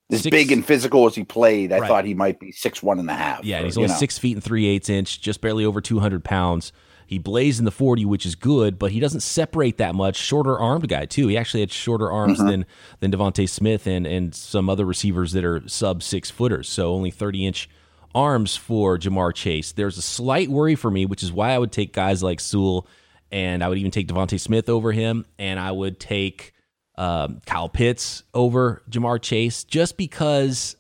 as 0.10 0.24
six, 0.24 0.32
big 0.32 0.52
and 0.52 0.66
physical 0.66 1.06
as 1.06 1.16
he 1.16 1.24
played, 1.24 1.72
I 1.72 1.80
right. 1.80 1.88
thought 1.88 2.06
he 2.06 2.14
might 2.14 2.40
be 2.40 2.52
six 2.52 2.82
one 2.82 3.00
and 3.00 3.10
a 3.10 3.14
half. 3.14 3.44
Yeah, 3.44 3.62
or, 3.62 3.66
he's 3.66 3.78
only 3.78 3.90
know. 3.90 3.96
six 3.96 4.18
feet 4.18 4.34
and 4.34 4.44
three 4.44 4.68
eighths 4.68 4.90
inch, 4.90 5.22
just 5.22 5.42
barely 5.42 5.66
over 5.66 5.82
two 5.82 6.00
hundred 6.00 6.24
pounds. 6.24 6.72
He 7.06 7.18
blazed 7.18 7.58
in 7.58 7.66
the 7.66 7.72
40, 7.72 8.06
which 8.06 8.24
is 8.24 8.36
good, 8.36 8.78
but 8.78 8.92
he 8.92 9.00
doesn't 9.00 9.22
separate 9.22 9.80
that 9.80 9.96
much. 9.96 10.16
Shorter 10.16 10.60
armed 10.60 10.88
guy, 10.88 11.06
too. 11.06 11.28
He 11.28 11.40
actually 11.40 11.62
had 11.62 11.72
shorter 11.72 12.12
arms 12.12 12.38
mm-hmm. 12.38 12.48
than 12.48 12.66
than 13.00 13.12
DeVonta 13.12 13.50
Smith 13.50 13.88
and, 13.88 14.06
and 14.06 14.36
some 14.36 14.70
other 14.70 14.86
receivers 14.86 15.32
that 15.32 15.44
are 15.44 15.68
sub 15.68 16.04
six 16.04 16.30
footers. 16.30 16.70
So 16.70 16.94
only 16.94 17.10
30 17.10 17.48
inch 17.48 17.70
arms 18.14 18.56
for 18.56 19.00
Ja'Marr 19.00 19.34
Chase. 19.34 19.72
There's 19.72 19.98
a 19.98 20.04
slight 20.04 20.50
worry 20.50 20.76
for 20.76 20.92
me, 20.92 21.08
which 21.08 21.24
is 21.24 21.32
why 21.32 21.50
I 21.50 21.58
would 21.58 21.72
take 21.72 21.94
guys 21.94 22.22
like 22.22 22.40
Sewell 22.40 22.86
and 23.32 23.64
I 23.64 23.70
would 23.70 23.78
even 23.78 23.92
take 23.92 24.08
DeVonta 24.08 24.40
Smith 24.40 24.70
over 24.70 24.92
him, 24.92 25.26
and 25.38 25.60
I 25.60 25.72
would 25.72 26.00
take 26.00 26.54
um, 27.00 27.40
Kyle 27.46 27.70
Pitts 27.70 28.24
over 28.34 28.84
Ja'Marr 28.92 29.22
Chase 29.22 29.64
just 29.64 29.98
because 29.98 30.76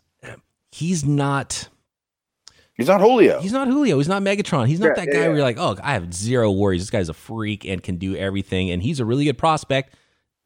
he's 0.71 1.05
not. 1.05 1.69
He's 2.73 2.87
not 2.87 3.01
Julio. 3.01 3.41
He's 3.41 3.51
not 3.51 3.67
Julio. 3.67 3.97
He's 3.97 4.07
not 4.07 4.21
Megatron. 4.21 4.67
He's 4.67 4.79
not 4.79 4.89
yeah, 4.89 5.05
that 5.05 5.07
guy 5.07 5.19
yeah, 5.19 5.27
where 5.27 5.37
you're 5.37 5.43
like, 5.43 5.57
oh, 5.57 5.77
I 5.81 5.93
have 5.93 6.13
zero 6.13 6.51
worries. 6.51 6.81
This 6.81 6.89
guy's 6.89 7.09
a 7.09 7.13
freak 7.13 7.65
and 7.65 7.81
can 7.81 7.97
do 7.97 8.15
everything. 8.15 8.69
And 8.71 8.81
he's 8.81 8.99
a 8.99 9.05
really 9.05 9.25
good 9.25 9.37
prospect. 9.37 9.95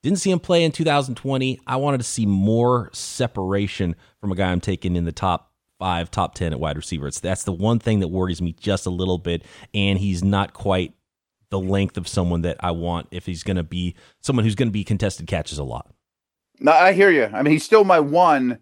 Didn't 0.02 0.20
see 0.20 0.32
him 0.32 0.40
play 0.40 0.64
in 0.64 0.72
2020. 0.72 1.60
I 1.68 1.76
wanted 1.76 2.00
to 2.00 2.04
see 2.04 2.26
more 2.26 2.90
separation 2.92 3.96
from 4.20 4.32
a 4.32 4.36
guy 4.36 4.52
I'm 4.52 4.62
taking 4.62 4.96
in 4.96 5.06
the 5.06 5.12
top 5.12 5.52
five, 5.80 6.10
top 6.10 6.34
10 6.34 6.54
at 6.54 6.60
wide 6.60 6.76
receiver. 6.76 7.08
It's, 7.08 7.20
that's 7.20 7.44
the 7.44 7.54
one 7.54 7.78
thing 7.78 8.00
that 8.00 8.08
worries 8.08 8.42
me 8.42 8.54
just 8.54 8.88
a 8.88 8.92
little 8.92 9.20
bit. 9.20 9.44
And 9.74 10.00
he's 10.00 10.24
not 10.24 10.54
quite 10.54 10.94
the 11.54 11.60
length 11.60 11.98
of 11.98 12.08
someone 12.08 12.42
that 12.42 12.58
I 12.62 12.72
want 12.72 13.08
if 13.12 13.28
he's 13.28 13.44
going 13.44 13.58
to 13.58 13.64
be 13.64 13.94
someone 14.22 14.44
who's 14.44 14.56
going 14.56 14.70
to 14.70 14.74
be 14.74 14.84
contested 14.84 15.28
catches 15.28 15.60
a 15.60 15.64
lot. 15.64 15.94
No, 16.60 16.72
I 16.72 16.94
hear 16.94 17.12
you. 17.12 17.26
I 17.26 17.44
mean, 17.44 17.52
he's 17.52 17.64
still 17.64 17.84
my 17.84 18.00
one, 18.00 18.58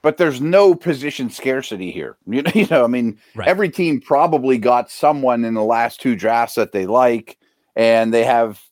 but 0.00 0.16
there's 0.16 0.40
no 0.40 0.76
position 0.76 1.28
scarcity 1.28 1.90
here. 1.90 2.16
You 2.26 2.42
know, 2.42 2.52
you 2.54 2.66
know 2.68 2.84
I 2.84 2.86
mean, 2.86 3.18
right. 3.34 3.48
every 3.48 3.68
team 3.68 4.00
probably 4.00 4.58
got 4.58 4.92
someone 4.92 5.44
in 5.44 5.54
the 5.54 5.64
last 5.64 6.00
two 6.00 6.14
drafts 6.14 6.54
that 6.54 6.70
they 6.70 6.86
like, 6.86 7.36
and 7.74 8.14
they 8.14 8.22
have 8.22 8.62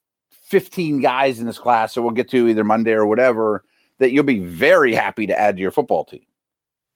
15 0.45 1.01
guys 1.01 1.41
in 1.41 1.47
this 1.47 1.59
class. 1.59 1.93
So 1.93 2.01
we'll 2.01 2.13
get 2.13 2.31
to 2.31 2.47
either 2.47 2.63
Monday 2.63 2.93
or 2.93 3.07
whatever 3.07 3.65
that 3.99 4.13
you'll 4.13 4.23
be 4.23 4.39
very 4.39 4.95
happy 4.95 5.27
to 5.27 5.37
add 5.37 5.57
to 5.57 5.63
your 5.63 5.73
football 5.73 6.05
team. 6.05 6.23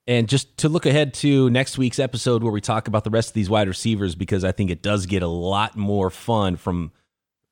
And 0.07 0.29
just 0.29 0.57
to 0.59 0.69
look 0.69 0.85
ahead 0.85 1.15
to 1.15 1.49
next 1.51 1.79
week's 1.79 2.01
episode 2.01 2.43
where 2.43 2.53
we 2.53 2.61
talk 2.61 2.89
about 2.89 3.05
the 3.05 3.11
rest 3.11 3.31
of 3.31 3.35
these 3.35 3.51
wide 3.51 3.69
receivers, 3.69 4.15
because 4.15 4.45
I 4.45 4.53
think 4.53 4.71
it 4.71 4.83
does 4.83 5.07
get 5.07 5.23
a 5.23 5.29
lot 5.29 5.77
more 5.77 6.11
fun 6.11 6.57
from 6.57 6.91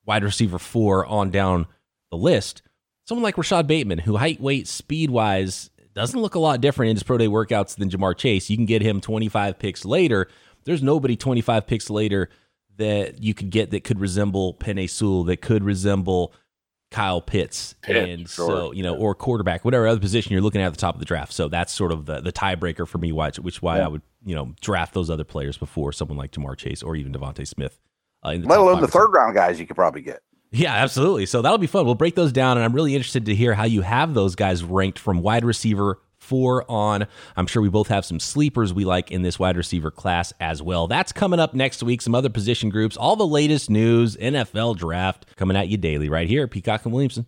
wide 0.05 0.25
receiver 0.25 0.59
four 0.59 1.07
on 1.07 1.31
down 1.31 1.67
the 2.11 2.17
list. 2.17 2.63
Someone 3.07 3.23
like 3.23 3.39
Rashod 3.39 3.67
Bateman, 3.67 3.99
who 3.99 4.17
height, 4.17 4.41
weight, 4.41 4.67
speed 4.67 5.11
wise 5.11 5.71
doesn't 5.95 6.21
look 6.21 6.35
a 6.35 6.41
lot 6.41 6.61
different 6.61 6.91
in 6.91 6.97
his 6.97 7.03
pro 7.03 7.19
day 7.19 7.27
workouts 7.27 7.77
than 7.77 7.91
Ja'Marr 7.91 8.17
Chase. 8.17 8.51
You 8.51 8.57
can 8.57 8.67
get 8.67 8.83
him 8.83 9.01
25 9.01 9.59
picks 9.59 9.85
later. 9.85 10.29
There's 10.65 10.83
nobody 10.83 11.17
25 11.17 11.67
picks 11.67 11.91
later 11.91 12.31
that 12.77 13.23
you 13.23 13.35
could 13.35 13.51
get 13.51 13.71
that 13.71 13.85
could 13.85 14.01
resemble 14.01 14.55
Penei 14.55 14.89
Sewell, 14.89 15.25
that 15.25 15.41
could 15.41 15.63
resemble 15.63 16.33
Kyle 16.91 17.21
Pitts, 17.21 17.75
Pitt, 17.83 17.97
and 17.97 18.29
sure. 18.29 18.47
so 18.47 18.73
you 18.73 18.83
know, 18.83 18.97
or 18.97 19.15
quarterback, 19.15 19.65
whatever 19.65 19.87
other 19.87 20.01
position 20.01 20.33
you're 20.33 20.43
looking 20.43 20.61
at 20.61 20.67
at 20.67 20.73
the 20.73 20.79
top 20.79 20.95
of 20.95 20.99
the 20.99 21.07
draft. 21.07 21.33
So 21.33 21.49
that's 21.49 21.73
sort 21.73 21.93
of 21.93 22.07
the 22.07 22.21
the 22.21 22.33
tiebreaker 22.33 22.87
for 22.87 22.99
me, 22.99 23.13
which 23.13 23.39
which 23.39 23.63
why 23.63 23.79
yeah. 23.79 23.87
I 23.87 23.89
would 23.89 24.03
you 24.25 24.35
know 24.35 24.55
draft 24.61 24.93
those 24.95 25.09
other 25.09 25.25
players 25.25 25.57
before 25.57 25.93
someone 25.93 26.19
like 26.19 26.33
Ja'Marr 26.33 26.57
Chase 26.57 26.83
or 26.83 26.97
even 26.97 27.13
DeVonta 27.13 27.47
Smith. 27.47 27.79
Uh, 28.23 28.37
Let 28.43 28.59
alone 28.59 28.81
the 28.81 28.89
third 28.89 29.09
round 29.09 29.35
guys 29.35 29.61
you 29.61 29.67
could 29.67 29.77
probably 29.77 30.03
get. 30.03 30.23
Yeah, 30.53 30.75
absolutely. 30.75 31.27
So 31.27 31.43
that'll 31.43 31.59
be 31.59 31.69
fun. 31.69 31.87
We'll 31.87 31.95
break 31.95 32.17
those 32.17 32.33
down, 32.33 32.57
and 32.57 32.65
I'm 32.65 32.73
really 32.73 32.97
interested 32.97 33.27
to 33.27 33.35
hear 33.35 33.55
how 33.55 33.65
you 33.65 33.83
have 33.83 34.15
those 34.15 34.35
guys 34.35 34.65
ranked 34.65 34.99
from 34.99 35.23
wide 35.23 35.45
receiver 35.45 36.01
four 36.31 36.65
on. 36.71 37.09
I'm 37.37 37.49
sure 37.49 37.61
we 37.61 37.69
both 37.69 37.89
have 37.89 38.05
some 38.05 38.21
sleepers 38.21 38.73
we 38.73 38.85
like 38.85 39.11
in 39.11 39.23
this 39.23 39.37
wide 39.37 39.57
receiver 39.57 39.91
class 39.91 40.33
as 40.39 40.63
well. 40.63 40.87
That's 40.87 41.11
coming 41.11 41.41
up 41.41 41.55
next 41.55 41.83
week. 41.83 42.01
Some 42.01 42.15
other 42.15 42.31
position 42.31 42.71
groups, 42.71 42.97
all 42.97 43.17
the 43.17 43.27
latest 43.27 43.69
news, 43.69 44.17
NFL 44.17 44.77
draft 44.77 45.27
coming 45.35 45.57
at 45.57 45.67
you 45.67 45.77
daily 45.77 46.09
right 46.09 46.29
here, 46.29 46.47
Peacock 46.47 46.85
and 46.85 46.95
Williamson. 46.95 47.27